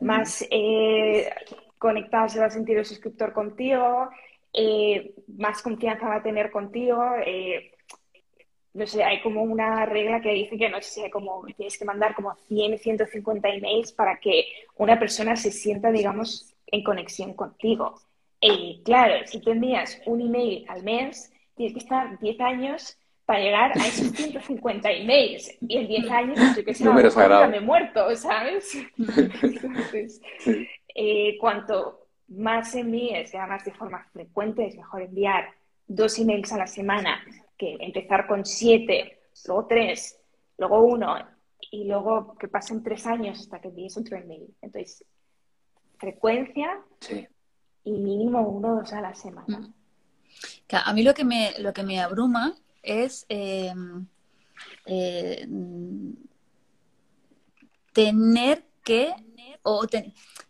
más 0.00 0.44
eh, 0.50 1.30
conectado 1.78 2.28
se 2.28 2.40
va 2.40 2.46
a 2.46 2.50
sentir 2.50 2.76
el 2.78 2.84
suscriptor 2.84 3.32
contigo, 3.32 4.10
eh, 4.52 5.14
más 5.38 5.62
confianza 5.62 6.08
va 6.08 6.16
a 6.16 6.22
tener 6.22 6.50
contigo. 6.50 7.00
Eh, 7.24 7.70
no 8.74 8.86
sé, 8.86 9.04
hay 9.04 9.22
como 9.22 9.42
una 9.42 9.86
regla 9.86 10.20
que 10.20 10.32
dice 10.32 10.56
que 10.58 10.68
no 10.68 10.80
sé, 10.82 11.10
como 11.10 11.44
tienes 11.56 11.78
que 11.78 11.84
mandar 11.84 12.14
como 12.14 12.34
100, 12.48 12.78
150 12.78 13.48
emails 13.48 13.92
para 13.92 14.18
que 14.18 14.46
una 14.76 14.98
persona 14.98 15.36
se 15.36 15.52
sienta, 15.52 15.92
digamos, 15.92 16.54
en 16.66 16.82
conexión 16.82 17.34
contigo. 17.34 18.00
Y 18.44 18.82
claro, 18.84 19.24
si 19.24 19.40
tú 19.40 19.52
envías 19.52 20.02
un 20.04 20.20
email 20.20 20.64
al 20.68 20.82
mes, 20.82 21.32
tienes 21.54 21.74
que 21.74 21.78
estar 21.78 22.18
10 22.18 22.40
años 22.40 22.98
para 23.24 23.38
llegar 23.38 23.70
a 23.78 23.86
esos 23.86 24.10
150 24.16 24.90
emails. 24.90 25.56
Y 25.60 25.76
en 25.76 25.86
10 25.86 26.10
años, 26.10 26.56
yo 26.56 26.64
que 26.64 26.74
sé, 26.74 26.84
me 26.90 27.56
he 27.56 27.60
muerto, 27.60 28.14
¿sabes? 28.16 28.76
Entonces, 28.98 30.20
eh, 30.92 31.38
cuanto 31.38 32.08
más 32.26 32.74
envíes, 32.74 33.32
además 33.32 33.64
de 33.64 33.72
forma 33.72 34.04
frecuente, 34.12 34.66
es 34.66 34.76
mejor 34.76 35.02
enviar 35.02 35.48
dos 35.86 36.18
emails 36.18 36.52
a 36.52 36.58
la 36.58 36.66
semana 36.66 37.22
que 37.56 37.76
empezar 37.78 38.26
con 38.26 38.44
siete, 38.44 39.20
luego 39.46 39.66
tres, 39.68 40.20
luego 40.58 40.82
uno, 40.82 41.16
y 41.70 41.84
luego 41.84 42.34
que 42.38 42.48
pasen 42.48 42.82
tres 42.82 43.06
años 43.06 43.38
hasta 43.38 43.60
que 43.60 43.68
envíes 43.68 43.96
otro 43.96 44.16
email. 44.16 44.52
Entonces, 44.60 45.04
frecuencia 45.96 46.80
y 47.84 47.92
mínimo 47.92 48.40
uno 48.48 48.74
o 48.74 48.76
dos 48.76 48.92
a 48.92 49.00
la 49.00 49.14
semana. 49.14 49.58
Mm. 49.58 49.74
A 50.74 50.92
mí 50.94 51.02
lo 51.02 51.12
que 51.12 51.24
me, 51.24 51.54
lo 51.58 51.72
que 51.72 51.82
me 51.82 52.00
abruma 52.00 52.54
es 52.82 53.26
eh, 53.28 53.74
tener 57.92 58.64
que, 58.82 59.14
o 59.62 59.86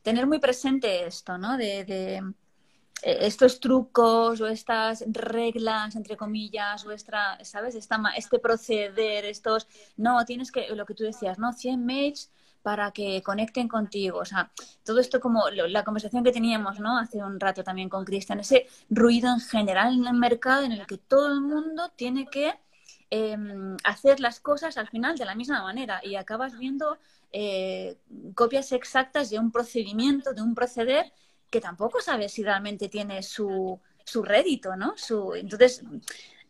tener 0.02 0.26
muy 0.26 0.38
presente 0.38 1.06
esto, 1.06 1.38
¿no? 1.38 1.56
De, 1.56 1.84
de, 1.84 2.22
eh, 3.02 3.18
estos 3.22 3.58
trucos 3.60 4.40
o 4.40 4.46
estas 4.46 5.04
reglas, 5.08 5.96
entre 5.96 6.16
comillas, 6.16 6.86
o 6.86 6.92
esta, 6.92 7.42
¿sabes? 7.44 7.74
Esta, 7.74 8.00
este 8.16 8.38
proceder, 8.38 9.24
estos, 9.24 9.66
no, 9.96 10.24
tienes 10.24 10.52
que, 10.52 10.68
lo 10.74 10.86
que 10.86 10.94
tú 10.94 11.04
decías, 11.04 11.38
¿no? 11.38 11.52
100 11.52 11.84
mails 11.84 12.30
para 12.62 12.92
que 12.92 13.22
conecten 13.22 13.68
contigo. 13.68 14.18
O 14.18 14.24
sea, 14.24 14.50
todo 14.84 15.00
esto 15.00 15.20
como 15.20 15.50
la 15.50 15.84
conversación 15.84 16.24
que 16.24 16.32
teníamos 16.32 16.80
¿no? 16.80 16.98
hace 16.98 17.18
un 17.18 17.38
rato 17.38 17.62
también 17.64 17.88
con 17.88 18.04
Cristian, 18.04 18.40
ese 18.40 18.66
ruido 18.88 19.32
en 19.32 19.40
general 19.40 19.94
en 19.94 20.06
el 20.06 20.14
mercado 20.14 20.62
en 20.64 20.72
el 20.72 20.86
que 20.86 20.98
todo 20.98 21.32
el 21.32 21.40
mundo 21.40 21.90
tiene 21.96 22.26
que 22.26 22.54
em, 23.10 23.76
hacer 23.84 24.20
las 24.20 24.40
cosas 24.40 24.76
al 24.78 24.88
final 24.88 25.18
de 25.18 25.24
la 25.24 25.34
misma 25.34 25.62
manera 25.62 26.00
y 26.02 26.14
acabas 26.14 26.56
viendo 26.58 26.98
eh, 27.32 27.98
copias 28.34 28.72
exactas 28.72 29.30
de 29.30 29.38
un 29.38 29.50
procedimiento, 29.50 30.32
de 30.34 30.42
un 30.42 30.54
proceder 30.54 31.12
que 31.50 31.60
tampoco 31.60 32.00
sabes 32.00 32.32
si 32.32 32.42
realmente 32.42 32.88
tiene 32.88 33.22
su, 33.22 33.78
su 34.04 34.22
rédito, 34.22 34.76
¿no? 34.76 34.94
Su, 34.96 35.34
entonces, 35.34 35.82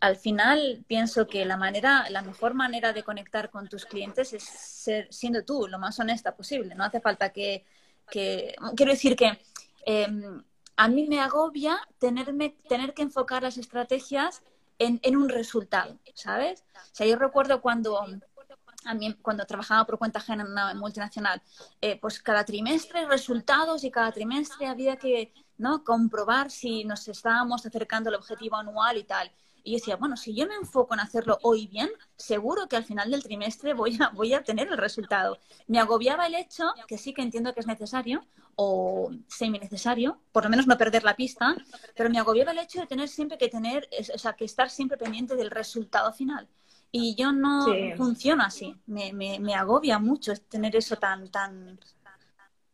al 0.02 0.16
final 0.16 0.84
pienso 0.88 1.28
que 1.28 1.44
la 1.44 1.56
manera, 1.56 2.10
la 2.10 2.22
mejor 2.22 2.54
manera 2.54 2.92
de 2.92 3.04
conectar 3.04 3.50
con 3.50 3.68
tus 3.68 3.86
clientes 3.86 4.32
es 4.32 4.42
ser, 4.42 5.06
siendo 5.12 5.44
tú 5.44 5.68
lo 5.68 5.78
más 5.78 6.00
honesta 6.00 6.34
posible. 6.34 6.74
No 6.74 6.82
hace 6.82 7.00
falta 7.00 7.28
que, 7.28 7.64
quiero 8.10 8.90
decir 8.90 9.14
que 9.14 9.40
em, 9.86 10.42
a 10.74 10.88
mí 10.88 11.06
me 11.06 11.20
agobia 11.20 11.78
tenerme, 12.00 12.56
tener 12.68 12.94
que 12.94 13.02
enfocar 13.02 13.44
las 13.44 13.58
estrategias 13.58 14.42
en, 14.80 15.16
un 15.16 15.28
resultado, 15.28 15.96
¿sabes? 16.14 16.64
O 16.74 16.94
sea, 16.96 17.06
yo 17.06 17.14
recuerdo 17.14 17.62
cuando 17.62 18.00
a 18.00 18.96
cuando 19.22 19.46
trabajaba 19.46 19.86
por 19.86 19.98
cuenta 19.98 20.18
ajena 20.18 20.42
en 20.42 20.50
una 20.50 20.74
multinacional, 20.74 21.40
eh, 21.80 21.96
pues 22.00 22.20
cada 22.20 22.44
trimestre 22.44 23.06
resultados 23.06 23.84
y 23.84 23.92
cada 23.92 24.10
trimestre 24.10 24.66
había 24.66 24.96
que 24.96 25.32
¿no? 25.58 25.84
comprobar 25.84 26.50
si 26.50 26.82
nos 26.82 27.06
estábamos 27.06 27.64
acercando 27.64 28.10
al 28.10 28.16
objetivo 28.16 28.56
anual 28.56 28.96
y 28.96 29.04
tal. 29.04 29.30
Y 29.64 29.72
yo 29.72 29.78
decía, 29.78 29.96
bueno, 29.96 30.16
si 30.16 30.34
yo 30.34 30.46
me 30.46 30.54
enfoco 30.54 30.94
en 30.94 31.00
hacerlo 31.00 31.38
hoy 31.42 31.66
bien, 31.66 31.88
seguro 32.16 32.68
que 32.68 32.76
al 32.76 32.84
final 32.84 33.10
del 33.10 33.22
trimestre 33.22 33.74
voy 33.74 33.96
a, 34.00 34.08
voy 34.10 34.34
a 34.34 34.42
tener 34.42 34.68
el 34.68 34.78
resultado. 34.78 35.38
Me 35.66 35.78
agobiaba 35.78 36.26
el 36.26 36.34
hecho, 36.34 36.64
que 36.88 36.98
sí 36.98 37.14
que 37.14 37.22
entiendo 37.22 37.54
que 37.54 37.60
es 37.60 37.66
necesario, 37.66 38.24
o 38.56 39.10
semi 39.28 39.58
necesario, 39.58 40.18
por 40.32 40.44
lo 40.44 40.50
menos 40.50 40.66
no 40.66 40.76
perder 40.76 41.04
la 41.04 41.16
pista, 41.16 41.56
pero 41.96 42.10
me 42.10 42.18
agobiaba 42.18 42.52
el 42.52 42.58
hecho 42.58 42.80
de 42.80 42.86
tener 42.86 43.08
siempre 43.08 43.38
que 43.38 43.48
tener, 43.48 43.88
o 44.14 44.18
sea, 44.18 44.34
que 44.34 44.44
estar 44.44 44.68
siempre 44.70 44.98
pendiente 44.98 45.36
del 45.36 45.50
resultado 45.50 46.12
final. 46.12 46.48
Y 46.90 47.14
yo 47.14 47.32
no 47.32 47.66
funciono 47.96 48.42
así, 48.42 48.76
me, 48.86 49.12
me, 49.14 49.38
me, 49.38 49.54
agobia 49.54 49.98
mucho 49.98 50.34
tener 50.50 50.76
eso 50.76 50.96
tan, 50.96 51.30
tan... 51.30 51.78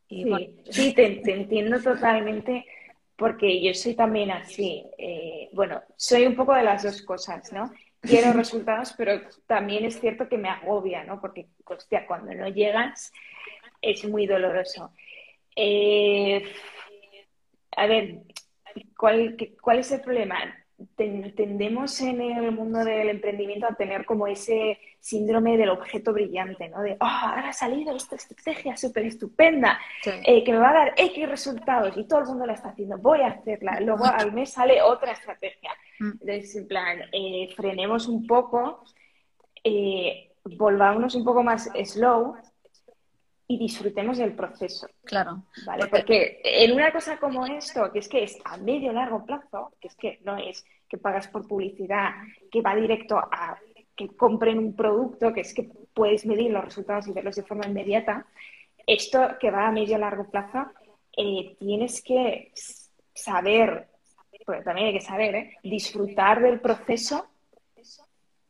sí, 0.09 0.93
te, 0.93 1.21
te 1.25 1.35
entiendo 1.35 1.81
totalmente 1.81 2.67
porque 3.19 3.61
yo 3.61 3.75
soy 3.75 3.95
también 3.95 4.31
así. 4.31 4.87
Eh, 4.97 5.51
bueno, 5.53 5.83
soy 5.97 6.25
un 6.25 6.37
poco 6.37 6.55
de 6.55 6.63
las 6.63 6.85
dos 6.85 7.03
cosas, 7.03 7.53
¿no? 7.53 7.73
Quiero 8.01 8.33
resultados, 8.33 8.95
pero 8.97 9.21
también 9.47 9.85
es 9.85 10.01
cierto 10.01 10.29
que 10.29 10.39
me 10.39 10.49
agobia, 10.49 11.03
¿no? 11.03 11.21
Porque, 11.21 11.49
hostia, 11.65 12.07
cuando 12.07 12.33
no 12.33 12.49
llegas 12.49 13.13
es 13.83 14.09
muy 14.09 14.27
doloroso. 14.27 14.93
Eh, 15.57 16.45
a 17.77 17.87
ver, 17.89 18.21
¿cuál, 18.97 19.37
¿cuál 19.61 19.81
es 19.81 19.91
el 19.91 20.01
problema? 20.01 20.39
Tendemos 20.97 22.01
en 22.01 22.21
el 22.21 22.53
mundo 22.53 22.85
del 22.85 23.09
emprendimiento 23.09 23.67
a 23.67 23.75
tener 23.75 24.05
como 24.05 24.29
ese 24.29 24.79
síndrome 25.01 25.57
del 25.57 25.71
objeto 25.71 26.13
brillante, 26.13 26.69
¿no? 26.69 26.83
De, 26.83 26.93
oh, 27.01 27.05
ahora 27.05 27.49
ha 27.49 27.53
salido 27.53 27.97
esta 27.97 28.15
estrategia 28.15 28.77
súper 28.77 29.07
estupenda, 29.07 29.79
eh, 30.05 30.45
que 30.45 30.53
me 30.53 30.59
va 30.59 30.71
a 30.71 30.75
dar 30.75 30.95
X 30.97 31.29
resultados 31.29 31.97
y 31.97 32.05
todo 32.05 32.21
el 32.21 32.27
mundo 32.27 32.47
la 32.47 32.53
está 32.53 32.69
haciendo, 32.69 32.97
voy 32.99 33.23
a 33.23 33.29
hacerla. 33.29 33.81
Luego 33.81 34.05
al 34.05 34.33
mes 34.33 34.51
sale 34.51 34.81
otra 34.81 35.13
estrategia. 35.13 35.71
Mm. 35.99 36.11
Entonces, 36.21 36.57
en 36.57 36.69
plan, 36.69 36.99
eh, 37.13 37.49
frenemos 37.57 38.07
un 38.07 38.27
poco, 38.27 38.85
eh, 39.65 40.31
volvámonos 40.45 41.15
un 41.17 41.25
poco 41.25 41.43
más 41.43 41.71
slow 41.85 42.37
y 43.51 43.59
disfrutemos 43.59 44.19
del 44.19 44.35
proceso. 44.35 44.87
Claro. 45.05 45.43
¿Vale? 45.67 45.87
Porque 45.87 46.41
en 46.45 46.73
una 46.73 46.93
cosa 46.93 47.19
como 47.19 47.47
esto, 47.47 47.91
que 47.91 48.01
es 48.01 48.09
que 48.09 48.23
es 48.23 48.39
a 48.45 48.59
medio 48.59 48.93
largo 48.93 49.25
plazo, 49.25 49.73
que 49.81 49.89
es 49.89 49.97
que 49.97 50.19
no 50.23 50.37
es 50.37 50.65
que 50.87 50.99
pagas 50.99 51.29
por 51.29 51.49
publicidad, 51.49 52.11
que 52.51 52.61
va 52.61 52.77
directo 52.77 53.17
a 53.17 53.59
que 53.97 54.09
compren 54.09 54.59
un 54.59 54.77
producto, 54.77 55.33
que 55.33 55.41
es 55.41 55.55
que 55.55 55.69
puedes 55.95 56.27
medir 56.27 56.51
los 56.51 56.65
resultados 56.65 57.09
y 57.09 57.13
verlos 57.13 57.37
de 57.37 57.43
forma 57.43 57.67
inmediata, 57.67 58.27
esto 58.87 59.37
que 59.41 59.51
va 59.51 59.67
a 59.67 59.73
medio 59.73 59.99
largo 59.99 60.31
plazo, 60.31 60.67
eh, 61.17 61.57
tienes 61.59 62.03
que 62.03 62.53
saber, 63.15 63.89
porque 64.47 64.63
también 64.63 64.89
hay 64.89 64.93
que 64.93 65.01
saber, 65.01 65.35
¿eh? 65.35 65.57
disfrutar 65.63 66.41
del 66.41 66.61
proceso 66.61 67.27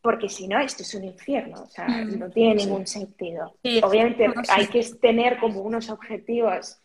porque 0.01 0.29
si 0.29 0.47
no, 0.47 0.61
esto 0.61 0.83
es 0.83 0.95
un 0.95 1.05
infierno, 1.05 1.63
o 1.63 1.67
sea, 1.67 1.89
mm. 1.89 2.19
no 2.19 2.31
tiene 2.31 2.55
ningún 2.55 2.87
sentido. 2.87 3.55
Obviamente 3.83 4.27
hay 4.49 4.67
que 4.69 4.85
tener 5.01 5.39
como 5.39 5.61
unos 5.63 5.91
objetivos. 5.91 6.79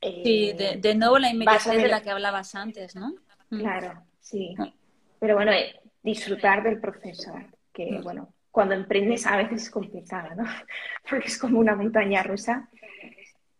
Eh, 0.00 0.22
sí, 0.24 0.52
de, 0.78 0.94
nuevo 0.94 1.18
la 1.18 1.30
inmediatez 1.30 1.76
de 1.76 1.88
la 1.88 2.02
que 2.02 2.10
hablabas 2.10 2.54
antes, 2.54 2.96
¿no? 2.96 3.14
Mm. 3.50 3.60
Claro, 3.60 4.02
sí. 4.20 4.54
Ah. 4.58 4.72
Pero 5.18 5.36
bueno, 5.36 5.52
eh, 5.52 5.78
disfrutar 6.02 6.62
del 6.62 6.80
proceso, 6.80 7.32
que 7.72 7.92
mm. 7.92 8.02
bueno, 8.02 8.32
cuando 8.50 8.74
emprendes 8.74 9.26
a 9.26 9.36
veces 9.36 9.64
es 9.64 9.70
complicado, 9.70 10.34
¿no? 10.34 10.44
Porque 11.08 11.28
es 11.28 11.38
como 11.38 11.58
una 11.58 11.76
montaña 11.76 12.22
rusa. 12.22 12.68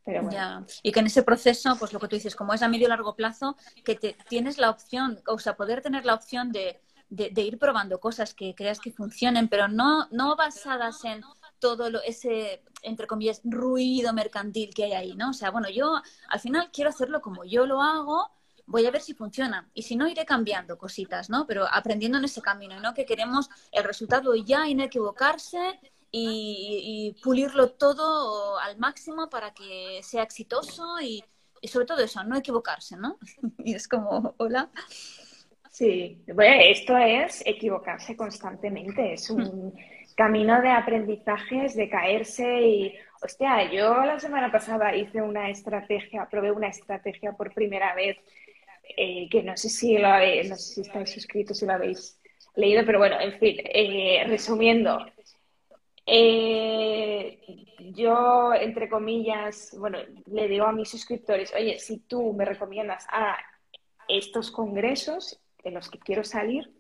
Pero 0.05 0.22
bueno. 0.22 0.66
Y 0.82 0.91
que 0.91 1.01
en 1.01 1.07
ese 1.07 1.22
proceso, 1.22 1.76
pues 1.78 1.93
lo 1.93 2.01
que 2.01 2.09
tú 2.09 2.16
dices, 2.16 2.34
como 2.34 2.55
es 2.55 2.62
a 2.62 2.68
medio 2.68 2.88
largo 2.88 3.14
plazo, 3.14 3.57
que 3.84 3.95
te, 3.95 4.16
tienes 4.28 4.59
la 4.59 4.70
opción, 4.70 5.20
o 5.26 5.38
sea, 5.38 5.55
poder 5.55 5.82
tener 5.82 6.05
la 6.05 6.14
opción 6.14 6.51
de 6.51 6.80
de, 7.11 7.42
ir 7.42 7.58
probando 7.58 7.98
cosas 8.00 8.34
que 8.34 8.54
creas 8.54 8.80
que 8.80 8.92
funcionen, 8.92 9.48
pero 9.48 9.68
no, 9.68 10.06
no 10.11 10.36
basadas 10.36 11.04
en 11.04 11.22
todo 11.58 11.90
lo, 11.90 12.00
ese, 12.02 12.62
entre 12.82 13.06
comillas, 13.06 13.40
ruido 13.44 14.12
mercantil 14.12 14.72
que 14.72 14.84
hay 14.84 14.92
ahí, 14.92 15.14
¿no? 15.16 15.30
O 15.30 15.34
sea, 15.34 15.50
bueno, 15.50 15.68
yo 15.68 16.00
al 16.28 16.40
final 16.40 16.70
quiero 16.72 16.90
hacerlo 16.90 17.20
como 17.20 17.44
yo 17.44 17.66
lo 17.66 17.82
hago, 17.82 18.30
voy 18.66 18.86
a 18.86 18.90
ver 18.92 19.02
si 19.02 19.14
funciona. 19.14 19.68
Y 19.74 19.82
si 19.82 19.96
no, 19.96 20.08
iré 20.08 20.24
cambiando 20.24 20.78
cositas, 20.78 21.28
¿no? 21.28 21.46
Pero 21.46 21.66
aprendiendo 21.70 22.18
en 22.18 22.24
ese 22.24 22.40
camino, 22.40 22.80
¿no? 22.80 22.94
Que 22.94 23.04
queremos 23.04 23.50
el 23.72 23.84
resultado 23.84 24.34
ya 24.36 24.68
y 24.68 24.74
no 24.74 24.84
equivocarse 24.84 25.80
y, 26.12 27.16
pulirlo 27.22 27.72
todo 27.72 28.58
al 28.58 28.78
máximo 28.78 29.28
para 29.28 29.52
que 29.52 30.00
sea 30.02 30.22
exitoso 30.22 31.00
y, 31.00 31.24
y 31.61 31.68
sobre 31.68 31.86
todo 31.86 31.98
eso, 31.98 32.22
no 32.24 32.36
equivocarse, 32.36 32.96
¿no? 32.96 33.18
y 33.58 33.74
es 33.74 33.88
como, 33.88 34.34
hola. 34.38 34.70
Sí, 35.70 36.22
bueno, 36.26 36.62
esto 36.62 36.96
es 36.98 37.42
equivocarse 37.46 38.16
constantemente, 38.16 39.12
es 39.12 39.30
un 39.30 39.72
camino 40.16 40.60
de 40.60 40.68
aprendizajes, 40.70 41.76
de 41.76 41.88
caerse 41.88 42.60
y, 42.60 42.94
hostia, 43.22 43.70
yo 43.70 44.04
la 44.04 44.18
semana 44.18 44.50
pasada 44.50 44.94
hice 44.94 45.22
una 45.22 45.48
estrategia, 45.48 46.26
probé 46.30 46.50
una 46.50 46.68
estrategia 46.68 47.32
por 47.32 47.54
primera 47.54 47.94
vez, 47.94 48.18
eh, 48.96 49.28
que 49.30 49.42
no 49.44 49.56
sé 49.56 49.68
si 49.68 49.96
lo 49.96 50.08
habéis, 50.08 50.50
no 50.50 50.56
sé 50.56 50.74
si 50.74 50.80
estáis 50.82 51.10
suscritos, 51.12 51.58
si 51.58 51.66
lo 51.66 51.72
habéis 51.74 52.20
leído, 52.56 52.84
pero 52.84 52.98
bueno, 52.98 53.20
en 53.20 53.38
fin, 53.38 53.56
eh, 53.64 54.24
resumiendo, 54.26 55.06
Eh, 56.06 57.38
yo, 57.94 58.52
entre 58.54 58.88
comillas, 58.88 59.76
bueno, 59.78 59.98
le 60.26 60.48
digo 60.48 60.66
a 60.66 60.72
mis 60.72 60.90
suscriptores, 60.90 61.52
oye, 61.54 61.78
si 61.78 62.00
tú 62.00 62.32
me 62.32 62.44
recomiendas 62.44 63.06
a 63.10 63.38
estos 64.08 64.50
congresos 64.50 65.40
en 65.64 65.74
los 65.74 65.90
que 65.90 65.98
quiero 65.98 66.24
salir, 66.24 66.70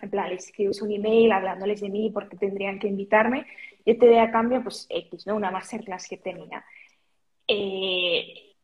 en 0.00 0.10
plan, 0.10 0.30
les 0.30 0.46
escribes 0.46 0.80
un 0.80 0.92
email 0.92 1.32
hablándoles 1.32 1.80
de 1.80 1.88
mí 1.88 2.10
porque 2.12 2.36
tendrían 2.36 2.78
que 2.78 2.86
invitarme, 2.86 3.46
yo 3.84 3.98
te 3.98 4.06
doy 4.06 4.18
a 4.18 4.30
cambio, 4.30 4.62
pues, 4.62 4.86
X, 4.88 5.26
¿no? 5.26 5.36
Una 5.36 5.50
masterclass 5.50 6.08
que 6.08 6.18
tenía. 6.18 6.64
Eh, 7.46 8.54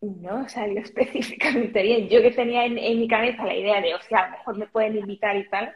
no 0.00 0.48
salió 0.48 0.80
específicamente 0.82 1.82
bien. 1.82 2.08
Yo 2.08 2.22
que 2.22 2.30
tenía 2.30 2.64
en, 2.64 2.78
en, 2.78 2.98
mi 3.00 3.08
cabeza 3.08 3.44
la 3.44 3.56
idea 3.56 3.80
de, 3.80 3.94
o 3.94 4.00
sea, 4.00 4.20
a 4.20 4.30
lo 4.30 4.38
mejor 4.38 4.58
me 4.58 4.66
pueden 4.68 4.96
invitar 4.96 5.36
y 5.36 5.48
tal, 5.48 5.74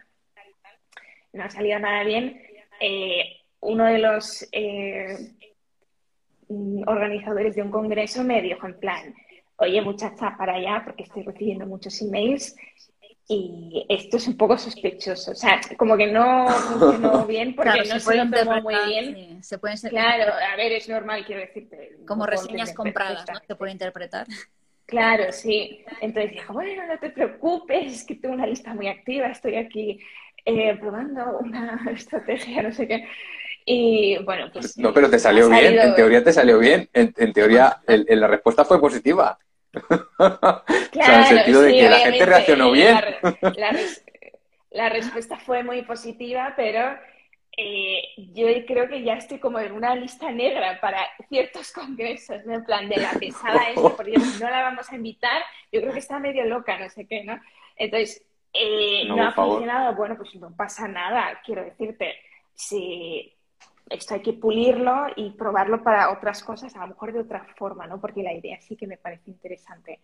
no 1.33 1.45
ha 1.45 1.51
salido 1.51 1.79
nada 1.79 2.05
bien. 2.05 2.41
Eh, 2.81 3.39
uno 3.61 3.87
de 3.87 3.99
los 3.99 4.49
eh, 4.53 5.17
organizadores 6.87 7.55
de 7.55 7.63
un 7.63 7.71
congreso 7.71 8.25
me 8.25 8.43
dijo 8.43 8.67
en 8.67 8.79
plan, 8.79 9.15
oye 9.57 9.81
muchacha, 9.81 10.37
para 10.37 10.55
allá 10.55 10.83
porque 10.85 11.05
estoy 11.05 11.23
recibiendo 11.23 11.67
muchos 11.67 12.01
emails 12.03 12.57
y 13.35 13.87
esto 13.89 14.17
es 14.19 14.27
un 14.29 14.37
poco 14.37 14.59
sospechoso. 14.59 15.33
O 15.33 15.35
sea, 15.35 15.61
como 15.79 15.97
que 15.97 16.07
no 16.09 16.49
funcionó 16.49 17.27
bien 17.27 17.55
porque 17.55 17.71
Claro, 17.71 17.89
no 17.89 17.95
se 17.95 18.01
se 18.01 18.05
puede 18.05 18.25
lo 18.25 18.31
tomó 18.45 18.61
muy 18.63 18.75
bien. 18.87 19.15
sí, 19.15 19.39
se 19.43 19.59
pueden 19.59 19.79
ser 19.79 19.91
Claro, 19.91 20.33
a 20.33 20.57
ver, 20.57 20.73
es 20.73 20.89
normal, 20.89 21.25
quiero 21.27 21.41
decirte. 21.41 21.97
como 22.07 22.27
reseñas 22.27 22.73
compradas, 22.75 23.25
¿no? 23.33 23.41
Se 23.47 23.55
puede 23.57 23.73
interpretar. 23.73 24.27
Claro, 24.87 25.33
sí. 25.33 25.85
Entonces 26.01 26.33
dijo, 26.33 26.53
bueno, 26.53 26.87
no 26.87 26.99
te 26.99 27.11
preocupes, 27.11 27.93
es 27.93 28.05
que 28.05 28.17
tengo 28.17 28.35
una 28.35 28.47
lista 28.47 28.75
muy 28.75 28.89
activa, 28.89 29.29
estoy 29.29 29.57
aquí 29.57 29.99
eh, 30.45 30.77
probando 30.79 31.39
una 31.39 31.81
estrategia, 31.95 32.63
no 32.63 32.73
sé 32.73 32.87
qué. 32.89 33.07
Y 33.65 34.19
bueno, 34.25 34.51
pues... 34.53 34.77
No, 34.77 34.93
pero 34.93 35.09
te 35.09 35.19
salió 35.19 35.49
bien, 35.49 35.65
salido- 35.67 35.83
en 35.85 35.95
teoría 35.95 36.25
te 36.25 36.33
salió 36.33 36.59
bien, 36.59 36.91
en, 36.93 37.15
en 37.17 37.33
teoría 37.33 37.81
el- 37.87 38.05
el- 38.09 38.21
la 38.21 38.27
respuesta 38.27 38.65
fue 38.65 38.81
positiva. 38.81 39.39
o 40.19 40.63
sea, 40.93 41.15
en 41.15 41.21
el 41.21 41.27
sentido 41.27 41.63
de 41.63 41.73
que 41.73 41.89
la 41.89 41.99
gente 41.99 42.27
reaccionó 42.27 42.71
bien. 42.71 42.95
La, 42.95 43.01
re- 43.01 43.21
la 43.57 43.71
res- 43.71 44.05
la 44.71 44.89
respuesta 44.89 45.37
fue 45.39 45.63
muy 45.63 45.83
positiva, 45.83 46.55
pero 46.57 46.97
eh, 47.57 48.03
yo 48.17 48.47
creo 48.67 48.89
que 48.89 49.03
ya 49.03 49.15
estoy 49.15 49.39
como 49.39 49.59
en 49.59 49.73
una 49.73 49.95
lista 49.95 50.31
negra 50.31 50.81
para 50.81 50.99
ciertos 51.29 51.73
congresos, 51.73 52.45
¿no? 52.47 52.55
En 52.55 52.65
plan 52.65 52.89
de 52.89 52.97
la 52.97 53.13
pesada 53.13 53.69
esta, 53.69 53.91
porque 53.97 54.15
no 54.41 54.49
la 54.49 54.63
vamos 54.63 54.91
a 54.91 54.97
invitar, 54.97 55.43
yo 55.71 55.81
creo 55.81 55.93
que 55.93 55.99
está 55.99 56.19
medio 56.19 56.45
loca, 56.47 56.79
no 56.79 56.89
sé 56.89 57.07
qué, 57.07 57.25
¿no? 57.25 57.39
Entonces, 57.77 58.25
eh, 58.55 59.05
No, 59.09 59.17
no, 59.17 59.23
por 59.23 59.27
ha 59.29 59.33
favor. 59.33 59.51
funcionado, 59.59 59.95
bueno, 59.95 60.17
pues 60.17 60.35
no 60.37 60.55
pasa 60.57 60.89
nada, 60.89 61.41
quiero 61.45 61.65
decirte, 61.65 62.17
si 62.55 63.35
esto 63.91 64.15
hay 64.15 64.23
que 64.23 64.33
pulirlo 64.33 65.07
y 65.17 65.31
probarlo 65.31 65.83
para 65.83 66.11
otras 66.13 66.43
cosas, 66.43 66.75
a 66.77 66.81
lo 66.81 66.89
mejor 66.89 67.13
de 67.13 67.21
otra 67.21 67.47
forma, 67.57 67.87
¿no? 67.87 68.01
Porque 68.01 68.23
la 68.23 68.33
idea 68.33 68.61
sí 68.61 68.77
que 68.77 68.87
me 68.87 68.97
parece 68.97 69.31
interesante. 69.31 70.01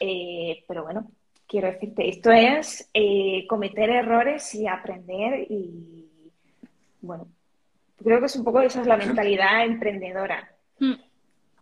Eh, 0.00 0.64
pero 0.66 0.84
bueno, 0.84 1.10
quiero 1.46 1.68
decirte, 1.68 2.08
esto 2.08 2.30
es 2.30 2.88
eh, 2.92 3.46
cometer 3.48 3.90
errores 3.90 4.54
y 4.54 4.66
aprender 4.66 5.46
y, 5.50 6.08
bueno, 7.00 7.28
creo 7.96 8.20
que 8.20 8.26
es 8.26 8.36
un 8.36 8.44
poco 8.44 8.60
esa 8.60 8.80
es 8.80 8.86
la 8.86 8.96
mentalidad 8.96 9.64
emprendedora. 9.64 10.54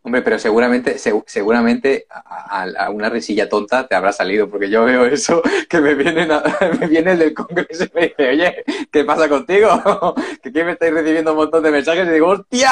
Hombre, 0.06 0.22
pero 0.22 0.38
seguramente, 0.38 0.94
seg- 0.98 1.24
seguramente 1.26 2.06
a, 2.08 2.62
a- 2.62 2.84
a 2.86 2.90
una 2.90 3.10
risilla 3.10 3.48
tonta 3.48 3.88
te 3.88 3.96
habrá 3.96 4.12
salido, 4.12 4.48
porque 4.48 4.70
yo 4.70 4.84
veo 4.84 5.04
eso 5.04 5.42
que 5.68 5.80
me 5.80 5.96
viene, 5.96 6.28
me 6.80 6.86
viene 6.86 7.10
el 7.12 7.18
del 7.18 7.34
congreso 7.34 7.84
y 7.84 7.90
me 7.92 8.00
dice, 8.02 8.28
oye, 8.28 8.64
¿qué 8.92 9.04
pasa 9.04 9.28
contigo? 9.28 9.68
Que 10.42 10.50
aquí 10.50 10.62
me 10.62 10.72
estáis 10.72 10.94
recibiendo 10.94 11.32
un 11.32 11.38
montón 11.38 11.60
de 11.64 11.72
mensajes 11.72 12.06
y 12.06 12.10
digo, 12.12 12.28
¡hostia! 12.28 12.70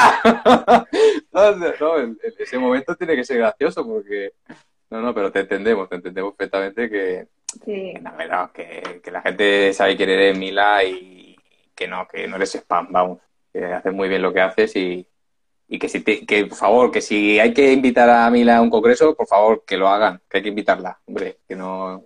No, 1.33 1.99
en- 1.99 2.17
en 2.23 2.33
ese 2.39 2.57
momento 2.57 2.95
tiene 2.95 3.15
que 3.17 3.25
ser 3.25 3.37
gracioso 3.37 3.85
porque... 3.85 4.31
No, 4.89 5.01
no, 5.01 5.13
pero 5.13 5.29
te 5.31 5.41
entendemos, 5.41 5.89
te 5.89 5.95
entendemos 5.95 6.33
perfectamente 6.35 6.89
que, 6.89 7.27
Sí. 7.65 7.93
que, 7.95 7.99
la 8.01 8.11
verdad, 8.11 8.51
que, 8.53 9.01
que 9.03 9.11
la 9.11 9.21
gente 9.21 9.73
sabe 9.73 9.97
quién 9.97 10.09
eres, 10.09 10.37
Mila, 10.37 10.83
y 10.85 11.35
que 11.75 11.87
no, 11.87 12.07
que 12.07 12.27
no 12.27 12.35
eres 12.37 12.55
spam, 12.55 12.87
vamos, 12.91 13.19
que 13.51 13.65
haces 13.65 13.91
muy 13.91 14.07
bien 14.07 14.21
lo 14.21 14.31
que 14.31 14.41
haces 14.41 14.75
y, 14.75 15.05
y 15.67 15.79
que, 15.79 15.89
si 15.89 16.01
te- 16.01 16.25
que, 16.25 16.45
por 16.45 16.57
favor, 16.57 16.91
que 16.91 17.01
si 17.01 17.39
hay 17.39 17.53
que 17.53 17.71
invitar 17.73 18.09
a 18.09 18.29
Mila 18.29 18.57
a 18.57 18.61
un 18.61 18.69
congreso, 18.69 19.15
por 19.15 19.27
favor, 19.27 19.63
que 19.65 19.77
lo 19.77 19.87
hagan, 19.87 20.21
que 20.29 20.37
hay 20.37 20.43
que 20.43 20.49
invitarla, 20.49 20.99
hombre, 21.05 21.39
que 21.47 21.55
no, 21.55 22.03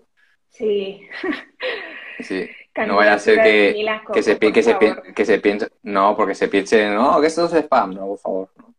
Sí. 0.50 1.02
sí, 2.20 2.50
no 2.88 2.96
vaya 2.98 3.14
a 3.14 3.20
ser 3.20 3.42
que, 3.42 3.74
Mila 3.76 4.04
que 4.14 4.24
se, 4.24 4.38
que 4.40 4.64
se, 4.64 4.78
que 5.16 5.26
se 5.26 5.40
piense, 5.40 5.70
no, 5.84 6.16
porque 6.16 6.36
se 6.36 6.48
piense, 6.48 6.90
no, 6.90 7.20
que 7.22 7.28
esto 7.28 7.46
es 7.46 7.54
spam, 7.54 7.94
no, 7.94 8.08
por 8.08 8.20
favor, 8.20 8.50
no. 8.58 8.74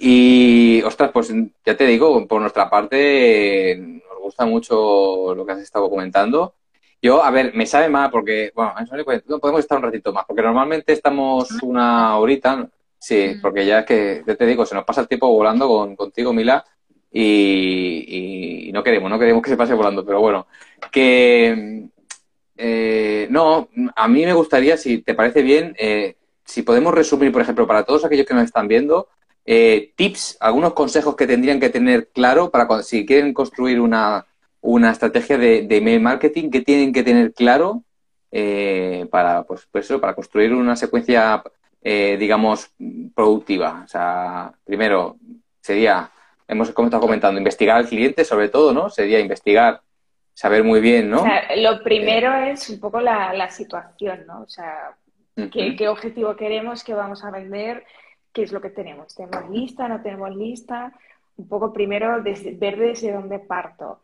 Y, 0.00 0.82
ostras, 0.82 1.10
pues 1.12 1.32
ya 1.64 1.76
te 1.76 1.86
digo, 1.86 2.26
por 2.26 2.40
nuestra 2.40 2.68
parte, 2.68 3.76
nos 3.78 4.18
gusta 4.20 4.44
mucho 4.44 5.32
lo 5.34 5.46
que 5.46 5.52
has 5.52 5.60
estado 5.60 5.88
comentando. 5.88 6.56
Yo, 7.00 7.22
a 7.22 7.30
ver, 7.30 7.54
me 7.54 7.66
sabe 7.66 7.88
mal 7.88 8.10
porque, 8.10 8.50
bueno, 8.54 8.74
no 9.26 9.38
podemos 9.38 9.60
estar 9.60 9.78
un 9.78 9.84
ratito 9.84 10.12
más, 10.12 10.24
porque 10.26 10.42
normalmente 10.42 10.92
estamos 10.92 11.50
una 11.62 12.18
horita, 12.18 12.68
sí, 13.02 13.34
Mm. 13.36 13.40
porque 13.42 13.66
ya 13.66 13.80
es 13.80 13.86
que, 13.86 14.22
ya 14.26 14.34
te 14.36 14.46
digo, 14.46 14.64
se 14.64 14.74
nos 14.76 14.84
pasa 14.84 15.00
el 15.02 15.08
tiempo 15.08 15.28
volando 15.28 15.66
con, 15.68 15.96
contigo, 15.96 16.32
Mila, 16.32 16.64
y, 17.10 18.68
y 18.68 18.72
no 18.72 18.82
queremos, 18.82 19.10
no 19.10 19.18
queremos 19.18 19.42
que 19.42 19.50
se 19.50 19.56
pase 19.56 19.74
volando, 19.74 20.04
pero 20.06 20.20
bueno, 20.20 20.46
que, 20.90 21.88
eh, 22.56 23.26
no, 23.30 23.68
a 23.96 24.08
mí 24.08 24.24
me 24.24 24.32
gustaría, 24.32 24.76
si 24.76 25.02
te 25.02 25.14
parece 25.14 25.42
bien, 25.42 25.74
eh, 25.78 26.16
si 26.44 26.62
podemos 26.62 26.94
resumir, 26.94 27.32
por 27.32 27.42
ejemplo, 27.42 27.66
para 27.66 27.84
todos 27.84 28.04
aquellos 28.04 28.26
que 28.26 28.34
nos 28.34 28.44
están 28.44 28.68
viendo, 28.68 29.08
eh, 29.44 29.92
tips, 29.96 30.36
algunos 30.40 30.72
consejos 30.72 31.16
que 31.16 31.26
tendrían 31.26 31.58
que 31.58 31.70
tener 31.70 32.08
claro 32.14 32.50
para 32.50 32.66
cuando, 32.66 32.84
si 32.84 33.04
quieren 33.04 33.34
construir 33.34 33.80
una, 33.80 34.24
una 34.60 34.92
estrategia 34.92 35.36
de, 35.36 35.62
de 35.62 35.76
email 35.78 36.00
marketing, 36.00 36.50
que 36.50 36.60
tienen 36.60 36.92
que 36.92 37.02
tener 37.02 37.32
claro 37.34 37.82
eh, 38.30 39.06
para, 39.10 39.42
pues, 39.42 39.66
pues 39.70 39.86
eso, 39.86 40.00
para 40.00 40.14
construir 40.14 40.54
una 40.54 40.76
secuencia, 40.76 41.42
eh, 41.82 42.16
digamos, 42.18 42.70
productiva. 43.14 43.82
O 43.84 43.88
sea, 43.88 44.52
primero 44.64 45.16
sería, 45.60 46.10
hemos 46.48 46.70
como 46.70 46.86
estado 46.88 47.02
comentando, 47.02 47.38
investigar 47.38 47.76
al 47.76 47.88
cliente 47.88 48.24
sobre 48.24 48.48
todo, 48.48 48.72
¿no? 48.72 48.88
Sería 48.90 49.18
investigar, 49.20 49.80
saber 50.34 50.64
muy 50.64 50.80
bien, 50.80 51.10
¿no? 51.10 51.22
O 51.22 51.24
sea, 51.24 51.44
lo 51.56 51.82
primero 51.82 52.32
es 52.34 52.68
un 52.70 52.80
poco 52.80 53.00
la, 53.00 53.32
la 53.34 53.50
situación, 53.50 54.24
¿no? 54.26 54.42
O 54.42 54.48
sea, 54.48 54.96
¿qué, 55.36 55.42
Ujú. 55.68 55.76
qué 55.76 55.88
objetivo 55.88 56.36
queremos, 56.36 56.84
qué 56.84 56.94
vamos 56.94 57.24
a 57.24 57.30
vender, 57.30 57.84
qué 58.32 58.42
es 58.42 58.52
lo 58.52 58.60
que 58.60 58.70
tenemos. 58.70 59.14
¿Tenemos 59.14 59.50
lista, 59.50 59.88
no 59.88 60.00
tenemos 60.02 60.34
lista? 60.36 60.92
Un 61.36 61.48
poco 61.48 61.72
primero 61.72 62.22
desde- 62.22 62.52
ver 62.52 62.78
desde 62.78 63.12
dónde 63.12 63.38
parto. 63.38 64.00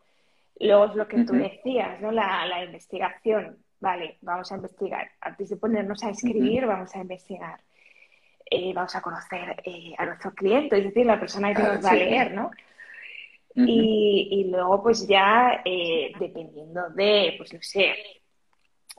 Luego 0.59 0.85
es 0.85 0.95
lo 0.95 1.07
que 1.07 1.23
tú 1.23 1.33
Ujú. 1.33 1.43
decías, 1.43 2.01
¿no? 2.01 2.11
La, 2.11 2.45
la 2.45 2.63
investigación. 2.65 3.57
Vale, 3.79 4.17
vamos 4.21 4.51
a 4.51 4.55
investigar. 4.55 5.09
Antes 5.21 5.49
de 5.49 5.55
ponernos 5.55 6.03
a 6.03 6.09
escribir, 6.09 6.65
vamos 6.65 6.93
a 6.95 6.99
investigar. 6.99 7.59
Eh, 8.49 8.73
vamos 8.73 8.95
a 8.95 9.01
conocer 9.01 9.61
eh, 9.63 9.93
a 9.97 10.05
nuestro 10.05 10.33
cliente, 10.33 10.77
es 10.77 10.85
decir, 10.85 11.05
la 11.05 11.19
persona 11.19 11.53
que 11.53 11.61
Ah, 11.61 11.73
nos 11.73 11.85
va 11.85 11.91
a 11.91 11.95
leer, 11.95 12.31
¿no? 12.33 12.51
Y, 13.55 14.29
y 14.31 14.49
luego, 14.49 14.81
pues 14.81 15.05
ya, 15.07 15.61
eh, 15.65 16.13
dependiendo 16.17 16.89
de, 16.91 17.33
pues 17.37 17.53
no 17.53 17.59
sé, 17.61 17.93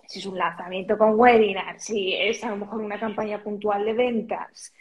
si 0.07 0.18
es 0.18 0.26
un 0.26 0.36
lanzamiento 0.36 0.98
con 0.98 1.18
webinar, 1.18 1.80
si 1.80 2.12
es 2.14 2.42
a 2.44 2.51
lo 2.51 2.57
mejor 2.57 2.80
una 2.80 2.98
campaña 2.98 3.42
puntual 3.42 3.84
de 3.84 3.94
ventas 3.94 4.74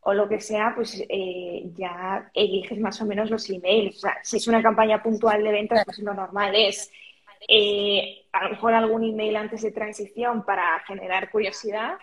o 0.00 0.12
lo 0.12 0.28
que 0.28 0.40
sea, 0.40 0.72
pues 0.74 1.02
eh, 1.08 1.62
ya 1.74 2.30
eliges 2.34 2.78
más 2.80 3.00
o 3.00 3.06
menos 3.06 3.30
los 3.30 3.48
emails. 3.48 3.96
O 3.96 4.00
sea, 4.00 4.18
si 4.22 4.36
es 4.38 4.48
una 4.48 4.60
campaña 4.60 5.02
puntual 5.02 5.44
de 5.44 5.52
ventas, 5.52 5.84
pues 5.84 6.00
lo 6.00 6.12
normal 6.12 6.54
es 6.56 6.90
eh, 7.48 8.24
a 8.32 8.44
lo 8.44 8.50
mejor 8.50 8.74
algún 8.74 9.04
email 9.04 9.36
antes 9.36 9.62
de 9.62 9.70
transición 9.70 10.44
para 10.44 10.80
generar 10.80 11.30
curiosidad, 11.30 11.94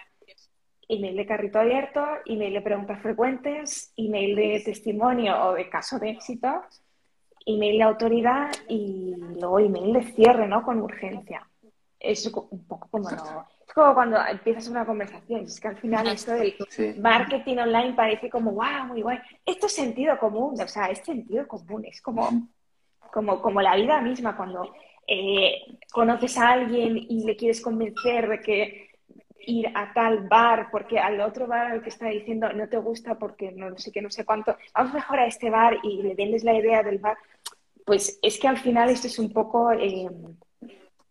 email 0.89 1.15
de 1.15 1.25
carrito 1.25 1.59
abierto, 1.59 2.03
email 2.25 2.53
de 2.53 2.61
preguntas 2.61 2.99
frecuentes, 3.01 3.93
email 3.95 4.35
de 4.35 4.61
testimonio 4.65 5.39
o 5.45 5.53
de 5.53 5.69
caso 5.69 5.99
de 5.99 6.09
éxito, 6.09 6.63
email 7.45 7.77
de 7.77 7.83
autoridad 7.83 8.51
y 8.67 9.15
luego 9.39 9.59
email 9.59 9.93
de 9.93 10.03
cierre, 10.13 10.47
¿no? 10.47 10.63
Con 10.63 10.81
urgencia. 10.81 11.47
Es 11.99 12.25
un 12.25 12.65
poco 12.67 12.87
como 12.89 13.09
lo- 13.09 13.15
Es 13.67 13.73
como 13.75 13.93
cuando 13.93 14.17
empiezas 14.25 14.67
una 14.67 14.83
conversación. 14.83 15.41
Es 15.43 15.59
que 15.59 15.67
al 15.67 15.77
final 15.77 16.07
esto 16.07 16.31
del 16.31 16.55
Sí. 16.69 16.95
marketing 16.99 17.57
online 17.57 17.93
parece 17.93 18.27
como, 18.29 18.51
wow, 18.53 18.85
muy 18.87 19.03
guay. 19.03 19.19
Esto 19.45 19.67
es 19.67 19.73
sentido 19.75 20.17
común, 20.17 20.59
o 20.59 20.67
sea, 20.67 20.87
es 20.87 20.99
sentido 20.99 21.47
común, 21.47 21.85
es 21.85 22.01
como, 22.01 22.27
como, 23.13 23.39
como 23.41 23.61
la 23.61 23.75
vida 23.75 24.01
misma, 24.01 24.35
cuando 24.35 24.73
eh, 25.07 25.77
conoces 25.91 26.35
a 26.37 26.49
alguien 26.51 26.97
y 26.97 27.23
le 27.25 27.35
quieres 27.35 27.61
convencer 27.61 28.27
de 28.27 28.39
que 28.41 28.88
ir 29.45 29.67
a 29.73 29.93
tal 29.93 30.27
bar, 30.27 30.69
porque 30.71 30.99
al 30.99 31.19
otro 31.21 31.47
bar 31.47 31.71
al 31.71 31.81
que 31.81 31.89
está 31.89 32.07
diciendo 32.07 32.51
no 32.53 32.67
te 32.69 32.77
gusta 32.77 33.17
porque 33.17 33.51
no 33.51 33.77
sé 33.77 33.91
qué, 33.91 34.01
no 34.01 34.11
sé 34.11 34.25
cuánto, 34.25 34.55
vamos 34.73 34.93
mejor 34.93 35.19
a 35.19 35.27
este 35.27 35.49
bar 35.49 35.77
y 35.83 36.01
le 36.01 36.15
vendes 36.15 36.43
la 36.43 36.53
idea 36.53 36.83
del 36.83 36.99
bar, 36.99 37.17
pues 37.85 38.19
es 38.21 38.39
que 38.39 38.47
al 38.47 38.59
final 38.59 38.89
esto 38.89 39.07
es 39.07 39.17
un 39.17 39.33
poco 39.33 39.71
eh, 39.71 40.09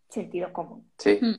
sentido 0.09 0.53
común. 0.53 0.89
Sí. 0.99 1.19
Mm. 1.21 1.35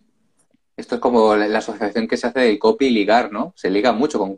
Esto 0.75 0.95
es 0.95 1.01
como 1.01 1.35
la 1.35 1.57
asociación 1.57 2.07
que 2.07 2.15
se 2.15 2.27
hace 2.27 2.39
del 2.39 2.59
copy 2.59 2.85
y 2.85 2.91
ligar, 2.91 3.33
¿no? 3.33 3.53
Se 3.55 3.69
liga 3.69 3.91
mucho 3.91 4.17
con 4.17 4.27